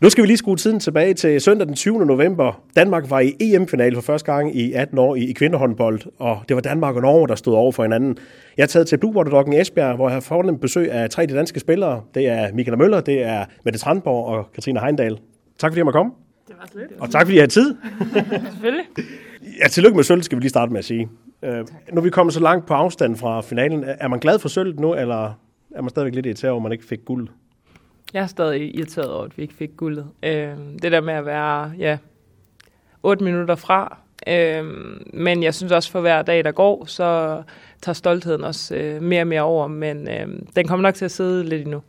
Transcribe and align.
Nu 0.00 0.10
skal 0.10 0.22
vi 0.22 0.26
lige 0.26 0.36
skrue 0.36 0.56
tiden 0.56 0.80
tilbage 0.80 1.14
til 1.14 1.40
søndag 1.40 1.66
den 1.66 1.74
20. 1.74 2.06
november. 2.06 2.62
Danmark 2.76 3.10
var 3.10 3.20
i 3.20 3.36
EM-finale 3.40 3.94
for 3.94 4.02
første 4.02 4.32
gang 4.32 4.56
i 4.56 4.72
18 4.72 4.98
år 4.98 5.16
i, 5.16 5.32
kvindehåndbold, 5.32 6.00
og 6.18 6.42
det 6.48 6.54
var 6.54 6.60
Danmark 6.60 6.96
og 6.96 7.02
Norge, 7.02 7.28
der 7.28 7.34
stod 7.34 7.54
over 7.54 7.72
for 7.72 7.82
hinanden. 7.82 8.16
Jeg 8.56 8.62
er 8.62 8.66
taget 8.66 8.86
til 8.86 8.98
Blue 8.98 9.16
Water 9.16 9.52
i 9.52 9.60
Esbjerg, 9.60 9.96
hvor 9.96 10.08
jeg 10.08 10.14
har 10.14 10.20
fået 10.20 10.46
en 10.46 10.58
besøg 10.58 10.92
af 10.92 11.10
tre 11.10 11.26
de 11.26 11.34
danske 11.34 11.60
spillere. 11.60 12.02
Det 12.14 12.28
er 12.28 12.52
Michael 12.52 12.78
Møller, 12.78 13.00
det 13.00 13.22
er 13.22 13.44
Mette 13.64 13.78
Trandborg 13.78 14.26
og 14.26 14.52
Katrine 14.54 14.80
Heindal. 14.80 15.18
Tak 15.58 15.70
fordi 15.70 15.78
jeg 15.78 15.84
måtte 15.84 15.96
komme. 15.96 16.12
Det 16.48 16.56
var 16.60 16.68
slet. 16.72 16.88
Og 16.98 17.10
tak 17.10 17.26
fordi 17.26 17.36
jeg 17.36 17.42
har 17.42 17.48
tid. 17.48 17.74
Selvfølgelig. 18.52 18.84
Ja, 19.62 19.68
tillykke 19.68 19.96
med 19.96 20.04
sølv, 20.04 20.22
skal 20.22 20.36
vi 20.36 20.42
lige 20.42 20.50
starte 20.50 20.72
med 20.72 20.78
at 20.78 20.84
sige. 20.84 21.08
Uh, 21.42 21.48
nu 21.92 21.96
er 21.96 22.00
vi 22.00 22.10
kommet 22.10 22.34
så 22.34 22.40
langt 22.40 22.66
på 22.66 22.74
afstand 22.74 23.16
fra 23.16 23.40
finalen. 23.40 23.84
Er 23.86 24.08
man 24.08 24.18
glad 24.18 24.38
for 24.38 24.48
sølv 24.48 24.80
nu, 24.80 24.94
eller 24.94 25.24
er 25.70 25.82
man 25.82 25.88
stadigvæk 25.88 26.14
lidt 26.14 26.26
irriteret 26.26 26.50
over, 26.50 26.60
at 26.60 26.62
man 26.62 26.72
ikke 26.72 26.84
fik 26.84 27.04
guld? 27.04 27.28
Jeg 28.12 28.22
er 28.22 28.26
stadig 28.26 28.76
irriteret 28.76 29.10
over, 29.10 29.24
at 29.24 29.36
vi 29.38 29.42
ikke 29.42 29.54
fik 29.54 29.70
guldet. 29.76 30.06
Øh, 30.22 30.56
det 30.82 30.92
der 30.92 31.00
med 31.00 31.14
at 31.14 31.26
være 31.26 31.72
ja, 31.78 31.98
8 33.02 33.24
minutter 33.24 33.54
fra. 33.54 33.98
Øh, 34.26 34.64
men 35.12 35.42
jeg 35.42 35.54
synes 35.54 35.72
også, 35.72 35.90
for 35.90 36.00
hver 36.00 36.22
dag, 36.22 36.44
der 36.44 36.52
går, 36.52 36.84
så 36.86 37.42
tager 37.82 37.94
stoltheden 37.94 38.44
også 38.44 38.74
øh, 38.74 39.02
mere 39.02 39.22
og 39.22 39.26
mere 39.26 39.42
over. 39.42 39.66
Men 39.66 40.08
øh, 40.08 40.28
den 40.56 40.68
kommer 40.68 40.82
nok 40.82 40.94
til 40.94 41.04
at 41.04 41.10
sidde 41.10 41.44
lidt 41.44 41.62
endnu. 41.62 41.82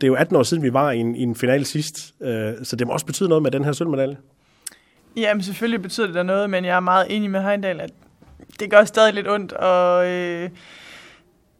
Det 0.00 0.06
er 0.06 0.08
jo 0.08 0.14
18 0.14 0.36
år 0.36 0.42
siden, 0.42 0.62
vi 0.62 0.72
var 0.72 0.90
i 0.90 0.98
en, 0.98 1.16
i 1.16 1.22
en 1.22 1.34
finale 1.34 1.64
sidst, 1.64 2.14
øh, 2.20 2.52
så 2.62 2.76
det 2.76 2.86
må 2.86 2.92
også 2.92 3.06
betyde 3.06 3.28
noget 3.28 3.42
med 3.42 3.50
den 3.50 3.64
her 3.64 3.72
sølvmedalje. 3.72 4.16
Jamen 5.16 5.42
selvfølgelig 5.42 5.82
betyder 5.82 6.06
det 6.06 6.14
da 6.14 6.22
noget, 6.22 6.50
men 6.50 6.64
jeg 6.64 6.76
er 6.76 6.80
meget 6.80 7.06
enig 7.10 7.30
med 7.30 7.42
Heindal, 7.42 7.80
at 7.80 7.90
det 8.60 8.70
gør 8.70 8.84
stadig 8.84 9.14
lidt 9.14 9.28
ondt, 9.28 9.52
og 9.52 10.06
øh, 10.06 10.50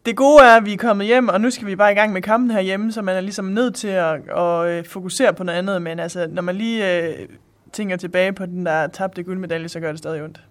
det 0.05 0.15
gode 0.15 0.43
er, 0.43 0.57
at 0.57 0.65
vi 0.65 0.73
er 0.73 0.77
kommet 0.77 1.07
hjem, 1.07 1.29
og 1.29 1.41
nu 1.41 1.49
skal 1.49 1.67
vi 1.67 1.75
bare 1.75 1.91
i 1.91 1.95
gang 1.95 2.13
med 2.13 2.21
kampen 2.21 2.51
herhjemme, 2.51 2.91
så 2.91 3.01
man 3.01 3.15
er 3.15 3.21
ligesom 3.21 3.45
nødt 3.45 3.75
til 3.75 3.87
at, 3.87 4.15
at 4.37 4.67
øh, 4.67 4.85
fokusere 4.85 5.33
på 5.33 5.43
noget 5.43 5.59
andet, 5.59 5.81
men 5.81 5.99
altså, 5.99 6.27
når 6.31 6.41
man 6.41 6.55
lige 6.55 6.97
øh, 6.97 7.13
tænker 7.73 7.97
tilbage 7.97 8.33
på 8.33 8.45
den 8.45 8.65
der 8.65 8.87
tabte 8.87 9.23
guldmedalje, 9.23 9.69
så 9.69 9.79
gør 9.79 9.89
det 9.89 9.97
stadig 9.97 10.23
ondt. 10.23 10.41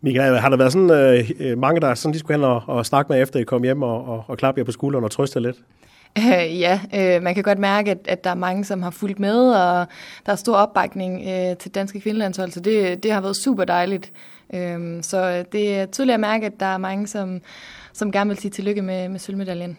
Michael, 0.00 0.38
har 0.38 0.48
der 0.48 0.56
været 0.56 0.72
sådan 0.72 0.90
øh, 0.90 1.30
øh 1.40 1.58
mange, 1.58 1.80
der 1.80 1.94
sådan 1.94 2.12
lige 2.12 2.20
skulle 2.20 2.36
hen 2.36 2.44
og, 2.44 2.62
og 2.66 2.86
snakke 2.86 3.12
med 3.12 3.22
efter 3.22 3.40
I 3.40 3.42
kom 3.42 3.62
hjem 3.62 3.82
og, 3.82 4.08
og, 4.08 4.24
og 4.26 4.38
klappe 4.38 4.58
jer 4.58 4.64
på 4.64 4.72
skulderen 4.72 5.04
og 5.04 5.10
trøste 5.10 5.40
lidt? 5.40 5.56
Øh, 6.18 6.60
ja, 6.60 6.80
øh, 6.94 7.22
man 7.22 7.34
kan 7.34 7.42
godt 7.42 7.58
mærke, 7.58 7.90
at, 7.90 7.98
at 8.04 8.24
der 8.24 8.30
er 8.30 8.34
mange, 8.34 8.64
som 8.64 8.82
har 8.82 8.90
fulgt 8.90 9.20
med, 9.20 9.50
og 9.50 9.86
der 10.26 10.32
er 10.32 10.36
stor 10.36 10.56
opbakning 10.56 11.22
øh, 11.28 11.56
til 11.56 11.74
danske 11.74 12.00
kvindelandshold, 12.00 12.50
så 12.50 12.60
det, 12.60 13.02
det 13.02 13.12
har 13.12 13.20
været 13.20 13.36
super 13.36 13.64
dejligt. 13.64 14.12
Øh, 14.54 15.02
så 15.02 15.44
det 15.52 15.74
er 15.78 15.86
tydeligt 15.86 16.14
at 16.14 16.20
mærke, 16.20 16.46
at 16.46 16.60
der 16.60 16.66
er 16.66 16.78
mange, 16.78 17.06
som, 17.06 17.40
som 17.92 18.12
gerne 18.12 18.30
vil 18.30 18.38
sige 18.38 18.50
tillykke 18.50 18.82
med, 18.82 19.08
med 19.08 19.18
sølvmedaljen. 19.18 19.78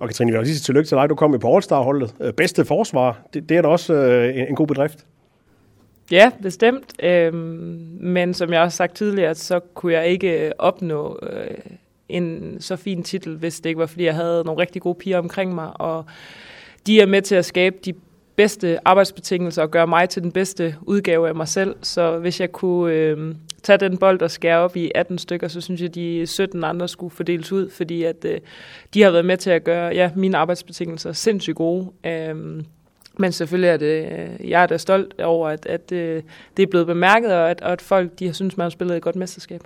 Og 0.00 0.08
Katrine, 0.08 0.30
vi 0.30 0.32
vil 0.32 0.40
også 0.40 0.52
sige 0.52 0.60
tillykke 0.60 0.88
til 0.88 0.96
dig. 0.96 1.08
Du 1.08 1.14
kom 1.14 1.34
i 1.34 1.38
på 1.38 1.56
All-Star-holdet. 1.56 2.14
Øh, 2.20 2.32
bedste 2.32 2.64
forsvar, 2.64 3.20
det, 3.34 3.48
det 3.48 3.56
er 3.56 3.62
da 3.62 3.68
også 3.68 3.94
øh, 3.94 4.36
en, 4.36 4.48
en 4.48 4.54
god 4.54 4.66
bedrift. 4.66 5.06
Ja, 6.10 6.30
bestemt. 6.42 6.92
Øhm, 7.02 7.36
men 8.00 8.34
som 8.34 8.52
jeg 8.52 8.60
også 8.60 8.76
sagt 8.76 8.94
tidligere, 8.94 9.34
så 9.34 9.60
kunne 9.74 9.92
jeg 9.92 10.08
ikke 10.08 10.52
opnå 10.58 11.18
øh, 11.22 11.58
en 12.08 12.56
så 12.60 12.76
fin 12.76 13.02
titel, 13.02 13.36
hvis 13.36 13.60
det 13.60 13.70
ikke 13.70 13.78
var, 13.78 13.86
fordi 13.86 14.04
jeg 14.04 14.14
havde 14.14 14.42
nogle 14.44 14.60
rigtig 14.60 14.82
gode 14.82 14.94
piger 14.94 15.18
omkring 15.18 15.54
mig. 15.54 15.80
Og 15.80 16.04
de 16.86 17.00
er 17.00 17.06
med 17.06 17.22
til 17.22 17.34
at 17.34 17.44
skabe 17.44 17.76
de 17.84 17.94
bedste 18.40 18.88
arbejdsbetingelser 18.88 19.62
og 19.62 19.70
gøre 19.70 19.86
mig 19.86 20.08
til 20.08 20.22
den 20.22 20.32
bedste 20.32 20.74
udgave 20.82 21.28
af 21.28 21.34
mig 21.34 21.48
selv. 21.48 21.76
Så 21.82 22.18
hvis 22.18 22.40
jeg 22.40 22.52
kunne 22.52 22.94
øh, 22.94 23.34
tage 23.62 23.76
den 23.78 23.98
bold 23.98 24.22
og 24.22 24.30
skære 24.30 24.58
op 24.58 24.76
i 24.76 24.90
18 24.94 25.18
stykker, 25.18 25.48
så 25.48 25.60
synes 25.60 25.80
jeg, 25.80 25.88
at 25.88 25.94
de 25.94 26.26
17 26.26 26.64
andre 26.64 26.88
skulle 26.88 27.14
fordeles 27.14 27.52
ud, 27.52 27.70
fordi 27.70 28.02
at 28.02 28.24
øh, 28.24 28.40
de 28.94 29.02
har 29.02 29.10
været 29.10 29.24
med 29.24 29.36
til 29.36 29.50
at 29.50 29.64
gøre 29.64 29.94
ja, 29.94 30.10
mine 30.16 30.36
arbejdsbetingelser 30.38 31.12
sindssygt 31.12 31.56
gode. 31.56 31.90
Øh, 32.06 32.36
men 33.18 33.32
selvfølgelig 33.32 33.68
er 33.68 33.76
det, 33.76 34.04
øh, 34.12 34.50
jeg 34.50 34.62
er 34.62 34.66
da 34.66 34.76
stolt 34.76 35.20
over, 35.20 35.48
at, 35.48 35.66
at 35.66 35.92
øh, 35.92 36.22
det 36.56 36.62
er 36.62 36.66
blevet 36.66 36.86
bemærket, 36.86 37.32
og 37.32 37.50
at, 37.50 37.60
og 37.60 37.72
at 37.72 37.82
folk 37.82 38.18
de 38.18 38.26
har 38.26 38.32
synes, 38.32 38.56
man 38.56 38.64
har 38.64 38.70
spillet 38.70 38.96
et 38.96 39.02
godt 39.02 39.16
mesterskab. 39.16 39.60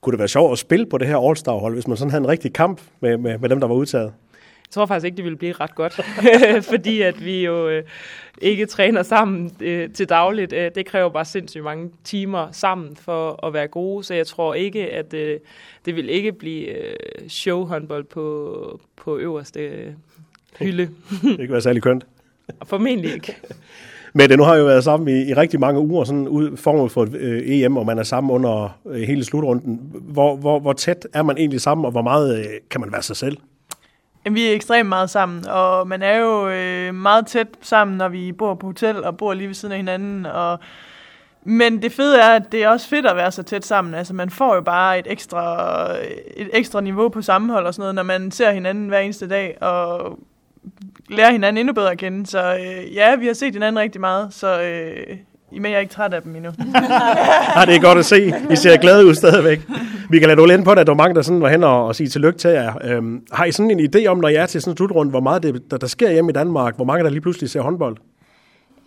Kunne 0.00 0.12
det 0.12 0.18
være 0.18 0.28
sjovt 0.28 0.52
at 0.52 0.58
spille 0.58 0.86
på 0.86 0.98
det 0.98 1.08
her 1.08 1.28
All-Star-hold, 1.28 1.74
hvis 1.74 1.88
man 1.88 1.96
sådan 1.96 2.10
havde 2.10 2.22
en 2.22 2.28
rigtig 2.28 2.52
kamp 2.52 2.80
med, 3.00 3.16
med, 3.16 3.38
med 3.38 3.48
dem, 3.48 3.60
der 3.60 3.66
var 3.66 3.74
udtaget? 3.74 4.12
Jeg 4.74 4.76
tror 4.76 4.86
faktisk 4.86 5.04
ikke, 5.06 5.16
det 5.16 5.24
ville 5.24 5.38
blive 5.38 5.52
ret 5.52 5.74
godt, 5.74 6.00
fordi 6.72 7.00
at 7.00 7.24
vi 7.24 7.44
jo 7.44 7.68
øh, 7.68 7.82
ikke 8.42 8.66
træner 8.66 9.02
sammen 9.02 9.50
øh, 9.60 9.90
til 9.90 10.08
dagligt. 10.08 10.52
Øh, 10.52 10.70
det 10.74 10.86
kræver 10.86 11.08
bare 11.08 11.24
sindssygt 11.24 11.64
mange 11.64 11.90
timer 12.04 12.48
sammen 12.52 12.96
for 12.96 13.46
at 13.46 13.52
være 13.52 13.68
gode, 13.68 14.04
så 14.04 14.14
jeg 14.14 14.26
tror 14.26 14.54
ikke, 14.54 14.90
at 14.90 15.14
øh, 15.14 15.38
det 15.84 15.96
vil 15.96 16.10
ikke 16.10 16.32
blive 16.32 16.68
øh, 16.68 16.94
showhåndbold 17.28 18.04
på, 18.04 18.80
på 18.96 19.18
øverste 19.18 19.60
øh, 19.60 19.92
hylde. 20.58 20.82
det 21.22 21.38
kan 21.38 21.52
være 21.52 21.60
særlig 21.60 21.82
kønt. 21.82 22.06
Formentlig 22.64 23.14
ikke. 23.14 23.36
Men 24.16 24.30
det 24.30 24.38
nu 24.38 24.44
har 24.44 24.56
jo 24.56 24.64
været 24.64 24.84
sammen 24.84 25.08
i, 25.08 25.28
i 25.30 25.34
rigtig 25.34 25.60
mange 25.60 25.80
uger, 25.80 26.04
sådan 26.04 26.28
ud, 26.28 26.56
forud 26.56 26.88
for 26.88 27.02
et 27.02 27.14
øh, 27.14 27.42
EM, 27.46 27.76
og 27.76 27.86
man 27.86 27.98
er 27.98 28.02
sammen 28.02 28.30
under 28.30 28.78
øh, 28.86 29.02
hele 29.02 29.24
slutrunden. 29.24 29.80
Hvor, 29.92 30.36
hvor, 30.36 30.60
hvor 30.60 30.72
tæt 30.72 31.08
er 31.12 31.22
man 31.22 31.38
egentlig 31.38 31.60
sammen, 31.60 31.84
og 31.84 31.90
hvor 31.90 32.02
meget 32.02 32.38
øh, 32.38 32.44
kan 32.70 32.80
man 32.80 32.92
være 32.92 33.02
sig 33.02 33.16
selv? 33.16 33.36
Vi 34.30 34.46
er 34.46 34.52
ekstremt 34.52 34.88
meget 34.88 35.10
sammen, 35.10 35.48
og 35.48 35.88
man 35.88 36.02
er 36.02 36.16
jo 36.16 36.48
øh, 36.48 36.94
meget 36.94 37.26
tæt 37.26 37.48
sammen, 37.60 37.96
når 37.96 38.08
vi 38.08 38.32
bor 38.32 38.54
på 38.54 38.66
hotel 38.66 39.04
og 39.04 39.16
bor 39.16 39.34
lige 39.34 39.46
ved 39.48 39.54
siden 39.54 39.72
af 39.72 39.78
hinanden. 39.78 40.26
Og 40.26 40.58
men 41.46 41.82
det 41.82 41.92
fede 41.92 42.20
er, 42.20 42.28
at 42.28 42.52
det 42.52 42.62
er 42.62 42.68
også 42.68 42.88
fedt 42.88 43.06
at 43.06 43.16
være 43.16 43.32
så 43.32 43.42
tæt 43.42 43.64
sammen. 43.64 43.94
Altså, 43.94 44.14
man 44.14 44.30
får 44.30 44.54
jo 44.54 44.60
bare 44.60 44.98
et 44.98 45.06
ekstra, 45.10 45.86
et 46.36 46.50
ekstra 46.52 46.80
niveau 46.80 47.08
på 47.08 47.22
sammenhold 47.22 47.66
og 47.66 47.74
sådan 47.74 47.82
noget, 47.82 47.94
når 47.94 48.02
man 48.02 48.30
ser 48.30 48.52
hinanden 48.52 48.88
hver 48.88 48.98
eneste 48.98 49.28
dag, 49.28 49.62
og 49.62 50.18
lærer 51.08 51.32
hinanden 51.32 51.58
endnu 51.58 51.72
bedre 51.72 51.90
at 51.90 51.98
kende. 51.98 52.26
Så 52.26 52.54
øh, 52.54 52.94
ja, 52.94 53.16
vi 53.16 53.26
har 53.26 53.34
set 53.34 53.52
hinanden 53.52 53.78
rigtig 53.82 54.00
meget, 54.00 54.34
så 54.34 54.62
øh, 54.62 55.16
men 55.60 55.64
jeg 55.64 55.72
er 55.72 55.80
ikke 55.80 55.92
træt 55.92 56.14
af 56.14 56.22
dem 56.22 56.36
endnu. 56.36 56.50
ja, 57.56 57.64
det 57.66 57.76
er 57.76 57.80
godt 57.80 57.98
at 57.98 58.04
se. 58.04 58.32
I 58.50 58.56
ser 58.56 58.76
glade 58.76 59.06
ud 59.06 59.14
stadigvæk. 59.14 59.60
Vi 60.10 60.18
kan 60.18 60.28
lade 60.28 60.40
du 60.40 60.46
ind 60.46 60.64
på 60.64 60.74
det, 60.74 60.80
at 60.80 60.86
der 60.86 60.92
var 60.92 61.02
mange, 61.02 61.14
der 61.14 61.22
sådan 61.22 61.40
var 61.40 61.48
hen 61.48 61.64
og, 61.64 61.86
og 61.86 61.96
sige 61.96 62.08
tillykke 62.08 62.38
til 62.38 62.50
jer. 62.50 62.74
Øhm, 62.84 63.20
har 63.32 63.44
I 63.44 63.52
sådan 63.52 63.70
en 63.70 63.90
idé 63.94 64.06
om, 64.06 64.18
når 64.18 64.28
jeg 64.28 64.42
er 64.42 64.46
til 64.46 64.60
sådan 64.60 64.72
en 64.72 64.76
slutrunde, 64.76 65.10
hvor 65.10 65.20
meget 65.20 65.42
det, 65.42 65.70
der, 65.70 65.76
der 65.76 65.86
sker 65.86 66.10
hjemme 66.10 66.30
i 66.30 66.32
Danmark? 66.32 66.76
Hvor 66.76 66.84
mange 66.84 67.04
der 67.04 67.10
lige 67.10 67.20
pludselig 67.20 67.50
ser 67.50 67.60
håndbold? 67.60 67.96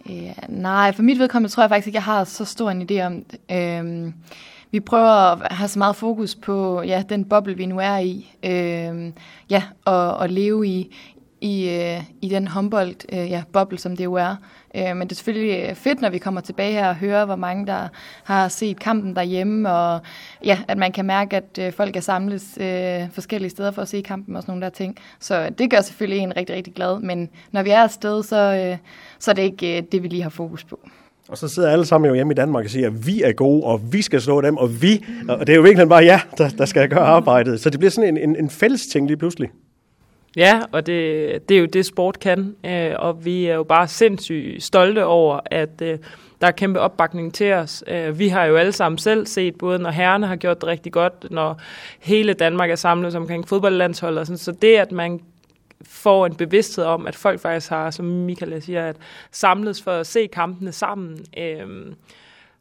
Ja, 0.09 0.33
nej, 0.49 0.91
for 0.91 1.03
mit 1.03 1.19
vedkommende 1.19 1.53
tror 1.53 1.63
jeg 1.63 1.69
faktisk 1.69 1.87
ikke, 1.87 1.97
jeg 1.97 2.03
har 2.03 2.23
så 2.23 2.45
stor 2.45 2.71
en 2.71 2.81
idé 2.81 3.05
om 3.05 3.23
det. 3.23 3.39
Øhm, 3.51 4.13
vi 4.71 4.79
prøver 4.79 5.09
at 5.09 5.51
have 5.51 5.67
så 5.67 5.79
meget 5.79 5.95
fokus 5.95 6.35
på 6.35 6.81
ja, 6.81 7.03
den 7.09 7.25
boble, 7.25 7.57
vi 7.57 7.65
nu 7.65 7.79
er 7.79 7.97
i. 7.97 8.33
Øhm, 8.45 9.13
ja, 9.49 9.63
og, 9.85 10.17
og 10.17 10.29
leve 10.29 10.67
i, 10.67 10.95
i, 11.41 11.69
øh, 11.69 12.03
i 12.21 12.29
den 12.29 12.47
håndbold 12.47 12.95
øh, 13.13 13.31
ja, 13.31 13.43
boble, 13.53 13.77
som 13.77 13.95
det 13.97 14.03
jo 14.03 14.13
er. 14.13 14.35
Øh, 14.75 14.97
men 14.97 15.01
det 15.01 15.11
er 15.11 15.15
selvfølgelig 15.15 15.69
øh, 15.69 15.75
fedt, 15.75 16.01
når 16.01 16.09
vi 16.09 16.17
kommer 16.17 16.41
tilbage 16.41 16.71
her 16.71 16.89
og 16.89 16.95
hører, 16.95 17.25
hvor 17.25 17.35
mange 17.35 17.67
der 17.67 17.87
har 18.23 18.47
set 18.47 18.79
kampen 18.79 19.15
derhjemme, 19.15 19.71
og 19.71 19.99
ja, 20.45 20.59
at 20.67 20.77
man 20.77 20.91
kan 20.91 21.05
mærke, 21.05 21.35
at 21.35 21.59
øh, 21.59 21.73
folk 21.73 21.95
er 21.95 21.99
samlet 21.99 22.43
øh, 22.61 23.11
forskellige 23.11 23.49
steder 23.49 23.71
for 23.71 23.81
at 23.81 23.87
se 23.87 24.01
kampen 24.01 24.35
og 24.35 24.41
sådan 24.41 24.51
nogle 24.51 24.63
der 24.63 24.69
ting. 24.69 24.97
Så 25.19 25.49
det 25.57 25.69
gør 25.69 25.81
selvfølgelig 25.81 26.23
en 26.23 26.37
rigtig, 26.37 26.55
rigtig 26.55 26.73
glad. 26.73 26.99
Men 26.99 27.29
når 27.51 27.63
vi 27.63 27.69
er 27.69 27.83
afsted, 27.83 28.23
så, 28.23 28.69
øh, 28.71 28.77
så 29.19 29.31
er 29.31 29.35
det 29.35 29.41
ikke 29.41 29.77
øh, 29.77 29.83
det, 29.91 30.03
vi 30.03 30.07
lige 30.07 30.23
har 30.23 30.29
fokus 30.29 30.63
på. 30.63 30.79
Og 31.29 31.37
så 31.37 31.47
sidder 31.47 31.69
alle 31.69 31.85
sammen 31.85 32.07
jo 32.07 32.15
hjemme 32.15 32.33
i 32.33 32.35
Danmark 32.35 32.65
og 32.65 32.69
siger, 32.69 32.87
at 32.87 33.07
vi 33.07 33.21
er 33.21 33.31
gode, 33.31 33.63
og 33.63 33.93
vi 33.93 34.01
skal 34.01 34.21
slå 34.21 34.41
dem, 34.41 34.57
og 34.57 34.81
vi. 34.81 35.05
Og 35.29 35.39
det 35.47 35.49
er 35.49 35.55
jo 35.57 35.61
virkelig 35.61 35.89
bare 35.89 36.05
jer, 36.05 36.19
der, 36.37 36.49
der 36.49 36.65
skal 36.65 36.89
gøre 36.89 36.99
arbejdet. 36.99 37.59
Så 37.59 37.69
det 37.69 37.79
bliver 37.79 37.91
sådan 37.91 38.17
en, 38.17 38.29
en, 38.29 38.35
en 38.35 38.49
fælles 38.49 38.87
ting 38.87 39.07
lige 39.07 39.17
pludselig. 39.17 39.49
Ja, 40.37 40.61
og 40.71 40.85
det, 40.85 41.49
det 41.49 41.57
er 41.57 41.61
jo 41.61 41.65
det, 41.65 41.85
sport 41.85 42.19
kan. 42.19 42.55
Øh, 42.65 42.93
og 42.99 43.25
vi 43.25 43.45
er 43.45 43.55
jo 43.55 43.63
bare 43.63 43.87
sindssygt 43.87 44.63
stolte 44.63 45.05
over, 45.05 45.39
at 45.45 45.81
øh, 45.81 45.97
der 46.41 46.47
er 46.47 46.51
kæmpe 46.51 46.79
opbakning 46.79 47.33
til 47.33 47.53
os. 47.53 47.83
Øh, 47.87 48.19
vi 48.19 48.27
har 48.27 48.45
jo 48.45 48.55
alle 48.55 48.71
sammen 48.71 48.97
selv 48.97 49.25
set, 49.25 49.55
både 49.55 49.79
når 49.79 49.89
herrerne 49.89 50.27
har 50.27 50.35
gjort 50.35 50.61
det 50.61 50.69
rigtig 50.69 50.91
godt, 50.91 51.31
når 51.31 51.61
hele 51.99 52.33
Danmark 52.33 52.69
er 52.69 52.75
samlet 52.75 53.15
omkring 53.15 53.47
fodboldlandshold. 53.47 54.17
Og 54.17 54.25
sådan. 54.27 54.37
Så 54.37 54.51
det, 54.51 54.75
at 54.75 54.91
man 54.91 55.19
får 55.85 56.25
en 56.25 56.35
bevidsthed 56.35 56.85
om, 56.85 57.07
at 57.07 57.15
folk 57.15 57.39
faktisk 57.39 57.69
har, 57.69 57.91
som 57.91 58.05
Michael 58.05 58.61
siger, 58.61 58.89
at 58.89 58.95
samles 59.31 59.81
for 59.81 59.91
at 59.91 60.07
se 60.07 60.27
kampene 60.27 60.71
sammen. 60.71 61.19
Øh, 61.37 61.67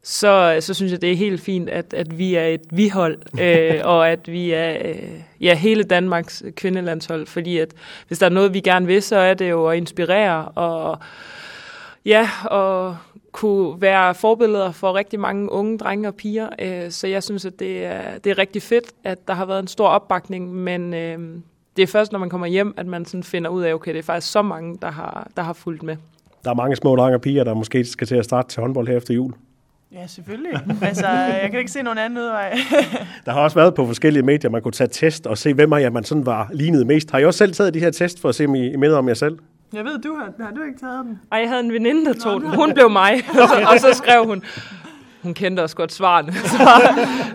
så, 0.09 0.57
så 0.59 0.73
synes 0.73 0.91
jeg, 0.91 1.01
det 1.01 1.11
er 1.11 1.15
helt 1.15 1.41
fint, 1.41 1.69
at, 1.69 1.93
at 1.93 2.17
vi 2.17 2.35
er 2.35 2.45
et 2.45 2.61
vihold, 2.71 3.17
øh, 3.41 3.81
og 3.83 4.09
at 4.09 4.27
vi 4.27 4.51
er 4.51 4.77
øh, 4.85 5.21
ja, 5.41 5.53
hele 5.53 5.83
Danmarks 5.83 6.43
kvindelandshold, 6.55 7.27
fordi 7.27 7.57
at 7.57 7.73
hvis 8.07 8.19
der 8.19 8.25
er 8.25 8.29
noget, 8.29 8.53
vi 8.53 8.59
gerne 8.59 8.85
vil, 8.85 9.01
så 9.01 9.15
er 9.15 9.33
det 9.33 9.49
jo 9.49 9.67
at 9.67 9.77
inspirere 9.77 10.45
og, 10.45 10.97
ja, 12.05 12.29
og 12.45 12.97
kunne 13.31 13.81
være 13.81 14.15
forbilleder 14.15 14.71
for 14.71 14.95
rigtig 14.95 15.19
mange 15.19 15.51
unge 15.51 15.77
drenge 15.77 16.07
og 16.07 16.15
piger. 16.15 16.49
Øh, 16.59 16.91
så 16.91 17.07
jeg 17.07 17.23
synes, 17.23 17.45
at 17.45 17.59
det 17.59 17.85
er, 17.85 18.17
det 18.23 18.29
er 18.29 18.37
rigtig 18.37 18.61
fedt, 18.61 18.85
at 19.03 19.27
der 19.27 19.33
har 19.33 19.45
været 19.45 19.59
en 19.59 19.67
stor 19.67 19.87
opbakning, 19.87 20.53
men 20.53 20.93
øh, 20.93 21.19
det 21.77 21.83
er 21.83 21.87
først, 21.87 22.11
når 22.11 22.19
man 22.19 22.29
kommer 22.29 22.47
hjem, 22.47 22.73
at 22.77 22.85
man 22.85 23.05
sådan 23.05 23.23
finder 23.23 23.49
ud 23.49 23.63
af, 23.63 23.73
okay, 23.73 23.91
det 23.91 23.99
er 23.99 24.03
faktisk 24.03 24.31
så 24.31 24.41
mange, 24.41 24.77
der 24.81 24.91
har, 24.91 25.27
der 25.37 25.43
har 25.43 25.53
fulgt 25.53 25.83
med. 25.83 25.95
Der 26.43 26.49
er 26.49 26.55
mange 26.55 26.75
små 26.75 26.95
drenge 26.95 27.17
og 27.17 27.21
piger, 27.21 27.43
der 27.43 27.53
måske 27.53 27.85
skal 27.85 28.07
til 28.07 28.15
at 28.15 28.25
starte 28.25 28.49
til 28.49 28.61
håndbold 28.61 28.87
her 28.87 28.97
efter 28.97 29.13
jul. 29.13 29.33
Ja, 29.91 30.07
selvfølgelig. 30.07 30.51
altså, 30.81 31.07
jeg 31.07 31.47
kan 31.51 31.59
ikke 31.59 31.71
se 31.71 31.81
nogen 31.81 31.97
anden 31.97 32.19
udvej. 32.19 32.49
der 33.25 33.31
har 33.31 33.41
også 33.41 33.55
været 33.55 33.75
på 33.75 33.85
forskellige 33.85 34.23
medier, 34.23 34.51
man 34.51 34.61
kunne 34.61 34.71
tage 34.71 34.87
test 34.87 35.27
og 35.27 35.37
se, 35.37 35.53
hvem 35.53 35.73
af 35.73 35.81
jer 35.81 35.89
man 35.89 36.03
sådan 36.03 36.25
var 36.25 36.49
lignet 36.53 36.87
mest. 36.87 37.11
Har 37.11 37.19
I 37.19 37.25
også 37.25 37.37
selv 37.37 37.53
taget 37.53 37.73
de 37.73 37.79
her 37.79 37.91
test 37.91 38.21
for 38.21 38.29
at 38.29 38.35
se, 38.35 38.45
om 38.45 38.55
I, 38.55 38.75
minder 38.75 38.97
om 38.97 39.07
jer 39.07 39.13
selv? 39.13 39.37
Jeg 39.73 39.85
ved, 39.85 39.99
du 39.99 40.15
har, 40.15 40.45
har 40.45 40.51
du 40.51 40.63
ikke 40.63 40.79
taget 40.79 41.05
den? 41.05 41.19
Ej, 41.31 41.39
jeg 41.39 41.49
havde 41.49 41.63
en 41.63 41.73
veninde, 41.73 42.05
der 42.05 42.13
tog 42.13 42.41
den. 42.41 42.55
Hun 42.55 42.73
blev 42.73 42.89
mig, 42.89 43.13
og 43.41 43.49
så, 43.49 43.67
og 43.73 43.79
så 43.79 43.93
skrev 43.93 44.25
hun, 44.25 44.43
hun 45.23 45.33
kendte 45.33 45.61
også 45.61 45.75
godt 45.75 45.91
svarene. 45.91 46.33
Så, 46.53 46.57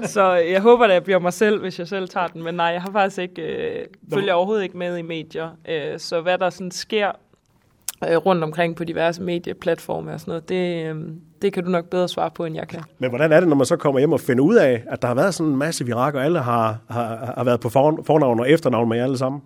så 0.03 0.33
jeg 0.33 0.61
håber, 0.61 0.85
at 0.85 0.93
jeg 0.93 1.05
bliver 1.05 1.19
mig 1.19 1.33
selv, 1.33 1.61
hvis 1.61 1.79
jeg 1.79 1.89
selv 1.89 2.09
tager 2.09 2.27
den. 2.27 2.43
Men 2.43 2.55
nej, 2.55 2.67
jeg 2.67 2.83
har 2.83 2.93
faktisk 2.93 3.19
ikke, 3.19 3.43
øh, 3.43 3.87
følger 4.15 4.35
overhovedet 4.35 4.63
ikke 4.63 4.79
med 4.79 4.99
i 4.99 5.03
medier. 5.03 5.49
Øh, 5.69 5.99
så 5.99 6.21
hvad 6.21 6.39
der 6.39 6.51
sådan 6.51 6.71
sker 6.71 7.11
øh, 8.09 8.17
rundt 8.17 8.45
omkring 8.45 8.77
på 8.77 8.85
diverse 8.85 9.23
medieplatforme 9.23 10.13
og 10.13 10.21
sådan 10.21 10.31
noget, 10.31 10.49
det, 10.49 10.87
øh, 10.87 10.97
det 11.43 11.53
kan 11.53 11.65
du 11.65 11.71
nok 11.71 11.85
bedre 11.85 12.09
svare 12.09 12.31
på, 12.31 12.45
end 12.45 12.57
jeg 12.57 12.69
kan. 12.69 12.81
Men 12.99 13.11
hvordan 13.11 13.33
er 13.33 13.41
det, 13.41 13.49
når 13.49 13.57
man 13.57 13.67
så 13.67 13.77
kommer 13.77 13.99
hjem 13.99 14.13
og 14.13 14.21
finder 14.21 14.45
ud 14.45 14.55
af, 14.55 14.83
at 14.87 15.03
der 15.03 15.09
har 15.09 15.15
været 15.15 15.35
sådan 15.35 15.53
en 15.53 15.59
masse 15.59 15.85
virak, 15.87 16.15
og 16.15 16.25
alle 16.25 16.39
har, 16.39 16.79
har, 16.91 17.33
har 17.37 17.45
været 17.45 17.61
på 17.61 17.69
for, 17.69 18.03
fornavn 18.07 18.41
og 18.41 18.51
efternavn 18.51 18.89
med 18.89 18.97
jer 18.97 19.05
alle 19.05 19.19
sammen? 19.19 19.43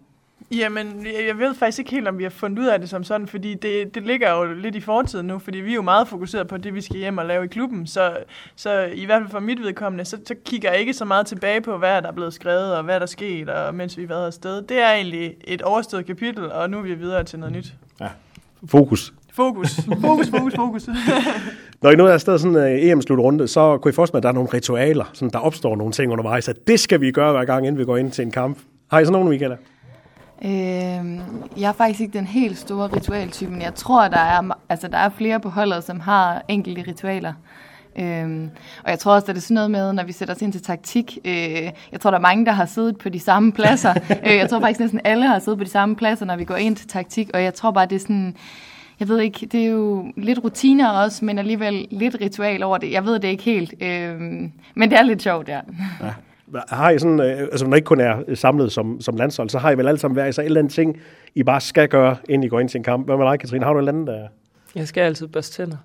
Jamen, 0.50 1.06
jeg- 1.28 1.38
ved 1.38 1.54
faktisk 1.54 1.78
ikke 1.78 1.90
helt, 1.90 2.08
om 2.08 2.18
vi 2.18 2.22
har 2.22 2.30
fundet 2.30 2.58
ud 2.58 2.66
af 2.66 2.80
det 2.80 2.88
som 2.88 3.04
sådan, 3.04 3.26
fordi 3.26 3.54
det, 3.54 3.94
det 3.94 4.02
ligger 4.02 4.32
jo 4.32 4.44
lidt 4.54 4.74
i 4.76 4.80
fortiden 4.80 5.26
nu, 5.26 5.38
fordi 5.38 5.58
vi 5.58 5.70
er 5.70 5.74
jo 5.74 5.82
meget 5.82 6.08
fokuseret 6.08 6.48
på 6.48 6.56
det, 6.56 6.74
vi 6.74 6.80
skal 6.80 6.96
hjem 6.96 7.18
og 7.18 7.26
lave 7.26 7.44
i 7.44 7.48
klubben, 7.48 7.86
så, 7.86 8.16
så 8.56 8.80
i 8.94 9.04
hvert 9.04 9.22
fald 9.22 9.30
for 9.30 9.40
mit 9.40 9.62
vedkommende, 9.62 10.04
så, 10.04 10.16
så 10.26 10.34
kigger 10.44 10.70
jeg 10.70 10.80
ikke 10.80 10.92
så 10.94 11.04
meget 11.04 11.26
tilbage 11.26 11.60
på, 11.60 11.76
hvad 11.78 12.02
der 12.02 12.08
er 12.08 12.12
blevet 12.12 12.34
skrevet, 12.34 12.76
og 12.76 12.84
hvad 12.84 12.94
der 12.94 13.00
er 13.00 13.06
sket, 13.06 13.48
og 13.48 13.74
mens 13.74 13.96
vi 13.96 14.02
har 14.02 14.08
været 14.08 14.26
afsted. 14.26 14.62
Det 14.62 14.78
er 14.82 14.92
egentlig 14.92 15.34
et 15.44 15.62
overstået 15.62 16.06
kapitel, 16.06 16.52
og 16.52 16.70
nu 16.70 16.78
er 16.78 16.82
vi 16.82 16.94
videre 16.94 17.24
til 17.24 17.38
noget 17.38 17.54
nyt. 17.54 17.74
Fokus. 18.66 19.12
Fokus, 19.36 19.80
fokus, 20.00 20.30
fokus, 20.30 20.54
fokus. 20.56 20.88
Når 21.82 21.90
I 21.90 21.96
nu 21.96 22.06
er 22.06 22.12
afsted 22.12 22.38
sådan 22.38 22.56
en 22.56 22.62
uh, 22.62 22.90
EM-slutrunde, 22.90 23.48
så 23.48 23.78
kunne 23.78 23.90
I 23.90 23.92
forestille 23.92 24.16
mig, 24.16 24.18
at 24.18 24.22
der 24.22 24.28
er 24.28 24.32
nogle 24.32 24.48
ritualer, 24.54 25.04
sådan 25.12 25.30
der 25.30 25.38
opstår 25.38 25.76
nogle 25.76 25.92
ting 25.92 26.12
undervejs, 26.12 26.48
at 26.48 26.56
det 26.66 26.80
skal 26.80 27.00
vi 27.00 27.10
gøre 27.10 27.32
hver 27.32 27.44
gang, 27.44 27.66
inden 27.66 27.78
vi 27.78 27.84
går 27.84 27.96
ind 27.96 28.10
til 28.10 28.22
en 28.22 28.30
kamp. 28.30 28.58
Har 28.90 29.00
I 29.00 29.04
sådan 29.04 29.12
nogle, 29.12 29.28
Michaela? 29.28 29.56
Øhm, 30.44 31.20
jeg 31.56 31.68
er 31.68 31.72
faktisk 31.72 32.00
ikke 32.00 32.18
den 32.18 32.26
helt 32.26 32.58
store 32.58 32.86
ritualtype, 32.96 33.50
men 33.50 33.62
jeg 33.62 33.74
tror, 33.74 34.08
der 34.08 34.18
er, 34.18 34.58
altså, 34.68 34.88
der 34.88 34.98
er 34.98 35.08
flere 35.08 35.40
på 35.40 35.48
holdet, 35.48 35.84
som 35.84 36.00
har 36.00 36.42
enkelte 36.48 36.84
ritualer. 36.88 37.32
Øhm, 37.98 38.50
og 38.84 38.90
jeg 38.90 38.98
tror 38.98 39.14
også, 39.14 39.24
at 39.24 39.34
det 39.34 39.36
er 39.36 39.42
sådan 39.42 39.54
noget 39.54 39.70
med, 39.70 39.92
når 39.92 40.04
vi 40.04 40.12
sætter 40.12 40.34
os 40.34 40.42
ind 40.42 40.52
til 40.52 40.62
taktik. 40.62 41.18
Øh, 41.24 41.70
jeg 41.92 42.00
tror, 42.00 42.10
der 42.10 42.18
er 42.18 42.22
mange, 42.22 42.46
der 42.46 42.52
har 42.52 42.66
siddet 42.66 42.98
på 42.98 43.08
de 43.08 43.20
samme 43.20 43.52
pladser. 43.52 43.94
øh, 44.26 44.36
jeg 44.36 44.50
tror 44.50 44.60
faktisk 44.60 44.80
næsten 44.80 45.00
alle 45.04 45.26
har 45.26 45.38
siddet 45.38 45.58
på 45.58 45.64
de 45.64 45.70
samme 45.70 45.96
pladser, 45.96 46.26
når 46.26 46.36
vi 46.36 46.44
går 46.44 46.56
ind 46.56 46.76
til 46.76 46.88
taktik. 46.88 47.30
Og 47.34 47.42
jeg 47.42 47.54
tror 47.54 47.70
bare, 47.70 47.86
det 47.86 47.96
er 47.96 48.00
sådan... 48.00 48.36
Jeg 49.00 49.08
ved 49.08 49.20
ikke, 49.20 49.46
det 49.46 49.60
er 49.60 49.68
jo 49.68 50.12
lidt 50.16 50.44
rutiner 50.44 50.90
også, 50.90 51.24
men 51.24 51.38
alligevel 51.38 51.88
lidt 51.90 52.16
ritual 52.20 52.62
over 52.62 52.78
det. 52.78 52.92
Jeg 52.92 53.04
ved 53.04 53.18
det 53.18 53.28
ikke 53.28 53.42
helt, 53.42 53.74
øhm, 53.80 54.52
men 54.74 54.90
det 54.90 54.98
er 54.98 55.02
lidt 55.02 55.22
sjovt, 55.22 55.48
ja. 55.48 55.60
Har 56.68 56.90
I 56.90 56.98
sådan, 56.98 57.20
øh, 57.20 57.40
altså 57.40 57.66
når 57.66 57.74
I 57.74 57.78
ikke 57.78 57.86
kun 57.86 58.00
er 58.00 58.34
samlet 58.34 58.72
som, 58.72 59.00
som 59.00 59.16
landshold, 59.16 59.50
så 59.50 59.58
har 59.58 59.70
I 59.70 59.76
vel 59.76 59.88
alle 59.88 59.98
sammen 59.98 60.14
hver 60.14 60.26
især 60.26 60.42
et 60.42 60.46
eller 60.46 60.60
andet 60.60 60.72
ting, 60.72 61.00
I 61.34 61.42
bare 61.42 61.60
skal 61.60 61.88
gøre, 61.88 62.16
inden 62.28 62.42
I 62.42 62.48
går 62.48 62.60
ind 62.60 62.68
til 62.68 62.78
en 62.78 62.84
kamp. 62.84 63.06
Hvad 63.06 63.16
med 63.16 63.26
dig, 63.26 63.40
Katrine? 63.40 63.64
Har 63.64 63.72
du 63.72 63.78
et 63.78 63.82
eller 63.82 63.92
andet, 63.92 64.06
der... 64.06 64.28
Jeg 64.74 64.88
skal 64.88 65.00
altid 65.00 65.26
børste 65.26 65.62
tænder. 65.62 65.76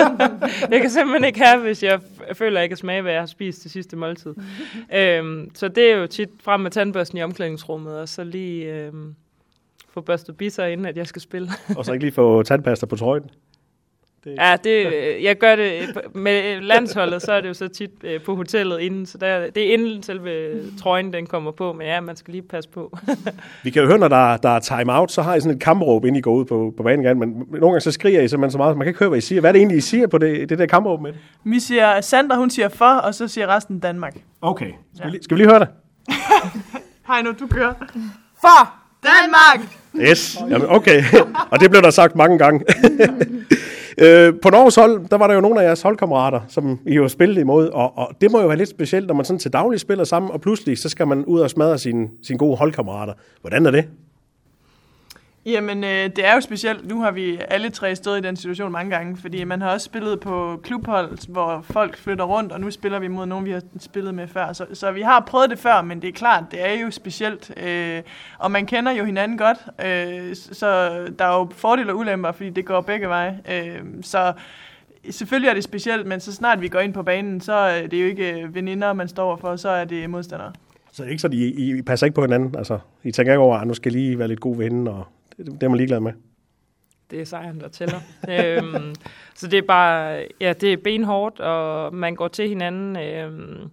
jeg 0.72 0.80
kan 0.80 0.90
simpelthen 0.90 1.24
ikke 1.24 1.44
have, 1.44 1.62
hvis 1.62 1.82
jeg 1.82 2.00
føler, 2.32 2.58
at 2.58 2.60
jeg 2.60 2.70
kan 2.70 2.76
smage, 2.76 3.02
hvad 3.02 3.12
jeg 3.12 3.20
har 3.20 3.26
spist 3.26 3.62
det 3.62 3.70
sidste 3.70 3.96
måltid. 3.96 4.34
øhm, 4.98 5.50
så 5.54 5.68
det 5.68 5.90
er 5.92 5.96
jo 5.96 6.06
tit 6.06 6.28
frem 6.42 6.60
med 6.60 6.70
tandbørsten 6.70 7.18
i 7.18 7.22
omklædningsrummet, 7.22 7.98
og 7.98 8.08
så 8.08 8.24
lige 8.24 8.72
øhm, 8.72 9.14
få 9.94 10.00
børstet 10.00 10.36
bisser, 10.36 10.64
inden 10.64 10.86
at 10.86 10.96
jeg 10.96 11.06
skal 11.06 11.22
spille. 11.22 11.48
Og 11.76 11.84
så 11.84 11.92
ikke 11.92 12.04
lige 12.04 12.14
få 12.14 12.42
tandpasta 12.42 12.86
på 12.86 12.96
trøjen? 12.96 13.22
Det, 14.24 14.34
ja, 14.38 14.56
det, 14.64 14.86
jeg 15.22 15.38
gør 15.38 15.56
det 15.56 15.72
med 16.14 16.60
landsholdet, 16.60 17.22
så 17.22 17.32
er 17.32 17.40
det 17.40 17.48
jo 17.48 17.54
så 17.54 17.68
tit 17.68 17.90
øh, 18.04 18.20
på 18.22 18.34
hotellet 18.36 18.80
inden, 18.80 19.06
så 19.06 19.18
der, 19.18 19.50
det 19.50 19.68
er 19.68 19.72
inden 19.72 20.02
selve 20.02 20.60
trøjen, 20.82 21.12
den 21.12 21.26
kommer 21.26 21.50
på, 21.50 21.72
men 21.72 21.86
ja, 21.86 22.00
man 22.00 22.16
skal 22.16 22.32
lige 22.32 22.42
passe 22.42 22.70
på. 22.70 22.98
Vi 23.64 23.70
kan 23.70 23.82
jo 23.82 23.88
høre, 23.88 23.98
når 23.98 24.08
der, 24.08 24.36
der 24.36 24.48
er 24.48 24.58
time-out, 24.60 25.12
så 25.12 25.22
har 25.22 25.34
I 25.34 25.40
sådan 25.40 25.56
et 25.56 25.62
kampråb, 25.62 26.04
inden 26.04 26.16
I 26.16 26.20
går 26.20 26.34
ud 26.34 26.44
på, 26.44 26.74
på 26.76 26.82
banen 26.82 27.04
igen, 27.04 27.18
men 27.18 27.28
nogle 27.50 27.60
gange 27.66 27.80
så 27.80 27.92
skriger 27.92 28.20
I 28.22 28.28
simpelthen 28.28 28.50
så 28.52 28.58
meget, 28.58 28.76
man 28.76 28.84
kan 28.84 28.90
ikke 28.90 28.98
høre, 28.98 29.08
hvad 29.08 29.18
I 29.18 29.20
siger. 29.20 29.40
Hvad 29.40 29.50
er 29.50 29.52
det 29.52 29.58
egentlig, 29.58 29.78
I 29.78 29.80
siger 29.80 30.06
på 30.06 30.18
det, 30.18 30.48
det 30.48 30.58
der 30.58 30.66
kampråb 30.66 31.00
med 31.00 31.12
vi 31.44 31.60
siger, 31.60 32.00
Sandra 32.00 32.36
hun 32.36 32.50
siger 32.50 32.68
for, 32.68 32.94
og 32.94 33.14
så 33.14 33.28
siger 33.28 33.46
resten 33.46 33.78
Danmark. 33.80 34.16
Okay. 34.42 34.70
Skal, 34.94 35.06
vi, 35.06 35.10
lige- 35.10 35.22
skal 35.22 35.36
vi 35.36 35.42
lige 35.42 35.50
høre 35.50 35.60
det? 35.60 35.68
Hej 37.08 37.22
nu, 37.22 37.32
du 37.40 37.46
kører. 37.46 37.74
For 38.40 38.74
Danmark! 39.02 39.83
Yes, 40.00 40.38
Jamen, 40.50 40.68
okay. 40.68 41.02
Og 41.52 41.60
det 41.60 41.70
blev 41.70 41.82
der 41.82 41.90
sagt 41.90 42.16
mange 42.16 42.38
gange. 42.38 42.64
øh, 44.04 44.34
på 44.42 44.50
Norges 44.50 44.74
hold, 44.74 45.08
der 45.08 45.16
var 45.16 45.26
der 45.26 45.34
jo 45.34 45.40
nogle 45.40 45.60
af 45.60 45.66
jeres 45.66 45.82
holdkammerater, 45.82 46.40
som 46.48 46.78
I 46.86 46.94
jo 46.94 47.08
spillede 47.08 47.40
imod, 47.40 47.68
og, 47.68 47.98
og 47.98 48.10
det 48.20 48.32
må 48.32 48.40
jo 48.40 48.46
være 48.46 48.56
lidt 48.56 48.68
specielt, 48.68 49.06
når 49.06 49.14
man 49.14 49.24
sådan 49.24 49.38
til 49.38 49.52
daglig 49.52 49.80
spiller 49.80 50.04
sammen, 50.04 50.30
og 50.30 50.40
pludselig 50.40 50.78
så 50.78 50.88
skal 50.88 51.06
man 51.06 51.24
ud 51.24 51.40
og 51.40 51.50
smadre 51.50 51.78
sine, 51.78 52.08
sine 52.22 52.38
gode 52.38 52.56
holdkammerater. 52.56 53.12
Hvordan 53.40 53.66
er 53.66 53.70
det? 53.70 53.84
Jamen, 55.46 55.84
øh, 55.84 55.90
det 55.90 56.26
er 56.26 56.34
jo 56.34 56.40
specielt. 56.40 56.88
Nu 56.88 57.00
har 57.00 57.10
vi 57.10 57.38
alle 57.48 57.70
tre 57.70 57.96
stået 57.96 58.18
i 58.18 58.22
den 58.22 58.36
situation 58.36 58.72
mange 58.72 58.90
gange, 58.90 59.16
fordi 59.16 59.44
man 59.44 59.62
har 59.62 59.70
også 59.70 59.84
spillet 59.84 60.20
på 60.20 60.60
klubhold, 60.62 61.28
hvor 61.32 61.60
folk 61.62 61.96
flytter 61.96 62.24
rundt, 62.24 62.52
og 62.52 62.60
nu 62.60 62.70
spiller 62.70 62.98
vi 62.98 63.08
mod 63.08 63.26
nogen, 63.26 63.44
vi 63.44 63.50
har 63.50 63.62
spillet 63.80 64.14
med 64.14 64.28
før. 64.28 64.52
Så, 64.52 64.66
så 64.72 64.92
vi 64.92 65.00
har 65.00 65.20
prøvet 65.20 65.50
det 65.50 65.58
før, 65.58 65.82
men 65.82 66.02
det 66.02 66.08
er 66.08 66.12
klart, 66.12 66.44
det 66.50 66.68
er 66.68 66.72
jo 66.72 66.90
specielt. 66.90 67.52
Øh, 67.56 68.02
og 68.38 68.50
man 68.50 68.66
kender 68.66 68.92
jo 68.92 69.04
hinanden 69.04 69.38
godt, 69.38 69.58
øh, 69.86 70.34
så 70.34 70.90
der 71.18 71.24
er 71.24 71.38
jo 71.38 71.48
fordele 71.52 71.92
og 71.92 71.98
ulemper, 71.98 72.32
fordi 72.32 72.50
det 72.50 72.64
går 72.64 72.80
begge 72.80 73.08
veje. 73.08 73.40
Øh, 73.52 73.80
så 74.02 74.32
selvfølgelig 75.10 75.48
er 75.48 75.54
det 75.54 75.64
specielt, 75.64 76.06
men 76.06 76.20
så 76.20 76.32
snart 76.32 76.60
vi 76.60 76.68
går 76.68 76.80
ind 76.80 76.92
på 76.92 77.02
banen, 77.02 77.40
så 77.40 77.52
er 77.52 77.86
det 77.86 78.02
jo 78.02 78.06
ikke 78.06 78.48
veninder, 78.50 78.92
man 78.92 79.08
står 79.08 79.36
for, 79.36 79.56
så 79.56 79.68
er 79.68 79.84
det 79.84 80.10
modstandere. 80.10 80.52
Så 80.92 81.02
det 81.02 81.08
er 81.08 81.10
ikke 81.10 81.22
sådan, 81.22 81.38
I, 81.38 81.78
I 81.78 81.82
passer 81.82 82.06
ikke 82.06 82.14
på 82.14 82.22
hinanden? 82.22 82.54
Altså, 82.58 82.78
I 83.02 83.10
tænker 83.10 83.32
ikke 83.32 83.40
over, 83.40 83.56
at 83.56 83.66
nu 83.66 83.74
skal 83.74 83.92
lige 83.92 84.18
være 84.18 84.28
lidt 84.28 84.40
god 84.40 84.56
ven, 84.56 84.88
og 84.88 85.06
det, 85.36 85.46
det 85.46 85.62
er 85.62 85.68
man 85.68 85.76
ligeglad 85.76 86.00
med. 86.00 86.12
det 87.10 87.20
er 87.20 87.24
sejren, 87.24 87.60
der 87.60 87.68
tæller. 87.68 88.00
øhm, 88.28 88.94
så 89.34 89.48
det 89.48 89.58
er 89.58 89.62
bare, 89.62 90.26
ja, 90.40 90.52
det 90.52 90.72
er 90.72 90.76
benhårdt, 90.76 91.40
og 91.40 91.94
man 91.94 92.14
går 92.14 92.28
til 92.28 92.48
hinanden. 92.48 92.96
Øhm, 92.96 93.70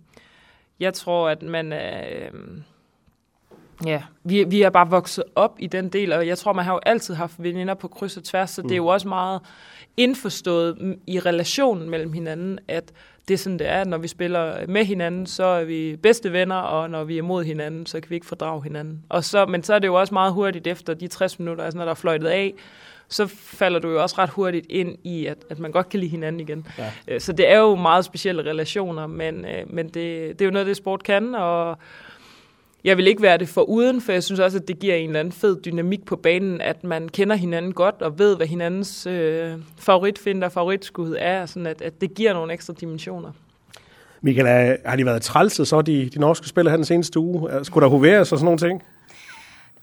jeg 0.80 0.94
tror, 0.94 1.30
at 1.30 1.44
man 1.44 1.74
er, 1.74 2.28
øhm, 2.28 2.64
ja, 3.86 4.02
vi, 4.24 4.44
vi 4.44 4.62
er 4.62 4.70
bare 4.70 4.90
vokset 4.90 5.24
op 5.36 5.56
i 5.60 5.68
den 5.68 5.90
del, 5.90 6.14
og 6.14 6.28
jeg 6.28 6.38
tror, 6.38 6.54
man 6.54 6.66
har 6.66 6.74
jo 6.74 6.80
altid 6.86 7.14
haft 7.14 7.34
veninder 7.38 7.74
på 7.74 7.88
kryds 7.88 8.18
og 8.18 8.24
tværs, 8.24 8.50
så 8.50 8.62
det 8.62 8.72
er 8.72 8.76
jo 8.76 8.88
også 8.88 9.08
meget 9.08 9.42
indforstået 9.98 10.98
i 11.08 11.20
relationen 11.20 11.90
mellem 11.90 12.14
hinanden, 12.14 12.60
at 12.68 12.92
det 13.28 13.34
er 13.34 13.38
sådan, 13.38 13.60
det 13.60 13.70
er. 13.70 13.84
Når 13.84 13.98
vi 13.98 14.08
spiller 14.08 14.68
med 14.68 14.86
hinanden, 14.86 15.26
så 15.26 15.44
er 15.44 15.64
vi 15.64 15.96
bedste 16.04 16.34
venner, 16.34 16.56
og 16.56 16.90
når 16.90 17.04
vi 17.04 17.18
er 17.18 17.22
mod 17.22 17.44
hinanden, 17.44 17.86
så 17.86 18.00
kan 18.00 18.10
vi 18.10 18.16
ikke 18.16 18.28
fordrage 18.28 18.64
hinanden. 18.64 19.04
Og 19.10 19.24
så, 19.24 19.46
men 19.46 19.64
så 19.64 19.74
er 19.74 19.80
det 19.80 19.88
jo 19.88 19.96
også 19.96 20.14
meget 20.14 20.34
hurtigt 20.34 20.68
efter 20.68 20.94
de 20.94 21.08
60 21.08 21.40
minutter, 21.40 21.64
altså 21.64 21.78
når 21.78 21.86
der 21.86 21.92
er 21.92 21.96
fløjtet 21.96 22.28
af, 22.28 22.54
så 23.10 23.28
falder 23.28 23.80
du 23.80 23.90
jo 23.90 24.02
også 24.02 24.16
ret 24.18 24.30
hurtigt 24.30 24.66
ind 24.70 24.98
i, 25.04 25.26
at, 25.26 25.38
at 25.50 25.60
man 25.60 25.72
godt 25.72 25.90
kan 25.90 26.00
lide 26.00 26.12
hinanden 26.12 26.40
igen. 26.40 26.68
Ja. 26.78 26.92
Øh, 27.08 27.22
Så 27.22 27.34
det 27.34 27.52
er 27.52 27.58
jo 27.60 27.76
meget 27.76 28.06
specielle 28.06 28.42
relationer, 28.42 29.08
men, 29.08 29.46
øh, 29.46 29.74
men 29.74 29.86
det, 29.86 29.94
det 30.40 30.42
er 30.42 30.46
jo 30.46 30.52
noget, 30.52 30.68
det 30.68 30.78
sport 30.78 31.04
kan, 31.04 31.36
og 31.36 31.78
jeg 32.84 32.98
vil 32.98 33.08
ikke 33.08 33.22
være 33.22 33.38
det 33.38 33.50
for 33.50 33.62
uden, 33.62 34.02
for 34.02 34.12
jeg 34.12 34.24
synes 34.24 34.40
også, 34.40 34.58
at 34.58 34.68
det 34.68 34.80
giver 34.80 34.96
en 34.96 35.10
eller 35.10 35.20
anden 35.20 35.32
fed 35.32 35.62
dynamik 35.66 36.06
på 36.06 36.16
banen, 36.16 36.62
at 36.62 36.84
man 36.84 37.10
kender 37.10 37.36
hinanden 37.36 37.74
godt 37.74 38.02
og 38.02 38.20
ved, 38.20 38.36
hvad 38.38 38.48
hinandens 38.48 39.08
øh, 39.08 39.54
favoritfinder 39.78 40.48
og 40.48 40.52
favoritskud 40.52 41.16
er, 41.20 41.46
sådan 41.46 41.68
at, 41.68 41.82
at 41.82 42.02
det 42.02 42.14
giver 42.14 42.34
nogle 42.34 42.54
ekstra 42.54 42.74
dimensioner. 42.82 43.32
Michael, 44.22 44.78
har 44.86 44.96
de 44.96 45.06
været 45.06 45.22
trælse, 45.22 45.66
så 45.66 45.82
de, 45.82 46.10
de 46.10 46.20
norske 46.20 46.48
spillere 46.48 46.72
her 46.72 46.78
den 46.78 46.86
seneste 46.86 47.20
uge? 47.20 47.50
Skulle 47.64 47.84
der 47.84 47.90
hoveres 47.90 48.32
og 48.32 48.38
sådan 48.38 48.46
nogle 48.46 48.58
ting? 48.58 48.84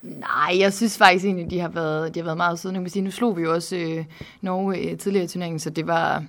Nej, 0.03 0.59
jeg 0.59 0.73
synes 0.73 0.99
faktisk 0.99 1.25
egentlig, 1.25 1.51
de 1.51 1.61
har 1.61 1.69
været, 1.69 2.15
de 2.15 2.21
har 2.21 2.25
været 2.25 2.37
meget 2.37 2.59
søde. 2.59 2.75
Nu, 2.75 2.81
kan 2.81 2.91
sige, 2.91 3.03
nu 3.03 3.11
slog 3.11 3.37
vi 3.37 3.43
jo 3.43 3.55
også 3.55 3.77
øh, 3.77 4.05
Norge 4.41 4.79
øh, 4.79 4.99
tidligere 4.99 5.25
i 5.25 5.29
turneringen, 5.29 5.59
så 5.59 5.71
det 5.71 5.87
var, 5.87 6.25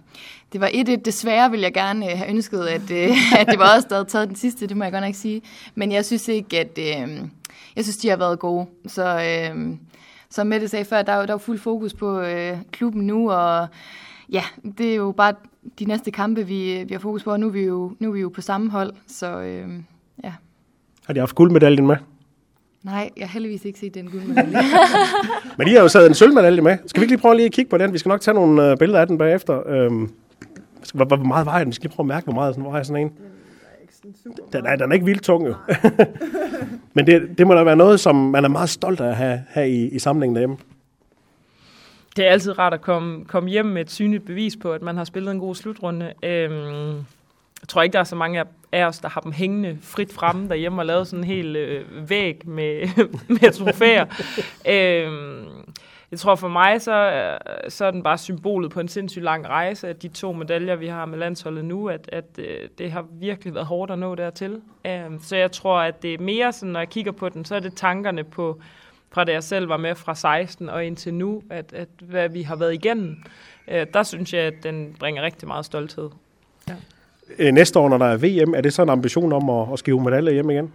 det 0.54 0.62
var 0.62 0.68
1-1. 0.68 0.96
Desværre 0.96 1.52
ville 1.52 1.64
jeg 1.64 1.74
gerne 1.74 2.12
øh, 2.12 2.18
have 2.18 2.30
ønsket, 2.30 2.66
at, 2.66 2.92
øh, 2.92 3.10
at 3.40 3.48
det 3.48 3.60
var 3.60 3.76
også 3.76 3.88
der 3.90 3.96
havde 3.96 4.10
taget 4.10 4.28
den 4.28 4.36
sidste, 4.36 4.68
det 4.68 4.78
må 4.78 4.84
jeg 4.84 4.94
godt 4.94 5.04
nok 5.04 5.16
sige. 5.16 5.42
Men 5.76 5.92
jeg 5.92 6.06
synes 6.06 6.28
ikke, 6.28 6.60
at... 6.60 6.80
Øh, 6.80 7.30
jeg 7.76 7.86
synes, 7.86 7.98
de 7.98 8.10
har 8.10 8.18
været 8.18 8.40
gode. 8.40 8.66
Så 8.88 9.06
øh, 9.06 9.78
som 10.30 10.48
Mette 10.48 10.68
sagde 10.68 10.86
før, 10.86 11.02
der 11.02 11.14
er 11.14 11.18
jo, 11.18 11.22
der 11.22 11.28
er 11.28 11.34
jo 11.34 11.38
fuld 11.38 11.60
fokus 11.60 11.94
på 11.94 12.20
øh, 12.20 12.58
klubben 12.72 13.08
nu, 13.08 13.32
og 13.32 13.68
ja, 14.30 14.44
det 14.78 14.92
er 14.92 14.96
jo 14.96 15.12
bare 15.12 15.34
de 15.80 15.86
næste 15.86 16.12
kampe, 16.12 16.48
vi, 16.48 16.84
vi 16.88 16.94
har 16.94 17.00
fokus 17.00 17.24
på, 17.24 17.32
og 17.32 17.40
nu 17.40 17.48
er 17.48 17.52
vi 17.52 17.62
jo, 17.62 17.96
nu 18.00 18.10
er 18.10 18.14
vi 18.14 18.20
jo 18.20 18.30
på 18.30 18.42
samme 18.42 18.72
hold, 18.72 18.94
så 19.08 19.40
øh, 19.40 19.70
ja. 20.24 20.34
Har 21.06 21.14
de 21.14 21.20
haft 21.20 21.36
guldmedaljen 21.36 21.88
med? 21.88 21.96
Nej, 22.84 23.10
jeg 23.18 23.28
har 23.28 23.34
heldigvis 23.34 23.66
ikke 23.66 23.80
set 23.80 23.94
den 23.94 24.10
guldmedalje. 24.12 24.58
Men 25.58 25.68
I 25.68 25.72
har 25.72 25.82
jo 25.82 25.88
taget 25.88 26.08
en 26.08 26.14
sølvmedalje 26.14 26.62
med. 26.62 26.78
Skal 26.86 27.02
vi 27.02 27.04
ikke 27.04 27.12
lige 27.12 27.22
prøve 27.22 27.36
lige 27.36 27.46
at 27.46 27.52
kigge 27.52 27.70
på 27.70 27.78
den? 27.78 27.94
Vi 27.94 27.98
skal 27.98 28.10
nok 28.10 28.22
tage 28.22 28.36
nogle 28.36 28.72
øh, 28.72 28.78
billeder 28.78 29.00
af 29.00 29.08
den 29.08 29.18
bagefter. 29.18 29.70
Øhm, 29.70 30.12
hvor, 30.94 31.06
hvor 31.06 31.18
meget 31.18 31.46
vejer 31.46 31.64
den? 31.64 31.68
Vi 31.68 31.74
skal 31.74 31.88
lige 31.88 31.96
prøve 31.96 32.04
at 32.04 32.08
mærke, 32.08 32.24
hvor 32.24 32.34
meget 32.34 32.56
sådan, 32.56 32.72
vejer 32.72 32.84
sådan 32.84 33.04
en. 33.04 33.12
Den 34.54 34.66
er, 34.66 34.76
den 34.76 34.92
er 34.92 34.94
ikke 34.94 35.06
vildt 35.06 35.24
tung, 35.24 35.48
jo. 35.48 35.56
Men 36.96 37.08
det, 37.08 37.38
det 37.38 37.48
må 37.48 37.54
da 37.54 37.64
være 37.64 37.76
noget, 37.76 38.00
som 38.00 38.16
man 38.16 38.44
er 38.44 38.50
meget 38.50 38.70
stolt 38.70 39.02
af 39.02 39.08
at 39.08 39.16
have, 39.16 39.44
have 39.50 39.70
i, 39.70 39.90
i 39.90 40.00
samlingen 40.00 40.36
derhjemme. 40.36 40.58
Det 42.16 42.28
er 42.28 42.32
altid 42.32 42.60
rart 42.60 42.74
at 42.74 42.82
komme, 42.82 43.26
komme 43.26 43.50
hjem 43.50 43.66
med 43.66 43.82
et 43.82 43.92
synligt 43.92 44.26
bevis 44.26 44.58
på, 44.58 44.72
at 44.74 44.82
man 44.82 44.98
har 44.98 45.04
spillet 45.04 45.32
en 45.32 45.40
god 45.40 45.56
slutrunde. 45.56 46.14
Øhm, 46.24 47.06
jeg 47.62 47.68
tror 47.68 47.82
ikke, 47.82 47.94
der 47.94 48.00
er 48.00 48.04
så 48.04 48.16
mange 48.16 48.40
af- 48.72 48.86
os, 48.86 49.00
der 49.00 49.10
har 49.10 49.22
dem 49.22 49.32
hængende 49.32 49.78
frit 49.82 50.14
fremme 50.14 50.48
derhjemme 50.50 50.82
og 50.82 50.86
lavet 50.86 51.08
sådan 51.08 51.20
en 51.24 51.28
hel 51.28 51.56
øh, 51.56 52.10
væg 52.10 52.48
med, 52.48 52.88
med 53.42 53.52
trofæer. 53.54 54.06
øhm, 54.68 55.74
jeg 56.12 56.20
tror 56.20 56.36
for 56.36 56.48
mig, 56.48 56.82
så, 56.82 56.94
øh, 57.12 57.70
så 57.72 57.86
er 57.86 57.92
den 57.92 58.04
bare 58.04 58.18
symbolet 58.18 58.72
på 58.72 58.80
en 58.80 58.88
sindssygt 58.88 59.24
lang 59.24 59.48
rejse, 59.48 59.88
at 59.88 60.02
de 60.02 60.08
to 60.08 60.34
medaljer, 60.34 60.76
vi 60.76 60.88
har 60.88 61.06
med 61.06 61.18
landsholdet 61.18 61.66
nu, 61.66 61.90
at, 61.90 62.10
at 62.12 62.26
øh, 62.38 62.70
det 62.78 62.92
har 62.92 63.06
virkelig 63.12 63.54
været 63.56 63.66
hårdt 63.68 63.92
at 63.92 64.00
nå 64.00 64.16
dertil. 64.16 64.62
Øhm, 64.86 65.20
så 65.22 65.36
jeg 65.36 65.52
tror, 65.52 65.80
at 65.80 66.02
det 66.04 66.14
er 66.14 66.18
mere 66.20 66.54
sådan, 66.54 66.72
når 66.74 66.80
jeg 66.80 66.90
kigger 66.90 67.12
på 67.12 67.30
den, 67.30 67.46
så 67.46 67.56
er 67.56 67.60
det 67.60 67.74
tankerne 67.76 68.24
på, 68.24 68.60
fra 69.12 69.24
da 69.24 69.32
jeg 69.32 69.44
selv 69.44 69.70
var 69.70 69.78
med 69.78 69.96
fra 69.96 70.16
16 70.16 70.70
og 70.70 70.86
indtil 70.86 71.14
nu, 71.14 71.44
at, 71.50 71.74
at 71.74 71.90
hvad 72.02 72.30
vi 72.30 72.42
har 72.42 72.56
været 72.56 72.74
igennem, 72.74 73.24
Øh, 73.72 73.88
der 73.94 74.04
synes 74.04 74.34
jeg, 74.34 74.42
at 74.42 74.54
den 74.64 74.96
bringer 75.00 75.24
rigtig 75.24 75.48
meget 75.48 75.66
stolthed. 75.66 76.10
Ja. 76.70 76.76
Næste 77.40 77.80
år, 77.80 77.90
når 77.90 77.98
der 77.98 78.06
er 78.06 78.18
VM, 78.18 78.54
er 78.54 78.62
det 78.62 78.74
så 78.74 78.82
en 78.82 78.90
ambition 78.90 79.34
om 79.34 79.50
at, 79.50 79.68
at 79.74 79.80
skrive 79.80 80.02
medaljer 80.02 80.34
hjem 80.34 80.50
igen? 80.50 80.72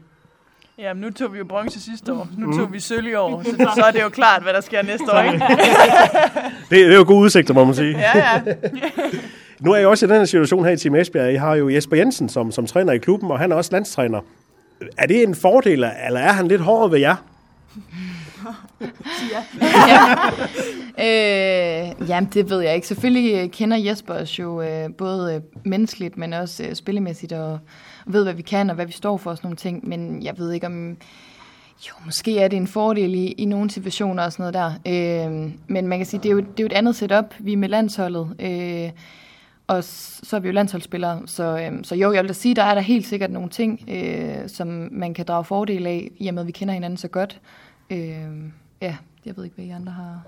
Ja, 0.79 0.95
men 0.95 1.01
nu 1.01 1.11
tog 1.11 1.33
vi 1.33 1.39
jo 1.39 1.45
bronze 1.45 1.81
sidste 1.81 2.13
år. 2.13 2.29
Nu 2.39 2.57
tog 2.57 2.73
vi 2.73 2.81
sølv 2.81 3.07
i 3.07 3.15
år, 3.15 3.43
så, 3.43 3.73
så 3.77 3.83
er 3.87 3.91
det 3.91 4.03
jo 4.03 4.09
klart, 4.09 4.43
hvad 4.43 4.53
der 4.53 4.61
sker 4.61 4.83
næste 4.83 5.13
år. 5.13 5.21
Ikke? 5.21 5.39
det, 6.71 6.87
det 6.87 6.93
er 6.93 6.97
jo 6.97 7.05
gode 7.07 7.21
udsigter, 7.21 7.55
må 7.55 7.65
man 7.65 7.75
sige. 7.75 7.99
Ja, 7.99 8.19
ja. 8.19 8.41
nu 9.61 9.73
er 9.73 9.77
jeg 9.77 9.89
også 9.89 10.07
i 10.07 10.09
den 10.09 10.17
her 10.17 10.25
situation 10.25 10.65
her 10.65 10.73
i 10.73 10.77
Team 10.77 10.95
Esbjerg. 10.95 11.33
I 11.33 11.37
har 11.37 11.55
jo 11.55 11.69
Jesper 11.69 11.97
Jensen 11.97 12.29
som, 12.29 12.53
som 12.53 12.67
træner 12.67 12.93
i 12.93 12.99
klubben, 12.99 13.31
og 13.31 13.39
han 13.39 13.53
er 13.53 13.57
også 13.57 13.73
landstræner. 13.73 14.21
Er 14.99 15.07
det 15.07 15.23
en 15.23 15.35
fordel, 15.35 15.85
eller 16.07 16.21
er 16.21 16.33
han 16.33 16.49
lidt 16.49 16.61
hårdere 16.61 16.91
ved 16.91 16.99
jer? 16.99 17.17
ja. 19.33 19.43
øh, 20.99 22.09
jamen, 22.09 22.31
det 22.35 22.51
ved 22.51 22.61
jeg 22.61 22.75
ikke. 22.75 22.87
Selvfølgelig 22.87 23.35
øh, 23.35 23.51
kender 23.51 23.77
Jesper 23.77 24.15
os 24.15 24.39
jo 24.39 24.63
øh, 24.63 24.95
både 24.99 25.35
øh, 25.35 25.41
menneskeligt, 25.65 26.17
men 26.17 26.33
også 26.33 26.65
øh, 26.65 26.75
spillemæssigt, 26.75 27.33
og 27.33 27.59
ved, 28.07 28.23
hvad 28.23 28.35
vi 28.35 28.43
kan, 28.43 28.71
og 28.71 28.75
hvad 28.75 28.87
vi 28.87 28.93
står 28.93 29.17
for 29.17 29.31
og 29.31 29.37
sådan 29.37 29.47
nogle 29.47 29.57
ting. 29.57 29.89
Men 29.89 30.23
jeg 30.23 30.39
ved 30.39 30.53
ikke 30.53 30.67
om... 30.67 30.97
Jo, 31.89 31.93
måske 32.05 32.39
er 32.39 32.49
det 32.49 32.57
en 32.57 32.67
fordel 32.67 33.15
i, 33.15 33.27
i 33.27 33.45
nogle 33.45 33.71
situationer 33.71 34.23
og 34.23 34.33
sådan 34.33 34.53
noget 34.53 34.81
der. 34.85 35.27
Øh, 35.27 35.51
men 35.67 35.89
man 35.89 35.99
kan 35.99 36.07
sige, 36.07 36.21
det 36.23 36.29
er, 36.29 36.33
jo, 36.33 36.39
det 36.39 36.47
er 36.47 36.63
jo 36.63 36.67
et 36.67 36.73
andet 36.73 36.97
setup. 36.97 37.35
Vi 37.39 37.53
er 37.53 37.57
med 37.57 37.69
landsholdet. 37.69 38.37
Øh, 38.41 38.91
og 39.67 39.85
så 39.85 40.37
er 40.37 40.41
vi 40.41 40.49
jo 40.49 40.53
landsholdsspillere, 40.53 41.23
så, 41.27 41.59
øhm, 41.59 41.85
så 41.85 41.95
jo, 41.95 42.13
jeg 42.13 42.23
vil 42.23 42.29
da 42.29 42.35
sige, 42.35 42.55
der 42.55 42.63
er 42.63 42.75
der 42.75 42.81
helt 42.81 43.07
sikkert 43.07 43.31
nogle 43.31 43.49
ting, 43.49 43.81
øh, 43.89 44.49
som 44.49 44.89
man 44.93 45.15
kan 45.15 45.27
drage 45.27 45.45
fordel 45.45 45.87
af, 45.87 46.11
i 46.17 46.29
og 46.29 46.35
med, 46.35 46.43
at 46.43 46.47
vi 46.47 46.53
kender 46.53 46.75
hinanden 46.75 46.97
så 46.97 47.09
godt. 47.09 47.41
Øh, 47.91 47.99
ja, 48.83 48.97
jeg 49.27 49.37
ved 49.37 49.45
ikke, 49.45 49.57
hvad 49.57 49.65
I 49.65 49.71
andre 49.71 49.93
har. 49.93 50.23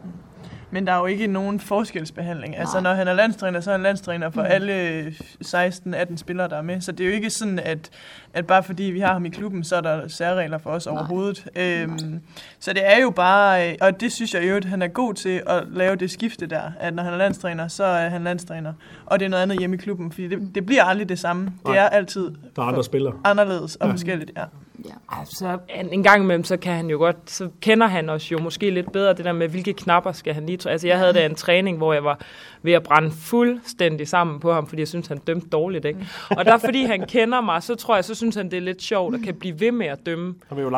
Men 0.70 0.86
der 0.86 0.92
er 0.92 0.98
jo 0.98 1.06
ikke 1.06 1.26
nogen 1.26 1.60
forskelsbehandling. 1.60 2.50
Nej. 2.50 2.60
Altså, 2.60 2.80
når 2.80 2.94
han 2.94 3.08
er 3.08 3.12
landstræner, 3.12 3.60
så 3.60 3.70
er 3.70 3.74
han 3.74 3.82
landstræner 3.82 4.30
for 4.30 4.40
mm. 4.40 4.48
alle 4.50 5.06
16-18 5.44 6.16
spillere, 6.16 6.48
der 6.48 6.56
er 6.56 6.62
med. 6.62 6.80
Så 6.80 6.92
det 6.92 7.04
er 7.04 7.08
jo 7.08 7.14
ikke 7.14 7.30
sådan, 7.30 7.58
at, 7.58 7.90
at 8.34 8.46
bare 8.46 8.62
fordi 8.62 8.82
vi 8.82 9.00
har 9.00 9.12
ham 9.12 9.24
i 9.24 9.28
klubben, 9.28 9.64
så 9.64 9.76
er 9.76 9.80
der 9.80 10.08
særregler 10.08 10.58
for 10.58 10.70
os 10.70 10.86
Nej. 10.86 10.94
overhovedet. 10.96 11.48
Øhm, 11.56 12.20
så 12.60 12.72
det 12.72 12.90
er 12.90 13.00
jo 13.00 13.10
bare, 13.10 13.76
og 13.80 14.00
det 14.00 14.12
synes 14.12 14.34
jeg 14.34 14.48
jo, 14.48 14.56
at 14.56 14.64
han 14.64 14.82
er 14.82 14.88
god 14.88 15.14
til 15.14 15.42
at 15.46 15.64
lave 15.72 15.96
det 15.96 16.10
skifte 16.10 16.46
der, 16.46 16.72
at 16.80 16.94
når 16.94 17.02
han 17.02 17.12
er 17.12 17.18
landstræner, 17.18 17.68
så 17.68 17.84
er 17.84 18.08
han 18.08 18.24
landstræner. 18.24 18.72
Og 19.06 19.18
det 19.18 19.26
er 19.26 19.30
noget 19.30 19.42
andet 19.42 19.58
hjemme 19.58 19.76
i 19.76 19.78
klubben, 19.78 20.12
fordi 20.12 20.28
det, 20.28 20.54
det 20.54 20.66
bliver 20.66 20.84
aldrig 20.84 21.08
det 21.08 21.18
samme. 21.18 21.42
Nej. 21.44 21.74
Det 21.74 21.80
er 21.80 21.88
altid 21.88 22.30
der 22.56 22.62
er 22.62 22.66
andre 22.66 22.84
spillere. 22.84 23.14
anderledes 23.24 23.76
og 23.76 23.86
ja. 23.86 23.92
forskelligt, 23.92 24.32
ja. 24.36 24.44
Ja. 24.84 24.90
Altså, 25.08 25.58
en, 25.80 25.92
en 25.92 26.02
gang 26.02 26.22
imellem, 26.22 26.44
så 26.44 26.56
kan 26.56 26.72
han 26.74 26.90
jo 26.90 26.98
godt, 26.98 27.16
så 27.30 27.48
kender 27.60 27.86
han 27.86 28.08
os 28.08 28.32
jo 28.32 28.38
måske 28.38 28.70
lidt 28.70 28.92
bedre, 28.92 29.14
det 29.14 29.24
der 29.24 29.32
med, 29.32 29.48
hvilke 29.48 29.72
knapper 29.72 30.12
skal 30.12 30.34
han 30.34 30.46
lige 30.46 30.70
Altså, 30.70 30.86
jeg 30.86 30.98
havde 30.98 31.12
da 31.12 31.26
en 31.26 31.34
træning, 31.34 31.76
hvor 31.76 31.92
jeg 31.92 32.04
var 32.04 32.20
ved 32.62 32.72
at 32.72 32.82
brænde 32.82 33.10
fuldstændig 33.10 34.08
sammen 34.08 34.40
på 34.40 34.52
ham, 34.52 34.66
fordi 34.66 34.80
jeg 34.80 34.88
synes, 34.88 35.06
han 35.06 35.18
dømte 35.18 35.48
dårligt, 35.48 35.84
ikke? 35.84 36.06
Og 36.30 36.44
der, 36.44 36.58
fordi 36.58 36.84
han 36.84 37.06
kender 37.06 37.40
mig, 37.40 37.62
så 37.62 37.74
tror 37.74 37.94
jeg, 37.94 38.04
så 38.04 38.14
synes 38.14 38.34
han, 38.36 38.50
det 38.50 38.56
er 38.56 38.60
lidt 38.60 38.82
sjovt, 38.82 39.14
at 39.14 39.22
kan 39.22 39.34
blive 39.34 39.60
ved 39.60 39.72
med 39.72 39.86
at 39.86 40.06
dømme 40.06 40.34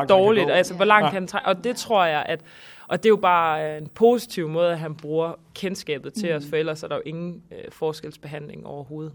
dårligt. 0.09 0.51
Altså, 0.51 0.75
hvor 0.75 0.85
langt 0.85 1.07
ja. 1.07 1.11
han 1.11 1.29
træ- 1.29 1.45
Og 1.45 1.65
det 1.65 1.77
tror 1.77 2.05
jeg, 2.05 2.23
at 2.27 2.41
og 2.89 2.99
det 3.03 3.07
er 3.07 3.11
jo 3.11 3.17
bare 3.17 3.79
en 3.79 3.87
positiv 3.95 4.49
måde, 4.49 4.73
at 4.73 4.79
han 4.79 4.95
bruger 4.95 5.33
kendskabet 5.55 6.13
til 6.13 6.31
mm. 6.31 6.37
os, 6.37 6.45
for 6.49 6.57
ellers 6.57 6.83
er 6.83 6.89
der 6.89 6.95
jo 6.95 7.03
ingen 7.07 7.43
øh, 7.53 7.59
forskelsbehandling 7.71 8.67
overhovedet. 8.67 9.13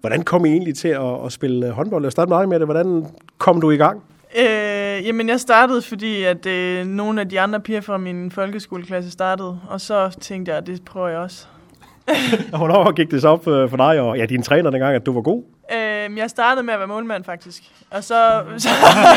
Hvordan 0.00 0.22
kom 0.22 0.44
I 0.46 0.48
egentlig 0.48 0.76
til 0.76 0.88
at, 0.88 1.24
at 1.24 1.32
spille 1.32 1.70
håndbold? 1.70 2.04
Jeg 2.04 2.12
startede 2.12 2.28
meget 2.28 2.48
med 2.48 2.58
det. 2.58 2.66
Hvordan 2.66 3.06
kom 3.38 3.60
du 3.60 3.70
i 3.70 3.76
gang? 3.76 4.02
Øh, 4.36 5.06
jamen, 5.06 5.28
jeg 5.28 5.40
startede, 5.40 5.82
fordi 5.82 6.22
at 6.22 6.46
øh, 6.46 6.86
nogle 6.86 7.20
af 7.20 7.28
de 7.28 7.40
andre 7.40 7.60
piger 7.60 7.80
fra 7.80 7.98
min 7.98 8.30
folkeskoleklasse 8.30 9.10
startede, 9.10 9.60
og 9.68 9.80
så 9.80 10.16
tænkte 10.20 10.50
jeg, 10.50 10.58
at 10.58 10.66
det 10.66 10.84
prøver 10.84 11.08
jeg 11.08 11.18
også. 11.18 11.46
Hvornår 12.58 12.92
gik 12.92 13.10
det 13.10 13.22
så 13.22 13.28
op 13.28 13.48
øh, 13.48 13.70
for 13.70 13.76
dig 13.76 14.00
og 14.00 14.18
ja, 14.18 14.26
din 14.26 14.42
træner 14.42 14.70
dengang, 14.70 14.94
at 14.94 15.06
du 15.06 15.12
var 15.12 15.20
god? 15.20 15.42
Øh, 15.72 16.18
jeg 16.18 16.30
startede 16.30 16.66
med 16.66 16.74
at 16.74 16.78
være 16.80 16.88
målmand, 16.88 17.24
faktisk. 17.24 17.62
Og 17.90 18.04
så... 18.04 18.42
så 18.58 18.68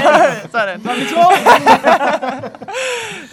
sådan. 0.56 0.82
Så 0.84 0.90
vi 0.94 1.06
to. 1.16 1.22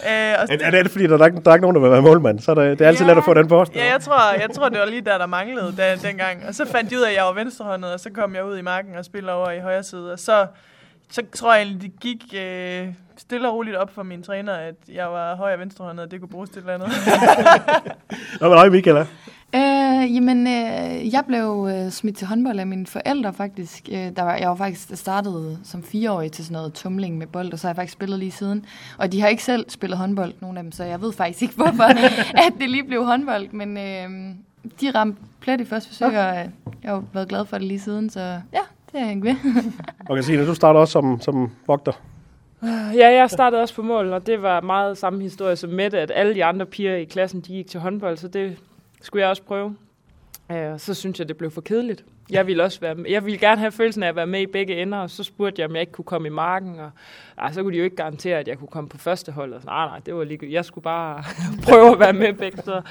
øh, 0.09 0.35
og 0.39 0.47
er, 0.49 0.77
er 0.77 0.83
det 0.83 0.91
fordi, 0.91 1.07
der 1.07 1.13
er, 1.13 1.17
der 1.17 1.51
er 1.51 1.55
ikke 1.55 1.61
nogen, 1.61 1.75
der 1.75 1.81
vil 1.81 1.91
være 1.91 2.01
målmand? 2.01 2.39
Så 2.39 2.51
er 2.51 2.55
det, 2.55 2.79
det 2.79 2.85
er 2.85 2.89
altid 2.89 3.05
ja, 3.05 3.11
let 3.11 3.17
at 3.17 3.23
få 3.25 3.33
den 3.33 3.47
post? 3.47 3.75
Ja, 3.75 3.91
jeg 3.91 4.01
tror, 4.01 4.39
jeg 4.39 4.49
tror, 4.53 4.69
det 4.69 4.79
var 4.79 4.85
lige 4.85 5.01
der, 5.01 5.17
der 5.17 5.25
manglede 5.25 5.73
da, 5.77 5.95
dengang. 5.95 6.43
Og 6.47 6.55
så 6.55 6.65
fandt 6.65 6.91
jeg 6.91 6.99
ud 6.99 7.03
af, 7.03 7.09
at 7.09 7.15
jeg 7.15 7.23
var 7.23 7.33
venstrehåndet, 7.33 7.93
og 7.93 7.99
så 7.99 8.09
kom 8.09 8.35
jeg 8.35 8.45
ud 8.45 8.57
i 8.57 8.61
marken 8.61 8.95
og 8.95 9.05
spillede 9.05 9.33
over 9.33 9.51
i 9.51 9.59
højre 9.59 9.83
side. 9.83 10.13
Og 10.13 10.19
så, 10.19 10.45
så 11.09 11.21
tror 11.35 11.53
jeg 11.53 11.63
egentlig, 11.63 11.91
det 11.91 11.99
gik 11.99 12.33
øh, 12.35 12.87
stille 13.17 13.49
og 13.49 13.55
roligt 13.55 13.75
op 13.75 13.93
for 13.93 14.03
min 14.03 14.23
træner, 14.23 14.53
at 14.53 14.75
jeg 14.93 15.11
var 15.11 15.35
højre 15.35 15.55
og 15.55 15.59
venstrehåndet, 15.59 16.05
og 16.05 16.11
det 16.11 16.19
kunne 16.19 16.29
bruges 16.29 16.49
til 16.49 16.59
et 16.59 16.63
eller 16.69 16.73
andet. 16.73 16.89
Hvad 18.39 18.49
med 18.49 18.57
dig, 18.57 18.71
Michaela? 18.71 19.05
Øh, 19.55 20.15
jamen, 20.15 20.47
øh, 20.47 21.13
jeg 21.13 21.23
blev 21.27 21.69
øh, 21.71 21.91
smidt 21.91 22.17
til 22.17 22.27
håndbold 22.27 22.59
af 22.59 22.67
mine 22.67 22.87
forældre 22.87 23.33
faktisk. 23.33 23.89
Øh, 23.91 23.97
der 24.15 24.21
var, 24.21 24.35
jeg 24.35 24.49
var 24.49 24.55
faktisk 24.55 24.89
startet 24.93 25.59
som 25.63 25.83
fireårig 25.83 26.31
til 26.31 26.45
sådan 26.45 26.53
noget 26.53 26.73
tumling 26.73 27.17
med 27.17 27.27
bold, 27.27 27.53
og 27.53 27.59
så 27.59 27.67
har 27.67 27.69
jeg 27.69 27.75
faktisk 27.75 27.93
spillet 27.93 28.19
lige 28.19 28.31
siden. 28.31 28.65
Og 28.97 29.11
de 29.11 29.21
har 29.21 29.27
ikke 29.27 29.43
selv 29.43 29.69
spillet 29.69 29.97
håndbold, 29.97 30.33
nogen 30.39 30.57
af 30.57 30.63
dem, 30.63 30.71
så 30.71 30.83
jeg 30.83 31.01
ved 31.01 31.13
faktisk 31.13 31.41
ikke, 31.41 31.55
hvorfor 31.55 31.83
at 32.47 32.53
det 32.59 32.69
lige 32.69 32.83
blev 32.83 33.05
håndbold. 33.05 33.49
Men 33.51 33.77
øh, 33.77 34.35
de 34.81 34.91
ramte 34.91 35.21
plet 35.39 35.61
i 35.61 35.65
første 35.65 35.89
forsøg, 35.89 36.07
og 36.07 36.37
øh, 36.37 36.49
jeg 36.83 36.91
har 36.91 37.03
været 37.13 37.29
glad 37.29 37.45
for 37.45 37.57
det 37.57 37.67
lige 37.67 37.79
siden, 37.79 38.09
så 38.09 38.41
ja, 38.53 38.59
det 38.97 39.03
er 39.03 39.07
jeg 39.07 39.15
ikke 39.15 39.27
ved. 39.27 39.71
okay, 40.09 40.21
Signe, 40.21 40.47
du 40.47 40.55
starter 40.55 40.79
også 40.79 40.91
som, 40.91 41.21
som 41.21 41.51
vogter. 41.67 41.91
Ja, 42.93 43.07
jeg 43.07 43.29
startede 43.29 43.61
også 43.61 43.75
på 43.75 43.81
mål, 43.81 44.13
og 44.13 44.27
det 44.27 44.41
var 44.41 44.61
meget 44.61 44.97
samme 44.97 45.21
historie 45.21 45.55
som 45.55 45.69
Mette, 45.69 45.99
at 45.99 46.11
alle 46.15 46.33
de 46.35 46.45
andre 46.45 46.65
piger 46.65 46.95
i 46.95 47.03
klassen, 47.03 47.41
de 47.41 47.47
gik 47.47 47.67
til 47.67 47.79
håndbold, 47.79 48.17
så 48.17 48.27
det 48.27 48.57
skulle 49.01 49.21
jeg 49.21 49.29
også 49.29 49.43
prøve. 49.43 49.75
Uh, 50.49 50.55
så 50.77 50.93
synes 50.93 51.19
jeg, 51.19 51.27
det 51.27 51.37
blev 51.37 51.51
for 51.51 51.61
kedeligt. 51.61 52.05
Jeg 52.29 52.47
ville 52.47 52.63
også 52.63 52.79
være 52.79 52.95
med. 52.95 53.09
Jeg 53.09 53.25
ville 53.25 53.39
gerne 53.39 53.59
have 53.59 53.71
følelsen 53.71 54.03
af 54.03 54.07
at 54.07 54.15
være 54.15 54.27
med 54.27 54.41
i 54.41 54.45
begge 54.45 54.81
ender, 54.81 54.97
og 54.97 55.09
så 55.09 55.23
spurgte 55.23 55.61
jeg, 55.61 55.69
om 55.69 55.75
jeg 55.75 55.81
ikke 55.81 55.93
kunne 55.93 56.05
komme 56.05 56.27
i 56.27 56.31
marken, 56.31 56.79
og 56.79 56.91
ej, 57.37 57.51
så 57.51 57.63
kunne 57.63 57.73
de 57.73 57.77
jo 57.77 57.83
ikke 57.83 57.95
garantere, 57.95 58.39
at 58.39 58.47
jeg 58.47 58.57
kunne 58.57 58.67
komme 58.67 58.89
på 58.89 58.97
første 58.97 59.31
hold. 59.31 59.53
Og 59.53 59.61
så, 59.61 59.67
nej, 59.67 59.85
nej, 59.85 59.99
det 60.05 60.15
var 60.15 60.23
lige 60.23 60.39
Jeg 60.51 60.65
skulle 60.65 60.83
bare 60.83 61.23
prøve 61.67 61.91
at 61.91 61.99
være 61.99 62.13
med 62.13 62.33
begge 62.33 62.57
steder. 62.57 62.81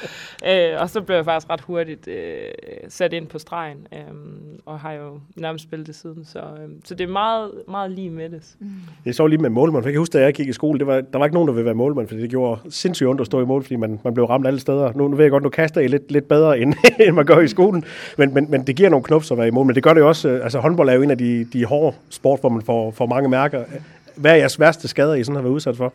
Øh, 0.46 0.80
og 0.80 0.90
så 0.90 1.00
blev 1.00 1.16
jeg 1.16 1.24
faktisk 1.24 1.50
ret 1.50 1.60
hurtigt 1.60 2.08
øh, 2.08 2.40
sat 2.88 3.12
ind 3.12 3.26
på 3.26 3.38
stregen, 3.38 3.86
øh, 3.92 3.98
og 4.66 4.80
har 4.80 4.92
jo 4.92 5.20
nærmest 5.36 5.64
spillet 5.64 5.86
det 5.86 5.94
siden. 5.94 6.24
Så, 6.24 6.38
øh, 6.38 6.68
så 6.84 6.94
det 6.94 7.04
er 7.04 7.12
meget, 7.12 7.50
meget 7.68 7.90
lige 7.90 8.10
med 8.10 8.28
det. 8.28 8.56
Mm. 8.60 8.68
Jeg 9.06 9.14
så 9.14 9.26
lige 9.26 9.38
med 9.38 9.50
målmand, 9.50 9.82
for 9.82 9.88
jeg 9.88 9.92
kan 9.92 10.00
huske, 10.00 10.18
da 10.18 10.24
jeg 10.24 10.34
gik 10.34 10.48
i 10.48 10.52
skole, 10.52 10.78
det 10.78 10.86
var, 10.86 11.00
der 11.00 11.18
var 11.18 11.24
ikke 11.24 11.34
nogen, 11.34 11.48
der 11.48 11.54
ville 11.54 11.64
være 11.64 11.74
målmand, 11.74 12.08
fordi 12.08 12.22
det 12.22 12.30
gjorde 12.30 12.60
sindssygt 12.70 13.08
ondt 13.08 13.20
at 13.20 13.26
stå 13.26 13.42
i 13.42 13.44
mål, 13.44 13.62
fordi 13.62 13.76
man, 13.76 14.00
man 14.04 14.14
blev 14.14 14.26
ramt 14.26 14.46
alle 14.46 14.60
steder. 14.60 14.92
Nu, 14.94 15.08
nu 15.08 15.16
ved 15.16 15.24
jeg 15.24 15.30
godt, 15.30 15.42
nu 15.42 15.48
kaster 15.48 15.80
I 15.80 15.88
lidt, 15.88 16.12
lidt 16.12 16.28
bedre, 16.28 16.58
end, 16.58 16.74
end 17.06 17.14
man 17.14 17.26
gør 17.26 17.40
i 17.40 17.48
skolen, 17.48 17.84
men, 18.18 18.34
men, 18.34 18.50
men 18.50 18.66
det 18.66 18.76
giver 18.76 18.90
nogle 18.90 19.04
knufs 19.04 19.30
at 19.30 19.38
være 19.38 19.48
i 19.48 19.50
mål, 19.50 19.66
men 19.66 19.74
det 19.74 19.82
gør 19.82 19.94
det 19.94 20.00
jo 20.00 20.08
også, 20.08 20.28
øh, 20.28 20.44
altså 20.44 20.58
håndbold 20.58 20.88
er 20.88 20.92
jo 20.92 21.02
en 21.02 21.10
af 21.10 21.18
de, 21.18 21.44
de 21.44 21.64
hårde 21.64 21.96
sport, 22.10 22.40
hvor 22.40 22.48
man 22.48 22.62
får, 22.62 22.90
får 22.90 23.06
mange 23.06 23.28
mærker. 23.28 23.64
Hvad 24.16 24.30
er 24.30 24.36
jeres 24.36 24.60
værste 24.60 24.88
skader, 24.88 25.14
I 25.14 25.24
sådan 25.24 25.36
har 25.36 25.42
været 25.42 25.52
udsat 25.52 25.76
for? 25.76 25.92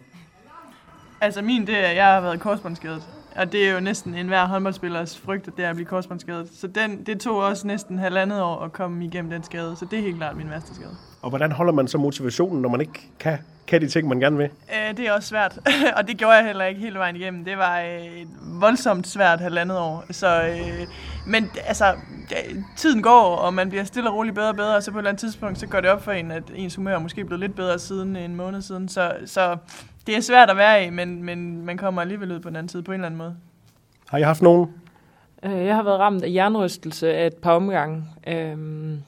Altså 1.22 1.42
min, 1.42 1.68
det 1.68 1.78
er, 1.78 1.88
at 1.88 1.96
jeg 1.96 2.06
har 2.06 2.22
været 2.22 2.40
korsbåndsskadet. 2.40 3.04
Og 3.36 3.52
det 3.52 3.68
er 3.68 3.74
jo 3.74 3.80
næsten 3.80 4.16
enhver 4.16 4.46
håndboldspillers 4.46 5.18
frygt, 5.18 5.48
at 5.48 5.54
det 5.58 5.66
er 5.66 5.70
at 5.70 5.76
blive 5.76 5.88
korsbåndsskadet. 5.88 6.50
Så 6.54 6.68
den, 6.68 7.04
det 7.04 7.20
tog 7.20 7.38
også 7.38 7.68
næsten 7.68 8.00
halvandet 8.00 8.42
år 8.42 8.60
at 8.60 8.74
komme 8.74 9.06
igennem 9.06 9.32
den 9.32 9.44
skade. 9.44 9.76
Så 9.76 9.86
det 9.86 10.00
er 10.00 10.04
helt 10.04 10.18
klart 10.18 10.38
min 10.38 10.50
værste 10.50 10.76
skade. 10.76 10.96
Og 11.22 11.30
hvordan 11.30 11.52
holder 11.52 11.74
man 11.74 11.88
så 11.88 11.98
motivationen, 11.98 12.62
når 12.62 12.70
man 12.70 12.82
ikke 12.82 13.10
kan, 13.20 13.38
kan 13.68 13.82
de 13.82 13.88
ting, 13.88 14.08
man 14.08 14.20
gerne 14.20 14.38
vil? 14.38 14.46
Øh, 14.46 14.98
det 14.98 15.08
er 15.08 15.12
også 15.12 15.30
svært, 15.30 15.60
og 15.98 16.08
det 16.08 16.18
gjorde 16.18 16.34
jeg 16.34 16.46
heller 16.46 16.66
ikke 16.66 16.82
hele 16.82 17.00
vejen 17.00 17.16
igennem. 17.16 17.46
Det 17.46 17.58
var 17.58 17.80
øh, 17.80 18.06
et 18.06 18.28
voldsomt 18.42 19.08
svært 19.08 19.40
halvandet 19.40 19.78
år. 19.78 20.06
Så, 20.12 20.42
øh, 20.44 20.88
men 21.28 21.50
altså, 21.66 21.96
tiden 22.78 23.02
går, 23.02 23.36
og 23.36 23.54
man 23.54 23.70
bliver 23.70 23.84
stille 23.84 24.10
og 24.10 24.16
roligt 24.16 24.36
bedre 24.36 24.50
og 24.50 24.56
bedre, 24.56 24.76
og 24.76 24.84
så 24.84 24.92
på 24.92 24.98
et 24.98 25.02
eller 25.02 25.10
andet 25.10 25.22
tidspunkt, 25.22 25.60
så 25.60 25.68
går 25.68 25.82
det 25.82 25.90
op 25.90 26.04
for 26.04 26.12
en, 26.12 26.32
at 26.32 26.44
ens 26.56 26.76
humør 26.76 26.96
er 26.96 27.00
måske 27.00 27.26
blevet 27.26 27.40
lidt 27.40 27.56
bedre 27.56 27.80
siden 27.80 28.16
en 28.16 28.36
måned 28.36 28.62
siden. 28.62 28.90
Så, 28.90 29.14
så 29.26 29.58
det 30.08 30.16
er 30.16 30.22
svært 30.22 30.50
at 30.50 30.58
være 30.58 30.86
i, 30.86 30.90
men, 30.90 31.24
men 31.24 31.66
man 31.66 31.78
kommer 31.78 32.02
alligevel 32.02 32.32
ud 32.32 32.40
på 32.40 32.50
den 32.50 32.56
anden 32.56 32.70
side 32.70 32.84
på 32.84 32.92
en 32.92 32.96
eller 32.96 33.06
anden 33.06 33.18
måde. 33.18 33.38
Har 34.10 34.18
I 34.18 34.22
haft 34.22 34.42
nogen? 34.42 34.74
Øh, 35.44 35.66
jeg 35.66 35.76
har 35.76 35.84
været 35.84 36.00
ramt 36.00 36.24
af 36.24 36.34
jernrystelse 36.34 37.14
af 37.14 37.28
et 37.28 37.36
par 37.36 37.52
omgange. 37.52 38.04
Øhm 38.28 39.02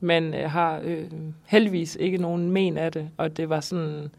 men 0.00 0.34
øh, 0.34 0.50
har 0.50 0.80
øh, 0.84 1.10
heldigvis 1.46 1.96
ikke 2.00 2.18
nogen 2.18 2.50
men 2.50 2.78
af 2.78 2.92
det, 2.92 3.10
og 3.16 3.36
det 3.36 3.48
var 3.48 3.60
sådan 3.60 4.10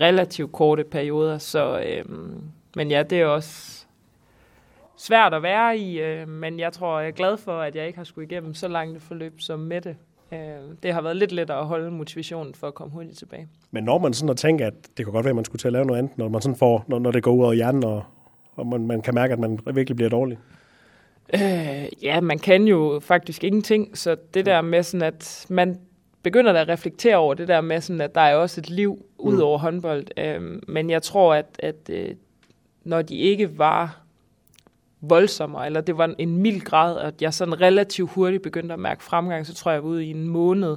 relativt 0.00 0.52
korte 0.52 0.84
perioder, 0.84 1.38
så 1.38 1.80
øh, 1.80 2.04
men 2.76 2.90
ja, 2.90 3.02
det 3.02 3.20
er 3.20 3.26
også 3.26 3.84
svært 4.96 5.34
at 5.34 5.42
være 5.42 5.78
i, 5.78 6.00
øh, 6.00 6.28
men 6.28 6.60
jeg 6.60 6.72
tror, 6.72 7.00
jeg 7.00 7.08
er 7.08 7.12
glad 7.12 7.36
for, 7.36 7.60
at 7.60 7.76
jeg 7.76 7.86
ikke 7.86 7.98
har 7.98 8.04
skulle 8.04 8.26
igennem 8.26 8.54
så 8.54 8.68
langt 8.68 8.96
et 8.96 9.02
forløb 9.02 9.40
som 9.40 9.58
Mette 9.58 9.88
Øh, 9.90 10.11
det 10.82 10.94
har 10.94 11.02
været 11.02 11.16
lidt 11.16 11.32
lettere 11.32 11.58
at 11.58 11.66
holde 11.66 11.90
motivationen 11.90 12.54
for 12.54 12.66
at 12.66 12.74
komme 12.74 12.92
hurtigt 12.92 13.18
tilbage. 13.18 13.48
Men 13.70 13.84
når 13.84 13.98
man 13.98 14.12
sådan 14.12 14.30
at 14.30 14.36
tænke, 14.36 14.64
at 14.64 14.74
det 14.96 15.04
kan 15.04 15.12
godt 15.12 15.24
være, 15.24 15.30
at 15.30 15.36
man 15.36 15.44
skulle 15.44 15.60
til 15.60 15.68
at 15.68 15.72
lave 15.72 15.84
noget 15.84 15.98
andet, 15.98 16.18
når 16.18 16.28
man 16.28 16.42
sådan 16.42 16.56
får, 16.56 16.84
når, 16.88 16.98
når 16.98 17.10
det 17.10 17.22
går 17.22 17.32
ud 17.32 17.44
over 17.44 17.52
hjernen, 17.52 17.84
og, 17.84 18.04
og 18.54 18.66
man, 18.66 18.86
man 18.86 19.02
kan 19.02 19.14
mærke, 19.14 19.32
at 19.32 19.38
man 19.38 19.58
virkelig 19.74 19.96
bliver 19.96 20.08
dårlig? 20.10 20.38
Øh, 21.34 21.88
ja, 22.02 22.20
man 22.20 22.38
kan 22.38 22.64
jo 22.64 23.00
faktisk 23.02 23.44
ingenting, 23.44 23.98
så 23.98 24.16
det 24.34 24.46
der 24.46 24.60
med 24.60 24.82
sådan, 24.82 25.06
at 25.06 25.46
man 25.48 25.78
begynder 26.22 26.52
at 26.52 26.68
reflektere 26.68 27.16
over 27.16 27.34
det 27.34 27.48
der 27.48 27.60
med 27.60 27.80
sådan, 27.80 28.00
at 28.00 28.14
der 28.14 28.20
er 28.20 28.34
også 28.34 28.60
et 28.60 28.70
liv 28.70 29.04
ud 29.18 29.38
over 29.38 29.58
mm. 29.58 29.62
håndbold. 29.62 30.06
Øh, 30.16 30.60
men 30.68 30.90
jeg 30.90 31.02
tror, 31.02 31.34
at, 31.34 31.46
at 31.58 31.90
øh, 31.90 32.14
når 32.84 33.02
de 33.02 33.16
ikke 33.16 33.58
var 33.58 34.01
voldsommere, 35.02 35.66
eller 35.66 35.80
det 35.80 35.98
var 35.98 36.14
en 36.18 36.36
mild 36.36 36.60
grad, 36.60 36.98
at 36.98 37.22
jeg 37.22 37.34
sådan 37.34 37.60
relativt 37.60 38.10
hurtigt 38.10 38.42
begyndte 38.42 38.72
at 38.72 38.78
mærke 38.80 39.04
fremgang, 39.04 39.46
så 39.46 39.54
tror 39.54 39.70
jeg, 39.70 39.76
jeg 39.76 39.82
var 39.82 39.88
ude 39.88 40.04
i 40.04 40.10
en 40.10 40.28
måned, 40.28 40.76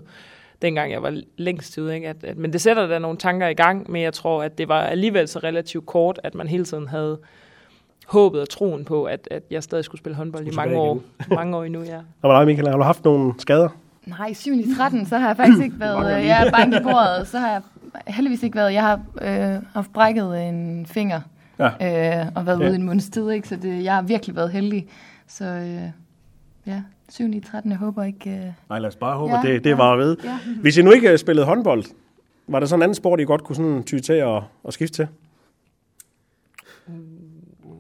dengang 0.62 0.91
jeg 0.91 1.03
var 1.03 1.22
længst 1.38 1.77
ude. 1.77 1.96
Ikke? 1.96 2.08
At, 2.08 2.24
at, 2.24 2.38
men 2.38 2.53
det 2.53 2.62
sætter 2.62 2.88
da 2.88 3.00
nogle 3.00 3.17
tanker 3.17 3.48
i 3.48 3.53
gang, 3.53 3.91
men 3.91 4.01
jeg 4.01 4.13
tror, 4.13 4.44
at 4.44 4.58
det 4.58 4.67
var 4.67 4.82
alligevel 4.82 5.27
så 5.27 5.39
relativt 5.39 5.86
kort, 5.86 6.20
at 6.24 6.36
man 6.36 6.48
hele 6.48 6.65
tiden 6.65 6.88
havde 6.88 7.20
håbet 8.08 8.41
og 8.41 8.50
troen 8.50 8.86
på, 8.86 9.03
at, 9.03 9.27
at 9.32 9.44
jeg 9.51 9.63
stadig 9.63 9.86
skulle 9.86 10.00
spille 10.00 10.15
håndbold 10.15 10.48
i 10.48 10.55
mange 10.55 10.77
år, 10.77 11.01
mange 11.36 11.58
år 11.58 11.63
endnu. 11.63 11.84
Ja. 11.84 12.00
Og 12.22 12.39
dig, 12.39 12.46
Michael, 12.46 12.70
har 12.70 12.77
du 12.77 12.84
haft 12.84 13.03
nogle 13.03 13.34
skader? 13.38 13.70
Nej, 14.05 14.34
7 14.34 14.53
i 14.53 14.75
13, 14.77 15.05
så 15.05 15.17
har 15.17 15.27
jeg 15.27 15.38
faktisk 15.38 15.63
ikke 15.63 15.79
været... 15.79 16.25
jeg 16.25 16.48
er 16.48 16.51
bank 16.51 16.74
i 16.74 16.84
bordet, 16.84 17.27
så 17.27 17.39
har 17.39 17.51
jeg 17.51 17.62
heldigvis 18.08 18.44
ikke 18.44 18.55
været... 18.55 18.74
Jeg 18.74 18.82
har 18.82 19.01
øh, 19.22 19.62
haft 19.74 19.94
brækket 19.94 20.50
en 20.50 20.86
finger 20.86 21.22
ja. 21.59 22.21
øh, 22.21 22.27
og 22.35 22.45
været 22.45 22.59
ja. 22.59 22.65
ude 22.65 22.71
i 22.71 22.75
en 22.75 22.83
måneds 22.83 23.09
tid, 23.09 23.29
ikke? 23.29 23.47
så 23.47 23.55
det, 23.55 23.83
jeg 23.83 23.95
har 23.95 24.01
virkelig 24.01 24.35
været 24.35 24.51
heldig. 24.51 24.88
Så 25.27 25.45
øh, 25.45 25.89
ja, 26.67 26.81
7 27.09 27.33
i 27.33 27.39
13, 27.39 27.71
jeg 27.71 27.79
håber 27.79 28.03
ikke... 28.03 28.29
Øh... 28.29 28.51
Nej, 28.69 28.79
lad 28.79 28.88
os 28.88 28.95
bare 28.95 29.17
håbe, 29.17 29.33
ja, 29.33 29.41
det, 29.41 29.63
det 29.63 29.69
ja, 29.69 29.75
var 29.75 29.95
ved. 29.95 30.17
Ja. 30.24 30.39
Hvis 30.62 30.77
I 30.77 30.81
nu 30.81 30.91
ikke 30.91 31.17
spillede 31.17 31.45
håndbold, 31.45 31.83
var 32.47 32.59
der 32.59 32.67
sådan 32.67 32.79
en 32.79 32.83
anden 32.83 32.95
sport, 32.95 33.19
I 33.19 33.24
godt 33.24 33.43
kunne 33.43 33.55
sådan 33.55 33.83
ty 33.83 33.97
til 33.97 34.13
at, 34.13 34.41
at 34.67 34.74
skifte 34.74 34.95
til? 34.95 35.07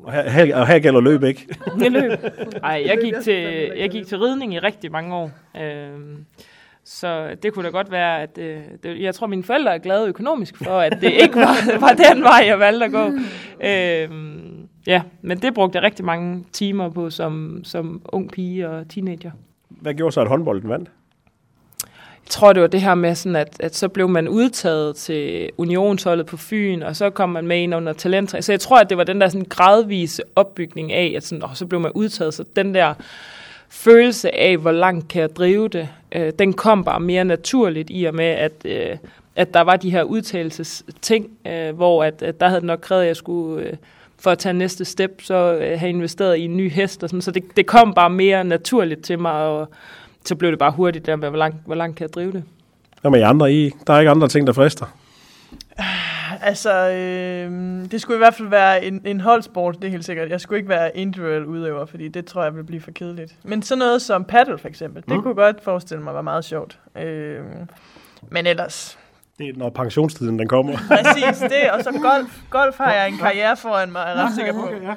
Og 0.03 0.11
her, 0.11 0.29
her, 0.29 0.55
og 0.55 0.67
her 0.67 0.79
gælder 0.79 1.01
løb 1.01 1.23
ikke. 1.23 1.47
Det 1.79 1.91
løb. 1.91 2.11
Nej, 2.61 2.83
jeg 2.85 2.97
gik 3.03 3.13
til, 3.23 3.71
jeg 3.77 3.89
gik 3.89 4.07
til 4.07 4.19
ridning 4.19 4.53
i 4.53 4.59
rigtig 4.59 4.91
mange 4.91 5.15
år. 5.15 5.31
Øhm, 5.61 6.25
så 6.87 7.35
det 7.43 7.53
kunne 7.53 7.65
da 7.65 7.69
godt 7.69 7.91
være, 7.91 8.21
at 8.21 8.37
øh, 8.37 8.61
det, 8.83 9.01
jeg 9.01 9.15
tror, 9.15 9.27
mine 9.27 9.43
forældre 9.43 9.73
er 9.73 9.77
glade 9.77 10.07
økonomisk 10.07 10.57
for, 10.57 10.79
at 10.79 10.97
det 11.01 11.11
ikke 11.11 11.35
var, 11.35 11.79
var 11.87 11.93
den 11.93 12.23
vej, 12.23 12.43
jeg 12.45 12.59
valgte 12.59 12.85
at 12.85 12.91
gå. 12.91 13.11
Øhm, 13.63 14.67
ja, 14.87 15.01
men 15.21 15.41
det 15.41 15.53
brugte 15.53 15.75
jeg 15.75 15.83
rigtig 15.83 16.05
mange 16.05 16.45
timer 16.51 16.89
på 16.89 17.09
som, 17.09 17.61
som 17.63 18.01
ung 18.05 18.31
pige 18.31 18.69
og 18.69 18.89
teenager. 18.89 19.31
Hvad 19.69 19.93
gjorde 19.93 20.11
så, 20.11 20.21
at 20.21 20.27
håndbolden 20.27 20.69
vandt? 20.69 20.91
Jeg 22.25 22.29
tror, 22.29 22.53
det 22.53 22.61
var 22.61 22.67
det 22.67 22.81
her 22.81 22.95
med, 22.95 23.15
sådan 23.15 23.35
at, 23.35 23.57
at 23.59 23.75
så 23.75 23.89
blev 23.89 24.09
man 24.09 24.27
udtaget 24.27 24.95
til 24.95 25.49
unionsholdet 25.57 26.25
på 26.25 26.37
Fyn, 26.37 26.81
og 26.81 26.95
så 26.95 27.09
kom 27.09 27.29
man 27.29 27.47
med 27.47 27.61
ind 27.61 27.75
under 27.75 27.93
talenttræning. 27.93 28.43
Så 28.43 28.51
jeg 28.51 28.59
tror, 28.59 28.79
at 28.79 28.89
det 28.89 28.97
var 28.97 29.03
den 29.03 29.21
der 29.21 29.29
sådan 29.29 29.45
gradvise 29.49 30.23
opbygning 30.35 30.93
af, 30.93 31.13
at 31.15 31.23
sådan, 31.23 31.43
åh, 31.43 31.53
så 31.53 31.65
blev 31.65 31.81
man 31.81 31.91
udtaget. 31.91 32.33
Så 32.33 32.43
den 32.55 32.73
der 32.73 32.93
følelse 33.69 34.35
af, 34.35 34.57
hvor 34.57 34.71
langt 34.71 35.07
kan 35.07 35.21
jeg 35.21 35.35
drive 35.35 35.67
det, 35.67 35.87
øh, 36.11 36.33
den 36.39 36.53
kom 36.53 36.83
bare 36.83 36.99
mere 36.99 37.25
naturligt 37.25 37.87
i 37.91 38.03
og 38.03 38.15
med, 38.15 38.25
at, 38.25 38.51
øh, 38.65 38.97
at 39.35 39.53
der 39.53 39.61
var 39.61 39.75
de 39.75 39.89
her 39.89 40.03
udtalelsesting, 40.03 41.29
øh, 41.47 41.75
hvor 41.75 42.03
at, 42.03 42.21
at 42.21 42.39
der 42.39 42.47
havde 42.47 42.65
nok 42.65 42.79
krævet, 42.79 43.01
at 43.01 43.07
jeg 43.07 43.15
skulle... 43.15 43.65
Øh, 43.65 43.73
for 44.19 44.31
at 44.31 44.37
tage 44.37 44.53
næste 44.53 44.85
step, 44.85 45.21
så 45.21 45.53
øh, 45.53 45.79
have 45.79 45.89
investeret 45.89 46.37
i 46.37 46.41
en 46.41 46.57
ny 46.57 46.71
hest 46.71 47.03
og 47.03 47.09
sådan. 47.09 47.21
Så 47.21 47.31
det, 47.31 47.43
det 47.57 47.65
kom 47.65 47.93
bare 47.93 48.09
mere 48.09 48.43
naturligt 48.43 49.03
til 49.03 49.19
mig, 49.19 49.31
og 49.31 49.69
så 50.25 50.35
blev 50.35 50.51
det 50.51 50.59
bare 50.59 50.71
hurtigt 50.71 51.05
der 51.05 51.15
med, 51.15 51.29
hvor 51.29 51.37
langt, 51.37 51.57
hvor 51.65 51.75
langt 51.75 51.97
kan 51.97 52.03
jeg 52.03 52.13
drive 52.13 52.31
det. 52.31 52.43
Hvad 53.01 53.11
med 53.11 53.19
I 53.19 53.23
andre 53.23 53.53
i? 53.53 53.71
Der 53.87 53.93
er 53.93 53.99
ikke 53.99 54.11
andre 54.11 54.27
ting, 54.27 54.47
der 54.47 54.53
frister? 54.53 54.85
Altså, 56.41 56.89
øh, 56.89 57.51
det 57.91 58.01
skulle 58.01 58.17
i 58.17 58.17
hvert 58.17 58.33
fald 58.33 58.47
være 58.47 58.83
en, 58.83 59.01
en 59.05 59.21
holdsport, 59.21 59.75
det 59.75 59.83
er 59.83 59.91
helt 59.91 60.05
sikkert. 60.05 60.29
Jeg 60.29 60.41
skulle 60.41 60.57
ikke 60.57 60.69
være 60.69 60.97
individuel 60.97 61.45
udøver, 61.45 61.85
fordi 61.85 62.07
det 62.07 62.25
tror 62.25 62.43
jeg 62.43 62.55
vil 62.55 62.63
blive 62.63 62.81
for 62.81 62.91
kedeligt. 62.91 63.35
Men 63.43 63.61
sådan 63.61 63.79
noget 63.79 64.01
som 64.01 64.23
paddle 64.23 64.57
for 64.57 64.67
eksempel, 64.67 65.03
mm. 65.07 65.13
det 65.13 65.23
kunne 65.23 65.35
godt 65.35 65.63
forestille 65.63 66.03
mig 66.03 66.13
var 66.13 66.21
meget 66.21 66.45
sjovt. 66.45 66.79
Øh, 66.97 67.43
men 68.29 68.47
ellers, 68.47 68.99
det 69.37 69.49
er, 69.49 69.53
når 69.55 69.69
pensionstiden 69.69 70.39
den 70.39 70.47
kommer. 70.47 70.77
Præcis, 70.89 71.39
det. 71.39 71.71
Og 71.73 71.83
så 71.83 71.91
golf. 71.91 72.39
Golf 72.49 72.77
har 72.77 72.93
jeg 72.93 73.07
en 73.07 73.17
karriere 73.17 73.57
foran 73.57 73.91
mig, 73.91 74.01
er 74.07 74.25
ret 74.25 74.35
sikker 74.35 74.53
på. 74.53 74.59
Okay, 74.59 74.81
ja. 74.83 74.89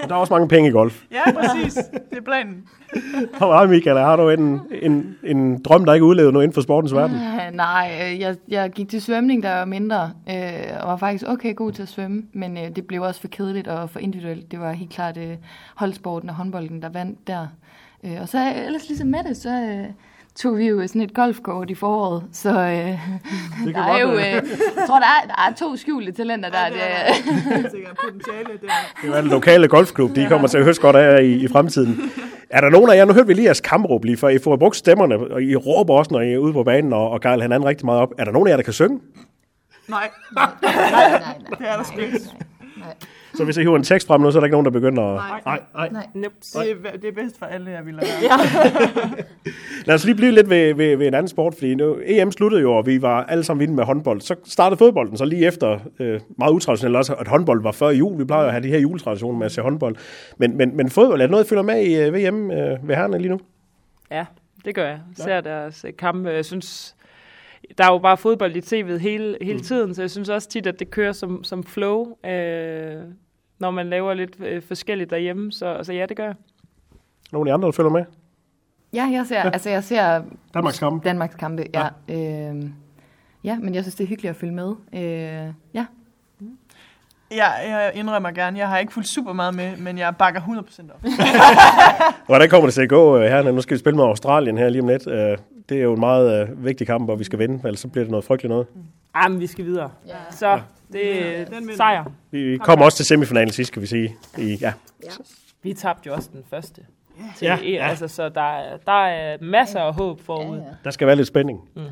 Og 0.00 0.08
der 0.08 0.14
er 0.14 0.18
også 0.18 0.32
mange 0.32 0.48
penge 0.48 0.68
i 0.68 0.72
golf. 0.72 1.02
Ja, 1.10 1.32
præcis. 1.32 1.74
Det 1.74 2.18
er 2.18 2.22
planen. 2.22 2.68
Og 3.40 3.58
hvad, 3.58 3.68
Michael, 3.68 3.98
har 3.98 4.16
du 4.16 4.28
en, 4.28 4.60
en, 4.82 5.16
en 5.24 5.62
drøm, 5.62 5.84
der 5.84 5.94
ikke 5.94 6.06
udlevet 6.06 6.32
noget 6.32 6.44
inden 6.44 6.54
for 6.54 6.60
sportens 6.60 6.94
verden? 6.94 7.16
Uh, 7.16 7.56
nej, 7.56 8.16
jeg, 8.20 8.36
jeg 8.48 8.70
gik 8.70 8.88
til 8.88 9.02
svømning, 9.02 9.42
der 9.42 9.54
var 9.54 9.64
mindre, 9.64 10.12
øh, 10.30 10.36
og 10.80 10.88
var 10.88 10.96
faktisk 10.96 11.24
okay 11.28 11.56
god 11.56 11.72
til 11.72 11.82
at 11.82 11.88
svømme, 11.88 12.22
men 12.32 12.56
øh, 12.56 12.76
det 12.76 12.86
blev 12.86 13.02
også 13.02 13.20
for 13.20 13.28
kedeligt 13.28 13.68
og 13.68 13.90
for 13.90 13.98
individuelt. 13.98 14.50
Det 14.50 14.60
var 14.60 14.72
helt 14.72 14.90
klart 14.90 15.16
øh, 15.16 15.36
holdsporten 15.74 16.28
og 16.28 16.34
håndbolden, 16.34 16.82
der 16.82 16.88
vandt 16.88 17.26
der. 17.26 17.46
Øh, 18.04 18.16
og 18.20 18.28
så 18.28 18.52
ellers 18.66 18.88
ligesom 18.88 19.08
med 19.08 19.24
det, 19.24 19.36
så... 19.36 19.50
Øh, 19.50 19.86
tog 20.36 20.58
vi 20.58 20.66
jo 20.66 20.86
sådan 20.86 21.02
et 21.02 21.14
golfkort 21.14 21.70
i 21.70 21.74
foråret, 21.74 22.24
så 22.32 22.48
øh, 22.48 22.54
der 23.74 23.82
er 23.82 24.00
jo, 24.00 24.12
øh, 24.12 24.18
jeg 24.18 24.42
tror, 24.86 24.98
der 24.98 25.06
er, 25.06 25.26
der 25.26 25.34
er 25.48 25.54
to 25.58 25.76
skjulte 25.76 26.12
talenter 26.12 26.48
der. 26.50 26.58
Ja, 26.58 26.66
det 26.68 26.82
er, 26.82 27.68
det 27.68 27.80
er 27.90 27.94
potentiale 28.04 28.48
der. 28.62 28.68
Det 29.02 29.16
er 29.16 29.18
en 29.18 29.28
lokale 29.28 29.68
golfklub, 29.68 30.14
de 30.16 30.26
kommer 30.28 30.48
til 30.48 30.58
at 30.58 30.64
høste 30.64 30.82
godt 30.82 30.96
af 30.96 31.22
i, 31.22 31.32
i 31.32 31.48
fremtiden. 31.48 32.00
Er 32.50 32.60
der 32.60 32.68
nogen 32.70 32.90
af 32.90 32.96
jer, 32.96 33.04
nu 33.04 33.12
hørte 33.12 33.26
vi 33.26 33.34
lige 33.34 33.44
jeres 33.44 33.60
kampråb 33.60 34.04
lige, 34.04 34.16
for 34.16 34.28
I 34.28 34.38
får 34.38 34.56
brugt 34.56 34.76
stemmerne, 34.76 35.16
og 35.16 35.42
I 35.42 35.56
råber 35.56 35.94
også, 35.94 36.14
når 36.14 36.20
I 36.20 36.32
er 36.32 36.38
ude 36.38 36.52
på 36.52 36.62
banen 36.64 36.92
og, 36.92 37.10
og 37.10 37.20
gejler 37.20 37.42
hinanden 37.42 37.68
rigtig 37.68 37.86
meget 37.86 38.00
op. 38.00 38.12
Er 38.18 38.24
der 38.24 38.32
nogen 38.32 38.48
af 38.48 38.50
jer, 38.50 38.56
der 38.56 38.64
kan 38.64 38.72
synge? 38.72 39.00
Nej. 39.88 40.10
nej, 40.34 40.46
nej, 40.62 40.90
nej, 40.90 41.10
nej. 41.10 41.34
Det 41.58 41.68
er 41.68 41.76
der 41.76 41.84
sgu 41.84 41.98
ikke. 42.00 42.18
Så 43.34 43.44
hvis 43.44 43.56
jeg 43.56 43.62
hiver 43.62 43.76
en 43.76 43.82
tekst 43.82 44.06
frem 44.06 44.20
nu, 44.20 44.30
så 44.30 44.38
er 44.38 44.40
der 44.40 44.46
ikke 44.46 44.54
nogen, 44.54 44.64
der 44.64 44.70
begynder 44.70 45.02
at... 45.02 45.14
Nej, 45.14 45.40
nej. 45.44 45.60
nej. 45.74 45.88
nej. 45.92 46.06
Nope. 46.14 46.34
Det, 46.40 46.70
er, 46.92 46.96
det 46.96 47.08
er 47.08 47.12
bedst 47.12 47.38
for 47.38 47.46
alle, 47.46 47.70
jeg 47.70 47.86
vil 47.86 47.94
lade 47.94 48.06
ja. 48.22 48.36
Lad 49.86 49.94
os 49.94 50.04
lige 50.04 50.14
blive 50.14 50.32
lidt 50.32 50.50
ved, 50.50 50.74
ved, 50.74 50.96
ved 50.96 51.06
en 51.06 51.14
anden 51.14 51.28
sport, 51.28 51.54
fordi 51.54 51.74
nu, 51.74 51.98
EM 52.04 52.32
sluttede 52.32 52.62
jo, 52.62 52.72
og 52.72 52.86
vi 52.86 53.02
var 53.02 53.24
alle 53.24 53.44
sammen 53.44 53.60
vilde 53.60 53.74
med 53.74 53.84
håndbold. 53.84 54.20
Så 54.20 54.34
startede 54.44 54.78
fodbolden, 54.78 55.16
så 55.16 55.24
lige 55.24 55.46
efter, 55.46 55.78
øh, 55.98 56.20
meget 56.38 56.52
utraditionelt 56.52 56.96
også, 56.96 57.14
at 57.14 57.28
håndbold 57.28 57.62
var 57.62 57.72
før 57.72 57.88
jul. 57.88 58.18
Vi 58.18 58.24
plejer 58.24 58.46
at 58.46 58.52
have 58.52 58.62
de 58.62 58.68
her 58.68 58.78
juletraditioner 58.78 59.38
med 59.38 59.46
at 59.46 59.52
se 59.52 59.62
håndbold. 59.62 59.96
Men, 60.36 60.56
men, 60.56 60.76
men 60.76 60.90
fodbold, 60.90 61.20
er 61.20 61.26
det 61.26 61.30
noget, 61.30 61.44
I 61.44 61.48
følger 61.48 61.62
med 61.62 61.82
i 61.82 61.96
øh, 61.96 62.14
VM 62.14 62.50
øh, 62.50 62.88
ved 62.88 62.96
herrene 62.96 63.18
lige 63.18 63.30
nu? 63.30 63.40
Ja, 64.10 64.24
det 64.64 64.74
gør 64.74 64.86
jeg. 64.86 65.00
Jeg 65.18 65.24
ser 65.24 65.40
deres 65.40 65.84
øh, 65.84 65.92
kampe. 65.98 66.30
Jeg 66.30 66.44
synes, 66.44 66.96
der 67.78 67.84
er 67.84 67.92
jo 67.92 67.98
bare 67.98 68.16
fodbold 68.16 68.56
i 68.56 68.60
tv'et 68.60 68.98
hele, 68.98 69.36
hele 69.40 69.56
mm. 69.56 69.62
tiden, 69.62 69.94
så 69.94 70.02
jeg 70.02 70.10
synes 70.10 70.28
også 70.28 70.48
tit, 70.48 70.66
at 70.66 70.78
det 70.78 70.90
kører 70.90 71.12
som, 71.12 71.44
som 71.44 71.64
flow. 71.64 72.26
Øh, 72.26 73.02
når 73.62 73.70
man 73.70 73.86
laver 73.86 74.14
lidt 74.14 74.36
øh, 74.40 74.62
forskelligt 74.62 75.10
derhjemme. 75.10 75.52
Så 75.52 75.66
altså, 75.66 75.92
ja, 75.92 76.06
det 76.06 76.16
gør 76.16 76.24
jeg. 76.24 76.34
Nogle 77.32 77.50
af 77.50 77.52
de 77.52 77.54
andre, 77.54 77.66
der 77.66 77.72
følger 77.72 77.90
med? 77.90 78.04
Ja, 78.94 79.08
jeg 79.12 79.26
ser, 79.26 79.38
ja. 79.38 79.50
altså, 79.50 79.70
jeg 79.70 79.84
ser 79.84 80.22
Danmarks 80.54 80.78
kampe. 80.78 81.08
Danmarks 81.08 81.34
kampe, 81.34 81.64
ja. 81.74 81.88
Ja. 82.08 82.50
Øh, 82.50 82.64
ja, 83.44 83.58
men 83.58 83.74
jeg 83.74 83.84
synes, 83.84 83.94
det 83.94 84.04
er 84.04 84.08
hyggeligt 84.08 84.30
at 84.30 84.36
følge 84.36 84.54
med. 84.54 84.74
Øh, 84.94 85.52
ja. 85.74 85.86
Ja, 87.30 87.50
jeg 87.50 87.92
indrømmer 87.94 88.30
gerne. 88.30 88.58
Jeg 88.58 88.68
har 88.68 88.78
ikke 88.78 88.92
fulgt 88.92 89.08
super 89.08 89.32
meget 89.32 89.54
med, 89.54 89.76
men 89.76 89.98
jeg 89.98 90.16
bakker 90.16 90.40
100% 90.40 90.94
op. 90.94 91.02
Hvordan 92.26 92.48
kommer 92.48 92.66
det 92.66 92.74
til 92.74 92.82
at 92.82 92.88
gå 92.88 93.16
øh, 93.18 93.22
her? 93.22 93.52
Nu 93.52 93.60
skal 93.60 93.74
vi 93.74 93.78
spille 93.78 93.96
med 93.96 94.04
Australien 94.04 94.58
her 94.58 94.68
lige 94.68 94.82
om 94.82 94.88
lidt. 94.88 95.06
Øh, 95.62 95.68
det 95.68 95.78
er 95.78 95.82
jo 95.82 95.94
en 95.94 96.00
meget 96.00 96.50
uh, 96.50 96.64
vigtig 96.64 96.86
kamp, 96.86 97.04
hvor 97.04 97.16
vi 97.16 97.24
skal 97.24 97.38
vinde, 97.38 97.60
ellers 97.64 97.80
så 97.80 97.88
bliver 97.88 98.04
det 98.04 98.10
noget 98.10 98.24
frygteligt 98.24 98.50
noget. 98.50 98.66
Mm. 98.74 98.82
Jamen, 99.16 99.40
vi 99.40 99.46
skal 99.46 99.64
videre. 99.64 99.90
Ja. 100.06 100.14
Så 100.30 100.60
det 100.92 101.40
er 101.40 101.44
sejr. 101.76 102.04
Vi 102.30 102.58
kommer 102.58 102.84
også 102.84 102.96
til 102.96 103.06
semifinalen 103.06 103.52
sidst, 103.52 103.72
kan 103.72 103.82
vi 103.82 103.86
sige. 103.86 104.16
I, 104.38 104.58
ja. 104.60 104.72
ja. 105.04 105.10
Vi 105.62 105.74
tabte 105.74 106.06
jo 106.06 106.14
også 106.14 106.28
den 106.32 106.44
første. 106.50 106.82
Til 107.36 107.46
ja, 107.46 107.58
ja. 107.64 107.88
Altså, 107.88 108.08
så 108.08 108.28
der, 108.28 108.58
der 108.86 109.06
er 109.06 109.36
masser 109.40 109.80
af 109.80 109.94
håb 109.94 110.20
forud. 110.20 110.56
Ja, 110.56 110.62
ja. 110.62 110.68
Der 110.84 110.90
skal 110.90 111.06
være 111.06 111.16
lidt 111.16 111.28
spænding. 111.28 111.60
Mm. 111.76 111.82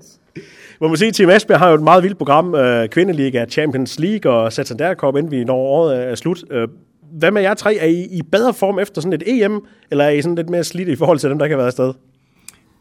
Må 0.80 0.88
man 0.88 0.96
sige, 0.96 1.12
Team 1.12 1.30
Esbjerg 1.30 1.58
har 1.58 1.68
jo 1.68 1.74
et 1.74 1.82
meget 1.82 2.02
vildt 2.02 2.18
program. 2.18 2.54
Uh, 2.54 2.86
Kvindeliga, 2.86 3.46
Champions 3.46 3.98
League 3.98 4.32
og 4.32 4.52
Santander 4.52 4.94
Cup, 4.94 5.16
inden 5.16 5.30
vi 5.30 5.44
når 5.44 5.56
året 5.56 6.04
er 6.04 6.14
slut. 6.14 6.42
Uh, 6.42 6.70
hvad 7.18 7.30
med 7.30 7.42
jer 7.42 7.54
tre? 7.54 7.76
Er 7.76 7.86
I 7.86 8.02
i 8.10 8.22
bedre 8.22 8.54
form 8.54 8.78
efter 8.78 9.00
sådan 9.00 9.12
et 9.12 9.22
EM, 9.26 9.66
eller 9.90 10.04
er 10.04 10.10
I 10.10 10.22
sådan 10.22 10.34
lidt 10.34 10.50
mere 10.50 10.64
slidt 10.64 10.88
i 10.88 10.96
forhold 10.96 11.18
til 11.18 11.30
dem, 11.30 11.38
der 11.38 11.48
kan 11.48 11.58
være 11.58 11.66
afsted? 11.66 11.92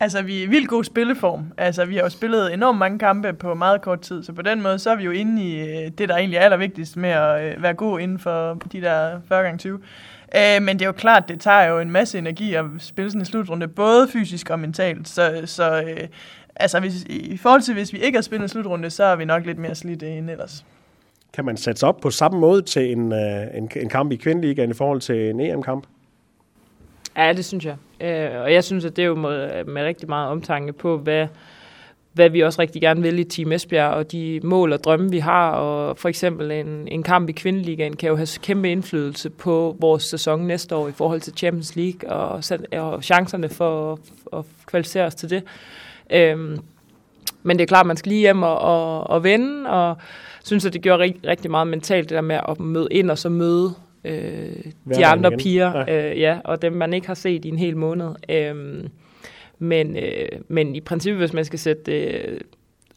Altså, 0.04 0.22
vi 0.22 0.40
er 0.40 0.44
i 0.44 0.46
vildt 0.46 0.70
god 0.70 0.84
spilleform. 0.84 1.46
Altså, 1.58 1.86
vi 1.86 1.96
har 1.96 2.04
jo 2.04 2.10
spillet 2.10 2.54
enormt 2.54 2.78
mange 2.78 3.00
kampe 3.00 3.34
på 3.34 3.54
meget 3.54 3.82
kort 3.82 4.02
tid, 4.02 4.24
så 4.24 4.34
på 4.34 4.42
den 4.42 4.62
måde, 4.62 4.80
så 4.80 4.90
er 4.90 4.96
vi 4.96 5.04
jo 5.04 5.12
inde 5.12 5.44
i 5.44 5.60
øh, 5.60 5.92
det, 5.98 6.10
der 6.10 6.18
egentlig 6.18 6.38
er 6.38 6.42
allervigtigst 6.42 6.98
med 6.98 7.10
at 7.10 7.44
øh, 7.44 7.64
være 7.64 7.74
god 7.74 8.00
inden 8.00 8.20
for 8.20 8.58
de 8.72 8.82
der 8.82 9.20
40 9.28 9.44
gange 9.44 9.58
20. 9.58 9.80
Øh, 10.36 10.62
men 10.62 10.80
det 10.80 10.82
er 10.82 10.86
jo 10.86 10.92
klart, 10.92 11.24
det 11.28 11.40
tager 11.40 11.64
jo 11.64 11.80
en 11.80 11.92
masse 11.92 12.18
energi 12.18 12.54
at 12.54 12.66
spille 12.80 13.12
sådan 13.12 13.22
en 13.22 13.26
slutrunde, 13.26 13.68
både 13.68 14.08
fysisk 14.08 14.50
og 14.50 14.60
mentalt. 14.60 15.08
Så, 15.08 15.42
så 15.46 15.84
altså, 16.56 16.80
hvis, 16.80 17.04
i 17.04 17.38
forhold 17.38 17.62
til, 17.62 17.74
hvis 17.74 17.94
vi 17.94 17.98
ikke 17.98 18.18
har 18.18 18.22
spillet 18.22 18.44
en 18.44 18.50
slutrunde, 18.50 18.90
så 18.90 19.04
er 19.04 19.16
vi 19.16 19.26
nok 19.26 19.46
lidt 19.46 19.58
mere 19.58 19.76
slidt 19.76 20.04
end 20.04 20.30
ellers. 20.30 20.66
Kan 21.34 21.46
man 21.46 21.58
sætte 21.58 21.80
sig 21.80 21.90
op 21.90 22.00
på 22.02 22.10
samme 22.10 22.40
måde 22.40 22.62
til 22.62 22.92
en, 22.92 23.14
en, 23.14 23.70
en 23.76 23.90
kamp 23.90 24.12
i 24.12 24.16
kvindeligaen 24.16 24.70
i 24.70 24.74
forhold 24.74 25.02
til 25.02 25.30
en 25.30 25.40
EM-kamp? 25.40 25.86
Ja, 27.18 27.34
det 27.34 27.46
synes 27.46 27.66
jeg. 27.66 27.76
Øh, 28.04 28.42
og 28.42 28.54
jeg 28.54 28.64
synes, 28.64 28.86
at 28.86 28.96
det 28.96 29.02
er 29.02 29.08
jo 29.08 29.16
med, 29.16 29.64
med 29.64 29.84
rigtig 29.84 30.10
meget 30.10 30.30
omtanke 30.30 30.74
på, 30.74 30.98
hvad, 30.98 31.28
hvad 32.14 32.30
vi 32.30 32.42
også 32.42 32.62
rigtig 32.62 32.82
gerne 32.82 33.02
vil 33.02 33.20
i 33.20 33.24
Team 33.24 33.52
Esbjerg, 33.52 33.94
og 33.94 34.12
de 34.12 34.40
mål 34.44 34.74
og 34.74 34.84
drømme, 34.84 35.12
vi 35.12 35.20
har. 35.20 35.52
Og 35.52 35.98
for 35.98 36.10
eksempel 36.10 36.52
en, 36.52 36.88
en 36.88 37.04
kamp 37.04 37.30
i 37.30 37.32
Kvindeligaen 37.32 37.96
kan 37.96 38.10
jo 38.10 38.16
have 38.16 38.28
kæmpe 38.42 38.72
indflydelse 38.72 39.30
på 39.30 39.76
vores 39.80 40.04
sæson 40.04 40.42
næste 40.42 40.76
år 40.76 40.88
i 40.88 40.92
forhold 40.92 41.22
til 41.22 41.34
Champions 41.38 41.76
League, 41.76 42.10
og, 42.12 42.44
og 42.72 43.04
chancerne 43.04 43.50
for 43.50 43.94
at, 43.94 44.00
at 44.40 44.46
kvalificere 44.66 45.06
os 45.06 45.16
til 45.16 45.30
det. 45.30 45.44
Øhm, 46.10 46.60
men 47.44 47.58
det 47.58 47.64
er 47.64 47.68
klart, 47.68 47.86
man 47.86 47.98
skal 47.98 48.10
lige 48.10 48.20
hjem 48.20 48.44
og, 48.44 48.60
og, 48.60 49.10
og 49.10 49.24
vende, 49.24 49.70
og 49.70 49.98
synes, 50.44 50.66
at 50.66 50.74
det 50.74 50.82
gjorde 50.82 51.04
rigtig, 51.04 51.28
rigtig 51.28 51.52
meget 51.52 51.68
mentalt, 51.68 52.10
det 52.10 52.16
der 52.16 52.22
med 52.22 52.40
at 52.50 52.60
møde 52.60 52.88
ind 52.92 53.12
og 53.12 53.18
så 53.18 53.30
møde 53.30 53.74
øh, 54.06 54.56
de 54.96 55.06
andre 55.06 55.30
igen. 55.30 55.40
piger, 55.40 55.84
ja. 55.88 56.12
Øh, 56.12 56.20
ja, 56.20 56.40
og 56.44 56.62
dem 56.62 56.74
man 56.74 56.94
ikke 56.94 57.08
har 57.08 57.14
set 57.14 57.46
i 57.46 57.48
en 57.48 57.58
hel 57.58 57.78
måned. 57.78 58.10
Øh, 58.30 58.84
men, 59.60 59.98
øh, 59.98 60.28
men 60.48 60.76
i 60.76 60.82
princippet, 60.82 61.20
hvis 61.20 61.34
man 61.34 61.46
skal 61.46 61.60
sætte 61.60 61.84
det 61.86 62.22
øh, 62.26 62.40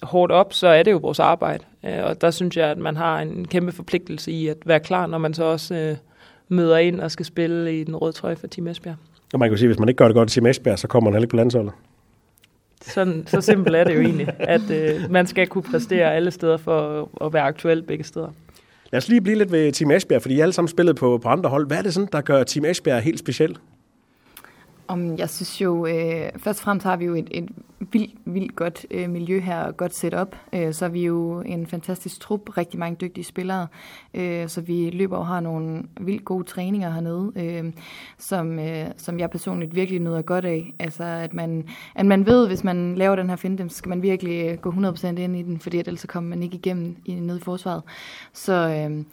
hårdt 0.02 0.32
op, 0.32 0.52
så 0.52 0.68
er 0.68 0.82
det 0.82 0.90
jo 0.90 0.96
vores 0.96 1.20
arbejde. 1.20 1.64
Øh, 1.84 2.04
og 2.04 2.20
der 2.20 2.30
synes 2.30 2.56
jeg, 2.56 2.68
at 2.68 2.78
man 2.78 2.96
har 2.96 3.20
en 3.20 3.48
kæmpe 3.48 3.72
forpligtelse 3.72 4.32
i 4.32 4.48
at 4.48 4.56
være 4.64 4.80
klar, 4.80 5.06
når 5.06 5.18
man 5.18 5.34
så 5.34 5.44
også 5.44 5.74
øh, 5.74 5.96
møder 6.48 6.76
ind 6.76 7.00
og 7.00 7.10
skal 7.10 7.26
spille 7.26 7.80
i 7.80 7.84
den 7.84 7.96
røde 7.96 8.12
trøje 8.12 8.36
for 8.36 8.46
Team 8.46 8.66
Esbjerg. 8.66 8.96
Og 9.32 9.38
man 9.38 9.48
kan 9.48 9.58
sige, 9.58 9.66
at 9.66 9.68
hvis 9.68 9.78
man 9.78 9.88
ikke 9.88 9.98
gør 9.98 10.08
det 10.08 10.14
godt 10.14 10.30
i 10.30 10.34
Team 10.34 10.46
Esbjerg, 10.46 10.78
så 10.78 10.88
kommer 10.88 11.10
man 11.10 11.14
heller 11.14 11.24
ikke 11.24 11.30
på 11.30 11.36
landsholdet. 11.36 11.72
Sådan, 12.82 13.24
så 13.26 13.40
simpelt 13.40 13.76
er 13.76 13.84
det 13.84 13.94
jo 13.94 14.00
egentlig, 14.00 14.28
at 14.38 14.70
øh, 14.70 15.10
man 15.10 15.26
skal 15.26 15.46
kunne 15.46 15.62
præstere 15.62 16.14
alle 16.14 16.30
steder 16.30 16.56
for 16.56 17.08
at 17.20 17.32
være 17.32 17.42
aktuel 17.42 17.82
begge 17.82 18.04
steder. 18.04 18.28
Lad 18.96 19.02
os 19.02 19.08
lige 19.08 19.20
blive 19.20 19.38
lidt 19.38 19.52
ved 19.52 19.72
Team 19.72 19.90
Esbjerg, 19.90 20.22
fordi 20.22 20.34
I 20.34 20.40
alle 20.40 20.52
sammen 20.52 20.68
spillet 20.68 20.96
på, 20.96 21.18
på 21.22 21.28
andre 21.28 21.50
hold. 21.50 21.66
Hvad 21.66 21.78
er 21.78 21.82
det 21.82 21.94
sådan, 21.94 22.08
der 22.12 22.20
gør 22.20 22.44
Team 22.44 22.64
Esbjerg 22.64 23.02
helt 23.02 23.18
specielt? 23.18 23.60
Om 24.88 25.18
jeg 25.18 25.30
synes 25.30 25.60
jo, 25.60 25.86
øh, 25.86 26.30
først 26.38 26.60
og 26.60 26.64
fremmest 26.64 26.86
har 26.86 26.96
vi 26.96 27.04
jo 27.04 27.14
et, 27.14 27.28
et 27.30 27.48
vildt, 27.92 28.10
vildt 28.24 28.56
godt 28.56 28.86
øh, 28.90 29.10
miljø 29.10 29.40
her 29.40 29.60
og 29.60 29.76
godt 29.76 29.94
setup. 29.94 30.36
Øh, 30.52 30.72
så 30.72 30.84
er 30.84 30.88
vi 30.88 31.04
jo 31.04 31.40
en 31.40 31.66
fantastisk 31.66 32.20
trup, 32.20 32.56
rigtig 32.56 32.78
mange 32.78 32.96
dygtige 33.00 33.24
spillere. 33.24 33.66
Øh, 34.14 34.48
så 34.48 34.60
vi 34.60 34.90
løber 34.90 35.16
og 35.16 35.26
har 35.26 35.40
nogle 35.40 35.82
vildt 36.00 36.24
gode 36.24 36.44
træninger 36.44 36.90
hernede, 36.90 37.32
øh, 37.36 37.72
som, 38.18 38.58
øh, 38.58 38.86
som 38.96 39.18
jeg 39.18 39.30
personligt 39.30 39.74
virkelig 39.74 40.00
nyder 40.00 40.22
godt 40.22 40.44
af. 40.44 40.74
Altså 40.78 41.04
at 41.04 41.34
man, 41.34 41.68
at 41.94 42.06
man 42.06 42.26
ved, 42.26 42.46
hvis 42.46 42.64
man 42.64 42.94
laver 42.94 43.16
den 43.16 43.28
her 43.28 43.36
finte, 43.36 43.68
så 43.68 43.76
skal 43.76 43.88
man 43.88 44.02
virkelig 44.02 44.60
gå 44.60 44.70
100% 44.70 45.06
ind 45.06 45.36
i 45.36 45.42
den, 45.42 45.60
fordi 45.60 45.78
ellers 45.78 46.00
så 46.00 46.06
kommer 46.06 46.30
man 46.30 46.42
ikke 46.42 46.56
igennem 46.56 46.96
i, 47.04 47.14
ned 47.14 47.38
i 47.38 47.42
forsvaret. 47.42 47.82
Så... 48.32 48.52
Øh, 48.68 49.04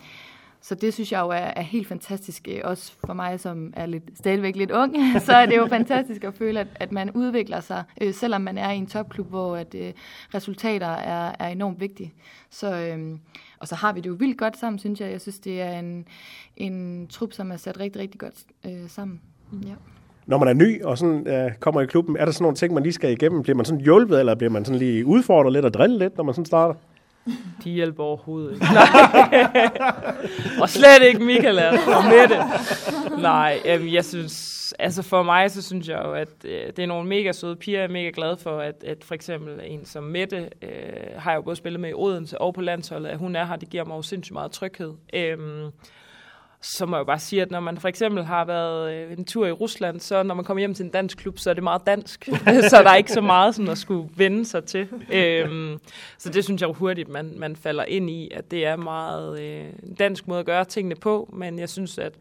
så 0.65 0.75
det 0.75 0.93
synes 0.93 1.11
jeg 1.11 1.21
jo 1.21 1.29
er, 1.29 1.35
er 1.35 1.61
helt 1.61 1.87
fantastisk, 1.87 2.47
øh, 2.51 2.61
også 2.63 2.93
for 3.05 3.13
mig, 3.13 3.39
som 3.39 3.73
er 3.75 3.85
lidt, 3.85 4.03
stadigvæk 4.15 4.55
lidt 4.55 4.71
ung, 4.71 4.95
så 5.25 5.33
er 5.33 5.45
det 5.45 5.57
jo 5.57 5.67
fantastisk 5.67 6.23
at 6.23 6.33
føle, 6.33 6.59
at, 6.59 6.67
at 6.75 6.91
man 6.91 7.11
udvikler 7.11 7.59
sig, 7.59 7.83
øh, 8.01 8.13
selvom 8.13 8.41
man 8.41 8.57
er 8.57 8.71
i 8.71 8.77
en 8.77 8.87
topklub, 8.87 9.29
hvor 9.29 9.55
at, 9.55 9.75
øh, 9.75 9.93
resultater 10.33 10.87
er, 10.87 11.35
er 11.39 11.47
enormt 11.47 11.79
vigtige. 11.79 12.13
Så, 12.49 12.75
øh, 12.75 13.17
og 13.59 13.67
så 13.67 13.75
har 13.75 13.93
vi 13.93 14.01
det 14.01 14.09
jo 14.09 14.15
vildt 14.19 14.37
godt 14.37 14.57
sammen, 14.57 14.79
synes 14.79 15.01
jeg. 15.01 15.11
Jeg 15.11 15.21
synes, 15.21 15.39
det 15.39 15.61
er 15.61 15.79
en, 15.79 16.05
en 16.57 17.07
trup, 17.07 17.33
som 17.33 17.51
er 17.51 17.57
sat 17.57 17.79
rigtig, 17.79 18.01
rigtig 18.01 18.19
godt 18.19 18.35
øh, 18.65 18.89
sammen. 18.89 19.21
Ja. 19.67 19.73
Når 20.25 20.37
man 20.37 20.47
er 20.47 20.53
ny 20.53 20.83
og 20.83 20.97
sådan, 20.97 21.27
øh, 21.27 21.51
kommer 21.59 21.81
i 21.81 21.85
klubben, 21.85 22.17
er 22.17 22.25
der 22.25 22.31
sådan 22.31 22.43
nogle 22.43 22.57
ting, 22.57 22.73
man 22.73 22.83
lige 22.83 22.93
skal 22.93 23.11
igennem? 23.11 23.43
Bliver 23.43 23.55
man 23.55 23.65
sådan 23.65 23.81
hjulpet, 23.81 24.19
eller 24.19 24.35
bliver 24.35 24.51
man 24.51 24.65
sådan 24.65 24.79
lige 24.79 25.05
udfordret 25.05 25.53
lidt 25.53 25.65
og 25.65 25.73
drillet 25.73 25.99
lidt, 25.99 26.17
når 26.17 26.23
man 26.23 26.33
sådan 26.33 26.45
starter? 26.45 26.75
De 27.63 27.71
hjælper 27.71 28.03
overhovedet 28.03 28.53
ikke. 28.53 28.65
og 30.61 30.69
slet 30.69 31.01
ikke 31.07 31.23
Michael 31.23 31.59
og 31.87 32.03
Mette. 32.03 32.37
Nej, 33.21 33.59
øhm, 33.65 33.87
jeg 33.87 34.05
synes, 34.05 34.73
altså 34.79 35.01
for 35.01 35.23
mig, 35.23 35.51
så 35.51 35.61
synes 35.61 35.87
jeg 35.87 36.01
jo, 36.05 36.13
at 36.13 36.45
øh, 36.45 36.67
det 36.67 36.79
er 36.79 36.85
nogle 36.85 37.09
mega 37.09 37.31
søde 37.31 37.55
piger. 37.55 37.77
Jeg 37.79 37.83
er 37.83 37.91
mega 37.91 38.11
glad 38.13 38.37
for, 38.37 38.59
at, 38.59 38.83
at 38.83 39.03
for 39.03 39.15
eksempel 39.15 39.59
en 39.63 39.85
som 39.85 40.03
Mette, 40.03 40.49
øh, 40.61 40.69
har 41.17 41.31
jeg 41.31 41.37
jo 41.37 41.41
både 41.41 41.55
spillet 41.55 41.79
med 41.79 41.89
i 41.89 41.93
Odense 41.93 42.41
og 42.41 42.53
på 42.53 42.61
landsholdet, 42.61 43.09
at 43.09 43.17
hun 43.17 43.35
er 43.35 43.45
her, 43.45 43.55
det 43.55 43.69
giver 43.69 43.85
mig 43.85 43.95
jo 43.95 44.01
sindssygt 44.01 44.33
meget 44.33 44.51
tryghed. 44.51 44.93
Øhm, 45.13 45.71
så 46.63 46.85
må 46.85 46.95
jeg 46.95 46.99
jo 46.99 47.05
bare 47.05 47.19
sige, 47.19 47.41
at 47.41 47.51
når 47.51 47.59
man 47.59 47.77
for 47.77 47.87
eksempel 47.87 48.23
har 48.23 48.45
været 48.45 48.93
øh, 48.93 49.17
en 49.17 49.25
tur 49.25 49.47
i 49.47 49.51
Rusland, 49.51 49.99
så 49.99 50.23
når 50.23 50.35
man 50.35 50.45
kommer 50.45 50.59
hjem 50.59 50.73
til 50.73 50.85
en 50.85 50.91
dansk 50.91 51.17
klub, 51.17 51.39
så 51.39 51.49
er 51.49 51.53
det 51.53 51.63
meget 51.63 51.85
dansk. 51.85 52.25
så 52.69 52.83
der 52.83 52.89
er 52.89 52.95
ikke 52.95 53.11
så 53.11 53.21
meget 53.21 53.55
sådan 53.55 53.71
at 53.71 53.77
skulle 53.77 54.09
vende 54.15 54.45
sig 54.45 54.65
til. 54.65 54.87
Øhm, 55.13 55.79
så 56.17 56.29
det 56.29 56.43
synes 56.43 56.61
jeg 56.61 56.67
jo 56.67 56.73
hurtigt, 56.73 57.09
man, 57.09 57.33
man 57.37 57.55
falder 57.55 57.83
ind 57.83 58.09
i, 58.09 58.31
at 58.33 58.51
det 58.51 58.65
er 58.65 58.75
meget 58.75 59.41
øh, 59.41 59.65
dansk 59.99 60.27
måde 60.27 60.39
at 60.39 60.45
gøre 60.45 60.65
tingene 60.65 60.95
på. 60.95 61.29
Men 61.33 61.59
jeg 61.59 61.69
synes, 61.69 61.97
at 61.97 62.13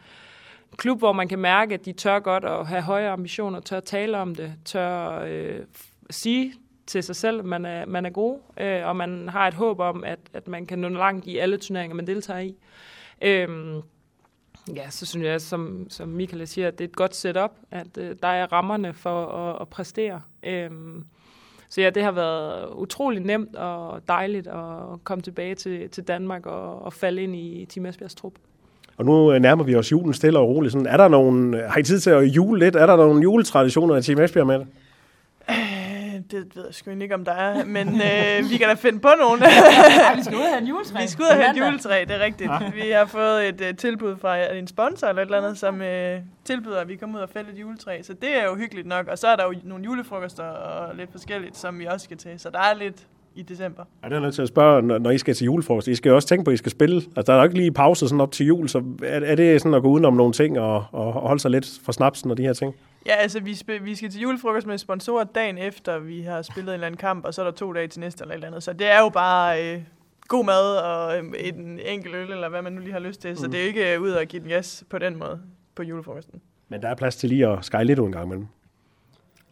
klub, 0.76 0.98
hvor 0.98 1.12
man 1.12 1.28
kan 1.28 1.38
mærke, 1.38 1.74
at 1.74 1.84
de 1.84 1.92
tør 1.92 2.18
godt 2.18 2.44
at 2.44 2.66
have 2.66 2.82
høje 2.82 3.08
ambitioner, 3.08 3.60
tør 3.60 3.80
tale 3.80 4.18
om 4.18 4.34
det, 4.34 4.52
tør 4.64 5.22
øh, 5.28 5.60
sige 6.10 6.54
til 6.86 7.02
sig 7.02 7.16
selv, 7.16 7.38
at 7.38 7.44
man 7.44 7.64
er, 7.64 7.86
man 7.86 8.06
er 8.06 8.10
god, 8.10 8.38
øh, 8.60 8.86
og 8.86 8.96
man 8.96 9.28
har 9.28 9.48
et 9.48 9.54
håb 9.54 9.80
om, 9.80 10.04
at, 10.04 10.18
at 10.32 10.48
man 10.48 10.66
kan 10.66 10.78
nå 10.78 10.88
langt 10.88 11.26
i 11.26 11.38
alle 11.38 11.56
turneringer, 11.56 11.94
man 11.94 12.06
deltager 12.06 12.40
i. 12.40 12.56
Øhm, 13.22 13.82
Ja, 14.68 14.90
så 14.90 15.06
synes 15.06 15.24
jeg, 15.26 15.40
som, 15.40 15.86
som 15.88 16.08
Michael 16.08 16.46
siger, 16.46 16.68
at 16.68 16.78
det 16.78 16.84
er 16.84 16.88
et 16.88 16.96
godt 16.96 17.16
setup, 17.16 17.50
at 17.70 17.98
øh, 17.98 18.16
der 18.22 18.28
er 18.28 18.52
rammerne 18.52 18.92
for 18.92 19.26
at, 19.26 19.56
at 19.60 19.68
præstere. 19.68 20.20
Øhm, 20.42 21.04
så 21.68 21.80
ja, 21.80 21.90
det 21.90 22.02
har 22.02 22.12
været 22.12 22.68
utrolig 22.74 23.20
nemt 23.20 23.56
og 23.56 24.00
dejligt 24.08 24.46
at 24.46 25.04
komme 25.04 25.22
tilbage 25.22 25.54
til, 25.54 25.88
til 25.90 26.04
Danmark 26.04 26.46
og, 26.46 26.82
og 26.82 26.92
falde 26.92 27.22
ind 27.22 27.36
i 27.36 27.66
Team 27.68 27.86
Esbjergs 27.86 28.14
trup. 28.14 28.32
Og 28.96 29.04
nu 29.04 29.32
øh, 29.32 29.40
nærmer 29.40 29.64
vi 29.64 29.74
os 29.74 29.92
julen 29.92 30.14
stille 30.14 30.38
og 30.38 30.48
roligt. 30.48 30.72
Sådan, 30.72 30.86
er 30.86 30.96
der 30.96 31.08
nogen, 31.08 31.54
øh, 31.54 31.70
har 31.70 31.80
I 31.80 31.82
tid 31.82 32.00
til 32.00 32.10
at 32.10 32.22
jule 32.24 32.58
lidt? 32.58 32.76
Er 32.76 32.86
der 32.86 32.96
nogle 32.96 33.22
juletraditioner 33.22 33.96
i 33.96 34.02
Team 34.02 34.20
Esbjerg 34.20 34.46
med 34.46 34.58
det? 34.58 34.66
Det 36.32 36.56
ved 36.56 36.64
jeg 36.64 36.74
sgu 36.74 36.90
ikke, 36.90 37.14
om 37.14 37.24
der 37.24 37.32
er, 37.32 37.64
men 37.64 37.88
øh, 37.88 38.50
vi 38.50 38.56
kan 38.56 38.68
da 38.68 38.74
finde 38.74 39.00
på 39.00 39.08
nogen. 39.20 39.40
vi 40.16 40.22
skal 40.24 40.36
ud 40.36 40.42
og 40.42 40.48
have 40.48 40.58
en 40.58 40.66
juletræ. 40.66 41.02
Vi 41.02 41.08
skal 41.08 41.22
ud 41.22 41.28
og 41.28 41.36
have 41.36 41.50
et 41.50 41.56
juletræ, 41.56 42.04
det 42.08 42.16
er 42.16 42.24
rigtigt. 42.24 42.50
Ja. 42.50 42.70
Vi 42.70 42.90
har 42.90 43.04
fået 43.04 43.48
et 43.48 43.60
uh, 43.70 43.76
tilbud 43.76 44.16
fra 44.16 44.54
en 44.54 44.66
sponsor 44.66 45.06
eller 45.06 45.22
et 45.22 45.26
eller 45.26 45.38
andet, 45.38 45.58
som 45.58 45.74
uh, 45.74 46.24
tilbyder, 46.44 46.80
at 46.80 46.88
vi 46.88 46.96
kommer 46.96 47.18
ud 47.18 47.22
og 47.22 47.30
fælde 47.30 47.52
et 47.52 47.60
juletræ. 47.60 48.02
Så 48.02 48.12
det 48.12 48.36
er 48.36 48.44
jo 48.44 48.56
hyggeligt 48.56 48.86
nok. 48.86 49.08
Og 49.08 49.18
så 49.18 49.28
er 49.28 49.36
der 49.36 49.44
jo 49.44 49.54
nogle 49.64 49.84
julefrokoster 49.84 50.44
og 50.44 50.96
lidt 50.96 51.10
forskelligt, 51.12 51.56
som 51.56 51.78
vi 51.78 51.86
også 51.86 52.04
skal 52.04 52.16
til. 52.16 52.40
Så 52.40 52.50
der 52.50 52.60
er 52.60 52.74
lidt 52.74 53.06
i 53.34 53.42
december. 53.42 53.84
Ja, 54.04 54.08
det 54.08 54.16
er 54.16 54.20
nødt 54.20 54.34
til 54.34 54.42
at 54.42 54.48
spørge, 54.48 54.82
når, 54.82 54.98
når 54.98 55.10
I 55.10 55.18
skal 55.18 55.34
til 55.34 55.44
julefrokost. 55.44 55.88
I 55.88 55.94
skal 55.94 56.10
jo 56.10 56.14
også 56.14 56.28
tænke 56.28 56.44
på, 56.44 56.50
at 56.50 56.54
I 56.54 56.56
skal 56.56 56.70
spille. 56.70 56.96
Altså, 56.96 57.22
der 57.26 57.32
er 57.32 57.36
jo 57.36 57.42
ikke 57.42 57.56
lige 57.56 57.72
pause 57.72 58.08
sådan 58.08 58.20
op 58.20 58.32
til 58.32 58.46
jul, 58.46 58.68
så 58.68 58.82
er, 59.02 59.20
er 59.20 59.34
det 59.34 59.60
sådan 59.60 59.74
at 59.74 59.82
gå 59.82 59.88
udenom 59.88 60.14
nogle 60.14 60.32
ting 60.32 60.60
og, 60.60 60.84
og 60.92 61.12
holde 61.12 61.40
sig 61.40 61.50
lidt 61.50 61.80
for 61.84 61.92
snapsen 61.92 62.30
og 62.30 62.36
de 62.36 62.42
her 62.42 62.52
ting? 62.52 62.74
Ja, 63.06 63.14
altså 63.14 63.40
vi, 63.40 63.52
sp- 63.52 63.82
vi 63.82 63.94
skal 63.94 64.10
til 64.10 64.20
julefrokost 64.20 64.66
med 64.66 64.78
sponsorer 64.78 65.24
dagen 65.24 65.58
efter, 65.58 65.98
vi 65.98 66.20
har 66.20 66.42
spillet 66.42 66.70
en 66.70 66.74
eller 66.74 66.86
anden 66.86 66.98
kamp, 66.98 67.24
og 67.24 67.34
så 67.34 67.40
er 67.40 67.44
der 67.44 67.52
to 67.52 67.72
dage 67.72 67.88
til 67.88 68.00
næste 68.00 68.22
eller 68.22 68.32
et 68.32 68.36
eller 68.36 68.46
andet. 68.46 68.62
Så 68.62 68.72
det 68.72 68.90
er 68.90 69.00
jo 69.00 69.08
bare 69.08 69.74
øh, 69.74 69.80
god 70.28 70.44
mad 70.44 70.76
og 70.76 71.18
øh, 71.18 71.24
en 71.38 71.78
enkelt 71.86 72.14
øl, 72.14 72.32
eller 72.32 72.48
hvad 72.48 72.62
man 72.62 72.72
nu 72.72 72.80
lige 72.80 72.92
har 72.92 73.00
lyst 73.00 73.20
til. 73.20 73.30
Mm. 73.30 73.36
Så 73.36 73.46
det 73.46 73.60
er 73.60 73.64
ikke 73.64 73.94
øh, 73.94 74.02
ud 74.02 74.10
at 74.10 74.28
give 74.28 74.42
den 74.42 74.48
gas 74.48 74.84
på 74.90 74.98
den 74.98 75.18
måde 75.18 75.40
på 75.74 75.82
julefrokosten. 75.82 76.40
Men 76.68 76.82
der 76.82 76.88
er 76.88 76.94
plads 76.94 77.16
til 77.16 77.28
lige 77.28 77.48
at 77.48 77.64
skyle 77.64 77.84
lidt 77.84 77.98
en 77.98 78.12
gang 78.12 78.24
imellem. 78.24 78.46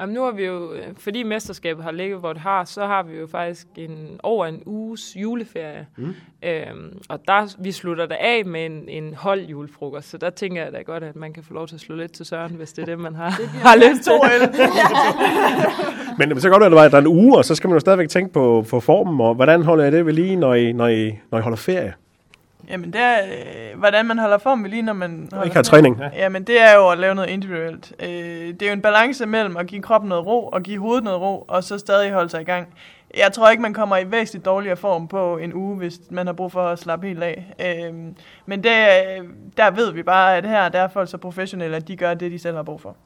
Jamen, 0.01 0.15
nu 0.15 0.23
har 0.23 0.31
vi 0.31 0.45
jo, 0.45 0.73
øh, 0.73 0.83
fordi 0.99 1.23
mesterskabet 1.23 1.85
har 1.85 1.91
ligget, 1.91 2.19
hvor 2.19 2.33
det 2.33 2.43
har, 2.43 2.65
så 2.65 2.87
har 2.87 3.03
vi 3.03 3.19
jo 3.19 3.27
faktisk 3.27 3.67
en, 3.77 4.21
over 4.23 4.47
en 4.47 4.63
uges 4.67 5.17
juleferie. 5.17 5.87
Mm. 5.97 6.15
Øhm, 6.43 6.99
og 7.09 7.21
der, 7.29 7.55
vi 7.59 7.73
slutter 7.73 8.07
der 8.07 8.17
af 8.21 8.43
med 8.47 8.67
en, 8.67 8.89
en 8.89 9.15
hold 9.15 9.41
julefrokost, 9.41 10.11
så 10.11 10.19
der 10.19 10.31
tænker 10.31 10.63
jeg 10.63 10.73
da 10.73 10.83
godt, 10.83 11.03
at 11.03 11.17
man 11.17 11.33
kan 11.33 11.43
få 11.43 11.55
lov 11.55 11.69
til 11.69 11.75
at 11.75 11.81
slå 11.81 11.97
lidt 11.97 12.13
til 12.13 12.27
søren, 12.27 12.55
hvis 12.55 12.73
det 12.73 12.83
er 12.83 12.87
det, 12.87 12.99
man 12.99 13.15
har, 13.15 13.35
det 13.39 13.49
har 13.49 13.77
lyst 13.77 14.03
til. 14.03 14.13
Men 16.19 16.31
det 16.31 16.43
så 16.43 16.51
godt 16.51 16.73
være, 16.73 16.85
at 16.85 16.93
der 16.93 16.99
er 16.99 17.03
en 17.03 17.07
uge, 17.07 17.39
og 17.39 17.45
så 17.45 17.55
skal 17.55 17.69
man 17.69 17.75
jo 17.75 17.81
stadigvæk 17.81 18.09
tænke 18.09 18.33
på, 18.33 18.65
på 18.71 18.81
formen, 18.81 19.21
og 19.21 19.35
hvordan 19.35 19.63
holder 19.63 19.85
jeg 19.85 19.93
det 19.93 20.07
ved 20.07 20.13
lige, 20.13 20.37
når 20.37 20.55
I, 20.55 20.73
når 20.73 20.89
I, 20.89 21.19
når 21.31 21.39
I 21.39 21.43
holder 21.43 21.57
ferie? 21.57 21.95
Jamen, 22.71 22.93
det 22.93 23.01
er, 23.01 23.17
øh, 23.25 23.79
hvordan 23.79 24.07
man 24.07 24.19
holder 24.19 24.39
form 24.39 24.65
lige, 24.65 24.83
når 24.83 24.93
man 24.93 25.29
holder 25.33 25.45
Ikke 25.45 25.57
har 25.57 25.63
træning. 25.63 25.99
Ja. 26.01 26.09
Jamen, 26.17 26.45
det 26.45 26.61
er 26.61 26.75
jo 26.75 26.89
at 26.89 26.99
lave 26.99 27.15
noget 27.15 27.29
individuelt. 27.29 27.93
Øh, 28.03 28.09
det 28.09 28.63
er 28.63 28.67
jo 28.67 28.73
en 28.73 28.83
balance 28.83 29.27
mellem 29.27 29.57
at 29.57 29.67
give 29.67 29.83
kroppen 29.83 30.09
noget 30.09 30.27
ro, 30.27 30.47
og 30.47 30.63
give 30.63 30.79
hovedet 30.79 31.05
noget 31.05 31.21
ro, 31.21 31.45
og 31.49 31.65
så 31.65 31.79
stadig 31.79 32.13
holde 32.13 32.29
sig 32.29 32.41
i 32.41 32.45
gang. 32.45 32.69
Jeg 33.17 33.33
tror 33.33 33.51
ikke, 33.51 33.63
man 33.63 33.75
kommer 33.75 33.97
i 33.97 34.11
væsentligt 34.11 34.45
dårligere 34.45 34.77
form 34.77 35.09
på 35.09 35.39
en 35.39 35.55
uge, 35.55 35.77
hvis 35.77 36.01
man 36.11 36.27
har 36.27 36.33
brug 36.33 36.53
for 36.53 36.63
at 36.63 36.79
slappe 36.79 37.07
helt 37.07 37.23
af. 37.23 37.55
Øh, 37.61 37.95
men 38.47 38.65
det, 38.65 38.73
der 39.57 39.71
ved 39.71 39.93
vi 39.93 40.03
bare, 40.03 40.37
at 40.37 40.49
her 40.49 40.69
der 40.69 40.81
er 40.81 40.89
folk 40.89 41.11
så 41.11 41.17
professionelle, 41.17 41.77
at 41.77 41.89
de 41.89 41.97
gør 41.97 42.15
det, 42.15 42.33
de 42.33 42.39
selv 42.39 42.57
har 42.57 42.63
brug 42.63 42.81
for. 42.81 42.97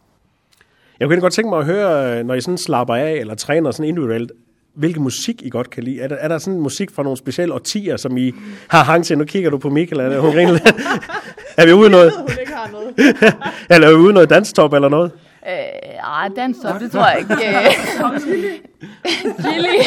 Jeg 1.00 1.08
kunne 1.08 1.20
godt 1.20 1.32
tænke 1.32 1.48
mig 1.48 1.58
at 1.58 1.64
høre, 1.64 2.24
når 2.24 2.34
I 2.34 2.40
sådan 2.40 2.58
slapper 2.58 2.94
af, 2.94 3.12
eller 3.12 3.34
træner 3.34 3.70
sådan 3.70 3.88
individuelt, 3.88 4.32
hvilken 4.74 5.02
musik 5.02 5.42
I 5.42 5.48
godt 5.48 5.70
kan 5.70 5.82
lide. 5.82 6.00
Er 6.00 6.08
der, 6.08 6.16
er 6.16 6.28
der 6.28 6.38
sådan 6.38 6.60
musik 6.60 6.90
fra 6.90 7.02
nogle 7.02 7.18
specielle 7.18 7.54
årtier, 7.54 7.96
som 7.96 8.16
I 8.16 8.32
har 8.68 8.84
hang 8.84 9.04
til? 9.04 9.18
Nu 9.18 9.24
kigger 9.24 9.50
du 9.50 9.58
på 9.58 9.70
Mikkel, 9.70 9.98
er, 10.00 10.08
det, 10.08 10.20
hun 10.20 10.32
griner 10.32 10.52
er 11.58 11.66
vi 11.66 11.72
ude 11.72 11.90
noget? 11.90 12.12
hun 12.18 12.28
ikke 12.40 12.52
har 12.52 12.70
noget. 12.72 12.94
eller 13.70 13.88
er 13.88 13.92
vi 13.92 13.98
ude 13.98 14.12
noget 14.12 14.30
danstop 14.30 14.72
eller 14.72 14.88
noget? 14.88 15.12
Øh, 15.48 15.54
ej, 16.04 16.28
danstop, 16.36 16.80
det 16.80 16.90
tror 16.92 17.06
jeg 17.06 17.18
ikke. 17.18 17.34
Chili. 19.40 19.78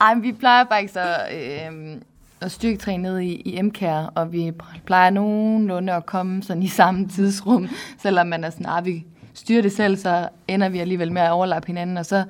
ej, 0.00 0.14
vi 0.14 0.32
plejer 0.32 0.64
faktisk 0.68 0.96
at, 0.96 1.34
øh, 1.34 1.96
at 2.40 2.52
styrketræne 2.52 3.02
ned 3.02 3.20
i, 3.20 3.34
i 3.34 3.62
MKR, 3.62 4.12
og 4.14 4.32
vi 4.32 4.52
plejer 4.86 5.10
nogenlunde 5.10 5.92
at 5.92 6.06
komme 6.06 6.42
sådan 6.42 6.62
i 6.62 6.68
samme 6.68 7.08
tidsrum, 7.08 7.68
selvom 8.02 8.26
man 8.26 8.44
er 8.44 8.50
sådan, 8.50 8.66
ah, 8.66 8.84
vi 8.84 9.04
styrer 9.34 9.62
det 9.62 9.72
selv, 9.72 9.96
så 9.96 10.28
ender 10.48 10.68
vi 10.68 10.78
alligevel 10.78 11.12
med 11.12 11.22
at 11.22 11.30
overlappe 11.30 11.66
hinanden, 11.66 11.96
og 11.96 12.06
så 12.06 12.24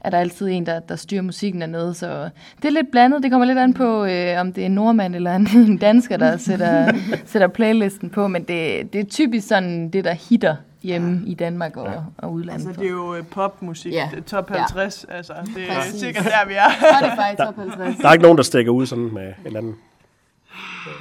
er 0.00 0.10
der 0.10 0.18
altid 0.18 0.48
en, 0.48 0.66
der, 0.66 0.80
der 0.80 0.96
styrer 0.96 1.22
musikken 1.22 1.60
dernede, 1.60 1.94
så 1.94 2.28
det 2.56 2.64
er 2.64 2.70
lidt 2.70 2.90
blandet. 2.90 3.22
Det 3.22 3.30
kommer 3.30 3.46
lidt 3.46 3.58
an 3.58 3.74
på, 3.74 4.04
øh, 4.04 4.40
om 4.40 4.52
det 4.52 4.62
er 4.62 4.66
en 4.66 4.72
nordmand 4.72 5.14
eller 5.14 5.36
en, 5.36 5.48
en 5.56 5.78
dansker, 5.78 6.16
der 6.16 6.36
sætter, 6.36 6.92
sætter 7.26 7.48
playlisten 7.48 8.10
på, 8.10 8.28
men 8.28 8.42
det, 8.42 8.92
det 8.92 9.00
er 9.00 9.04
typisk 9.04 9.48
sådan 9.48 9.90
det, 9.90 10.04
der 10.04 10.12
hitter 10.12 10.56
hjemme 10.82 11.22
i 11.26 11.34
Danmark 11.34 11.76
og, 11.76 11.86
ja. 11.86 11.98
og 12.18 12.32
udlandet. 12.32 12.66
Altså, 12.66 12.80
det 12.80 12.86
er 12.86 12.90
jo 12.90 13.14
øh, 13.14 13.24
popmusik. 13.24 13.92
Ja. 13.92 14.08
Det 14.10 14.18
er 14.18 14.22
top 14.22 14.50
50. 14.50 15.06
Ja. 15.08 15.14
Altså, 15.16 15.32
det 15.56 15.70
er 15.70 15.74
Præcis. 15.74 16.00
sikkert 16.00 16.24
der, 16.24 16.48
vi 16.48 16.54
er. 16.54 16.70
Spotify 16.70 17.36
Top 17.46 17.56
50. 17.56 17.96
Der 17.96 18.08
er 18.08 18.12
ikke 18.12 18.22
nogen, 18.22 18.36
der 18.36 18.42
stikker 18.42 18.72
ud 18.72 18.86
sådan 18.86 19.14
med 19.14 19.32
en 19.46 19.56
anden. 19.56 19.76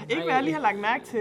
Ikke 0.10 0.24
hvad 0.24 0.34
jeg 0.34 0.44
lige 0.44 0.54
har 0.54 0.62
lagt 0.62 0.80
mærke 0.80 1.06
til. 1.06 1.20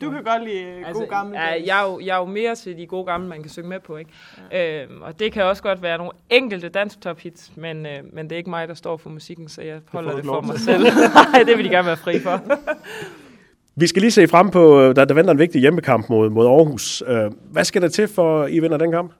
Du 0.00 0.10
kan 0.10 0.24
godt 0.24 0.44
lide 0.44 0.64
altså, 0.86 0.92
god 0.92 1.08
gammel 1.08 1.34
ja, 1.34 1.46
jeg, 1.66 1.80
er 1.80 1.90
jo, 1.90 2.00
jeg 2.00 2.14
er 2.14 2.18
jo 2.18 2.24
mere 2.24 2.54
til 2.54 2.78
de 2.78 2.86
gode 2.86 3.04
gamle, 3.04 3.28
man 3.28 3.42
kan 3.42 3.50
synge 3.50 3.68
med 3.68 3.80
på. 3.80 3.96
Ikke? 3.96 4.10
Ja. 4.52 4.82
Øhm, 4.82 5.02
og 5.02 5.18
det 5.18 5.32
kan 5.32 5.42
også 5.44 5.62
godt 5.62 5.82
være 5.82 5.98
nogle 5.98 6.12
enkelte 6.30 6.68
dansk 6.68 7.00
top 7.00 7.18
hits, 7.18 7.50
men, 7.56 7.86
øh, 7.86 7.98
men 8.12 8.24
det 8.24 8.32
er 8.32 8.36
ikke 8.36 8.50
mig, 8.50 8.68
der 8.68 8.74
står 8.74 8.96
for 8.96 9.10
musikken, 9.10 9.48
så 9.48 9.62
jeg 9.62 9.80
holder 9.88 10.10
det 10.10 10.18
ikke 10.18 10.26
for 10.26 10.40
mig 10.40 10.54
til. 10.56 10.64
selv. 10.64 10.82
Nej, 11.32 11.42
det 11.46 11.56
vil 11.56 11.64
de 11.64 11.70
gerne 11.70 11.86
være 11.86 11.96
fri 11.96 12.20
for. 12.20 12.40
Vi 13.76 13.86
skal 13.86 14.02
lige 14.02 14.10
se 14.10 14.28
frem 14.28 14.50
på, 14.50 14.80
øh, 14.80 14.96
der, 14.96 15.04
der 15.04 15.14
venter 15.14 15.32
en 15.32 15.38
vigtig 15.38 15.60
hjemmekamp 15.60 16.08
mod, 16.08 16.30
mod 16.30 16.46
Aarhus. 16.46 17.02
Øh, 17.06 17.30
Hvad 17.52 17.64
skal 17.64 17.82
der 17.82 17.88
til 17.88 18.08
for, 18.08 18.42
at 18.42 18.52
I 18.52 18.58
vinder 18.58 18.76
den 18.76 18.90
kamp? 18.90 19.12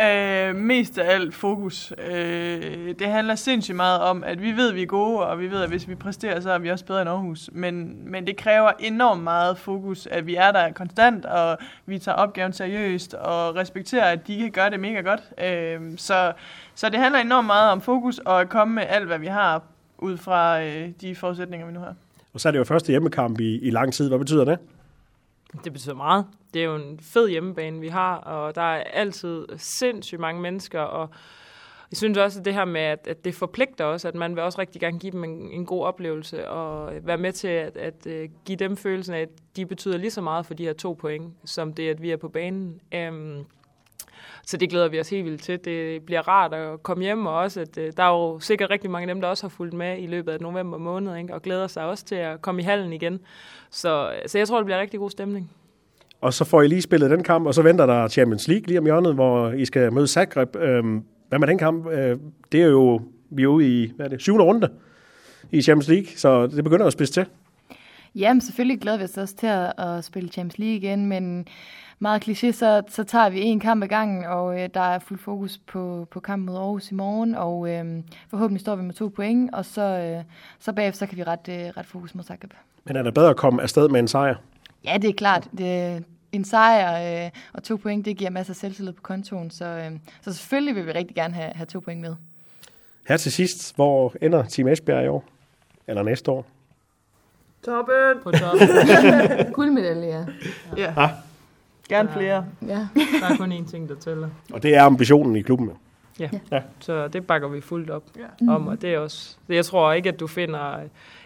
Øh, 0.00 0.56
mest 0.56 0.98
af 0.98 1.14
alt 1.14 1.34
fokus. 1.34 1.92
Øh, 2.10 2.94
det 2.98 3.06
handler 3.06 3.34
sindssygt 3.34 3.76
meget 3.76 4.00
om, 4.00 4.24
at 4.24 4.42
vi 4.42 4.52
ved, 4.52 4.68
at 4.68 4.74
vi 4.74 4.82
er 4.82 4.86
gode, 4.86 5.26
og 5.26 5.40
vi 5.40 5.50
ved, 5.50 5.62
at 5.62 5.68
hvis 5.68 5.88
vi 5.88 5.94
præsterer, 5.94 6.40
så 6.40 6.50
er 6.50 6.58
vi 6.58 6.70
også 6.70 6.84
bedre 6.84 7.00
end 7.00 7.10
Aarhus. 7.10 7.50
Men, 7.52 8.02
men 8.10 8.26
det 8.26 8.36
kræver 8.36 8.70
enormt 8.78 9.22
meget 9.22 9.58
fokus, 9.58 10.08
at 10.10 10.26
vi 10.26 10.34
er 10.34 10.52
der 10.52 10.72
konstant, 10.72 11.24
og 11.24 11.58
vi 11.86 11.98
tager 11.98 12.16
opgaven 12.16 12.52
seriøst, 12.52 13.14
og 13.14 13.56
respekterer, 13.56 14.04
at 14.04 14.26
de 14.26 14.38
kan 14.38 14.50
gøre 14.50 14.70
det 14.70 14.80
mega 14.80 15.00
godt. 15.00 15.20
Øh, 15.44 15.80
så, 15.96 16.32
så 16.74 16.88
det 16.88 16.98
handler 17.00 17.20
enormt 17.20 17.46
meget 17.46 17.70
om 17.72 17.80
fokus, 17.80 18.18
og 18.18 18.40
at 18.40 18.48
komme 18.48 18.74
med 18.74 18.84
alt, 18.88 19.06
hvad 19.06 19.18
vi 19.18 19.26
har, 19.26 19.62
ud 19.98 20.16
fra 20.16 20.62
øh, 20.62 20.88
de 21.00 21.14
forudsætninger, 21.14 21.66
vi 21.66 21.72
nu 21.72 21.80
har. 21.80 21.94
Og 22.34 22.40
så 22.40 22.48
er 22.48 22.52
det 22.52 22.58
jo 22.58 22.64
første 22.64 22.90
hjemmekamp 22.90 23.40
i, 23.40 23.58
i 23.58 23.70
lang 23.70 23.92
tid. 23.92 24.08
Hvad 24.08 24.18
betyder 24.18 24.44
det? 24.44 24.58
Det 25.64 25.72
betyder 25.72 25.94
meget. 25.94 26.26
Det 26.54 26.60
er 26.60 26.66
jo 26.66 26.76
en 26.76 27.00
fed 27.00 27.28
hjemmebane, 27.28 27.80
vi 27.80 27.88
har, 27.88 28.16
og 28.16 28.54
der 28.54 28.62
er 28.62 28.82
altid 28.82 29.46
sindssygt 29.56 30.20
mange 30.20 30.42
mennesker, 30.42 30.80
og 30.80 31.10
jeg 31.90 31.96
synes 31.96 32.18
også, 32.18 32.38
at 32.38 32.44
det 32.44 32.54
her 32.54 32.64
med, 32.64 32.80
at, 32.80 33.06
at 33.06 33.24
det 33.24 33.34
forpligter 33.34 33.84
os, 33.84 34.04
at 34.04 34.14
man 34.14 34.36
vil 34.36 34.42
også 34.42 34.58
rigtig 34.58 34.80
gerne 34.80 34.98
give 34.98 35.12
dem 35.12 35.24
en, 35.24 35.50
en 35.50 35.66
god 35.66 35.84
oplevelse, 35.84 36.48
og 36.48 36.92
være 37.02 37.18
med 37.18 37.32
til 37.32 37.48
at, 37.48 37.76
at 37.76 38.06
at 38.06 38.30
give 38.44 38.56
dem 38.56 38.76
følelsen 38.76 39.14
af, 39.14 39.20
at 39.20 39.28
de 39.56 39.66
betyder 39.66 39.98
lige 39.98 40.10
så 40.10 40.20
meget 40.20 40.46
for 40.46 40.54
de 40.54 40.64
her 40.64 40.72
to 40.72 40.92
point, 40.92 41.34
som 41.44 41.72
det, 41.74 41.88
at 41.88 42.02
vi 42.02 42.10
er 42.10 42.16
på 42.16 42.28
banen. 42.28 42.80
Um, 43.08 43.46
så 44.46 44.56
det 44.56 44.70
glæder 44.70 44.88
vi 44.88 45.00
os 45.00 45.10
helt 45.10 45.24
vildt 45.24 45.42
til. 45.42 45.64
Det 45.64 46.02
bliver 46.02 46.28
rart 46.28 46.54
at 46.54 46.82
komme 46.82 47.04
hjem, 47.04 47.26
og 47.26 47.34
også, 47.34 47.60
at 47.60 47.78
uh, 47.78 47.84
der 47.96 48.02
er 48.02 48.10
jo 48.10 48.40
sikkert 48.40 48.70
rigtig 48.70 48.90
mange 48.90 49.08
af 49.08 49.14
dem, 49.14 49.20
der 49.20 49.28
også 49.28 49.44
har 49.44 49.48
fulgt 49.48 49.74
med 49.74 49.98
i 49.98 50.06
løbet 50.06 50.32
af 50.32 50.40
november 50.40 50.78
måned, 50.78 51.16
ikke? 51.16 51.34
og 51.34 51.42
glæder 51.42 51.66
sig 51.66 51.84
også 51.84 52.04
til 52.04 52.14
at 52.14 52.42
komme 52.42 52.60
i 52.60 52.64
hallen 52.64 52.92
igen. 52.92 53.20
Så, 53.70 54.10
så 54.26 54.38
jeg 54.38 54.48
tror, 54.48 54.56
det 54.56 54.64
bliver 54.66 54.80
rigtig 54.80 55.00
god 55.00 55.10
stemning. 55.10 55.50
Og 56.20 56.34
så 56.34 56.44
får 56.44 56.62
I 56.62 56.68
lige 56.68 56.82
spillet 56.82 57.10
den 57.10 57.22
kamp, 57.22 57.46
og 57.46 57.54
så 57.54 57.62
venter 57.62 57.86
der 57.86 58.08
Champions 58.08 58.48
League 58.48 58.66
lige 58.66 58.78
om 58.78 58.84
hjørnet, 58.84 59.14
hvor 59.14 59.50
I 59.50 59.64
skal 59.64 59.92
møde 59.92 60.06
Zagreb. 60.06 60.56
Øhm, 60.56 61.04
Hvad 61.28 61.38
med 61.38 61.48
den 61.48 61.58
kamp? 61.58 61.86
Øh, 61.86 62.18
Det 62.52 62.62
er 62.62 62.66
jo, 62.66 63.00
vi 63.30 63.42
er 63.42 63.46
ude 63.46 63.82
i, 63.82 63.92
hvad 63.96 64.06
er 64.06 64.10
det, 64.10 64.20
syvende 64.20 64.44
runde 64.44 64.68
i 65.50 65.62
Champions 65.62 65.88
League, 65.88 66.06
så 66.16 66.46
det 66.46 66.64
begynder 66.64 66.86
at 66.86 66.92
spidse 66.92 67.12
til. 67.12 67.26
Jamen, 68.14 68.40
selvfølgelig 68.40 68.80
glæder 68.80 68.98
vi 68.98 69.04
os 69.04 69.16
også 69.16 69.36
til 69.36 69.46
at, 69.46 69.72
at 69.78 70.04
spille 70.04 70.28
Champions 70.28 70.58
League 70.58 70.76
igen, 70.76 71.06
men 71.06 71.46
meget 72.02 72.28
kliché, 72.28 72.52
så, 72.52 72.82
så 72.88 73.04
tager 73.04 73.30
vi 73.30 73.40
en 73.40 73.60
kamp 73.60 73.82
ad 73.82 73.88
gangen, 73.88 74.24
og 74.24 74.60
øh, 74.60 74.68
der 74.74 74.80
er 74.80 74.98
fuld 74.98 75.18
fokus 75.18 75.58
på, 75.66 76.08
på 76.10 76.20
kampen 76.20 76.46
mod 76.46 76.56
Aarhus 76.56 76.90
i 76.90 76.94
morgen, 76.94 77.34
og 77.34 77.70
øh, 77.70 77.84
forhåbentlig 78.28 78.60
står 78.60 78.76
vi 78.76 78.82
med 78.82 78.94
to 78.94 79.08
point, 79.08 79.54
og 79.54 79.64
så, 79.64 79.82
øh, 79.82 80.24
så 80.58 80.72
bagefter 80.72 80.98
så 80.98 81.06
kan 81.06 81.18
vi 81.18 81.22
ret, 81.22 81.48
øh, 81.48 81.56
ret 81.76 81.86
fokus 81.86 82.14
mod 82.14 82.24
Zagreb. 82.24 82.52
Men 82.84 82.96
er 82.96 83.02
det 83.02 83.14
bedre 83.14 83.30
at 83.30 83.36
komme 83.36 83.62
afsted 83.62 83.88
med 83.88 84.00
en 84.00 84.08
sejr? 84.08 84.34
Ja, 84.84 84.98
det 85.02 85.10
er 85.10 85.14
klart. 85.14 85.48
Det, 85.58 86.04
en 86.32 86.44
sejr 86.44 87.24
øh, 87.24 87.30
og 87.52 87.62
to 87.62 87.76
point, 87.76 88.04
det 88.04 88.16
giver 88.16 88.30
masser 88.30 88.52
af 88.52 88.56
selvtillid 88.56 88.92
på 88.92 89.02
kontoen, 89.02 89.50
så, 89.50 89.64
øh, 89.64 89.90
så 90.22 90.32
selvfølgelig 90.32 90.74
vil 90.74 90.86
vi 90.86 90.92
rigtig 90.92 91.16
gerne 91.16 91.34
have, 91.34 91.52
have 91.54 91.66
to 91.66 91.80
point 91.80 92.00
med. 92.00 92.14
Her 93.08 93.16
til 93.16 93.32
sidst, 93.32 93.76
hvor 93.76 94.14
ender 94.22 94.42
Team 94.42 94.68
Esbjerg 94.68 95.04
i 95.04 95.08
år? 95.08 95.24
Eller 95.86 96.02
næste 96.02 96.30
år? 96.30 96.46
Toppen! 97.64 98.22
På 98.22 98.30
toppen. 98.30 98.68
Guldmedalje, 99.54 100.08
ja. 100.08 100.24
Ja, 100.76 100.92
Ah, 100.96 101.10
gerne 101.96 102.08
flere. 102.12 102.44
ja. 102.66 102.88
Der 103.20 103.26
er 103.30 103.36
kun 103.36 103.52
én 103.52 103.70
ting, 103.70 103.88
der 103.88 103.94
tæller. 103.94 104.28
og 104.52 104.62
det 104.62 104.74
er 104.74 104.82
ambitionen 104.82 105.36
i 105.36 105.40
klubben. 105.42 105.70
Ja. 106.20 106.28
Ja. 106.32 106.38
ja. 106.56 106.62
Så 106.80 107.08
det 107.08 107.26
bakker 107.26 107.48
vi 107.48 107.60
fuldt 107.60 107.90
op 107.90 108.02
Ja. 108.16 108.52
om, 108.54 108.66
og 108.66 108.82
det 108.82 108.94
er 108.94 108.98
også... 108.98 109.36
det- 109.48 109.54
Jeg 109.54 109.64
tror 109.64 109.92
ikke, 109.92 110.08
at 110.08 110.20
du 110.20 110.26
finder 110.26 110.74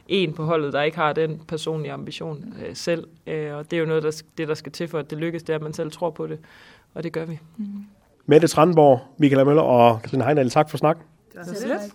en 0.09 0.33
på 0.33 0.45
holdet, 0.45 0.73
der 0.73 0.83
ikke 0.83 0.97
har 0.97 1.13
den 1.13 1.41
personlige 1.49 1.93
ambition 1.93 2.55
øh, 2.67 2.77
selv. 2.77 3.07
Øh, 3.27 3.55
og 3.55 3.71
det 3.71 3.77
er 3.77 3.81
jo 3.81 3.87
noget, 3.87 4.03
der, 4.03 4.23
det, 4.39 4.49
der 4.49 4.55
skal 4.55 4.73
til 4.73 4.89
for, 4.89 4.99
at 4.99 5.11
det 5.11 5.19
lykkes, 5.19 5.43
det 5.43 5.51
er, 5.53 5.57
at 5.57 5.63
man 5.63 5.73
selv 5.73 5.91
tror 5.91 6.11
på 6.11 6.27
det. 6.27 6.39
Og 6.95 7.03
det 7.03 7.13
gør 7.13 7.25
vi. 7.25 7.39
Mette 8.27 8.49
Tranborg, 8.49 9.01
Michael 9.19 9.47
Møller 9.47 9.63
og 9.63 10.03
Katrine 10.03 10.25
Heindal, 10.25 10.51
tak 10.51 10.71
for 10.71 10.77
snak. 10.77 10.99
Så 11.45 11.67
lidt. 11.69 11.95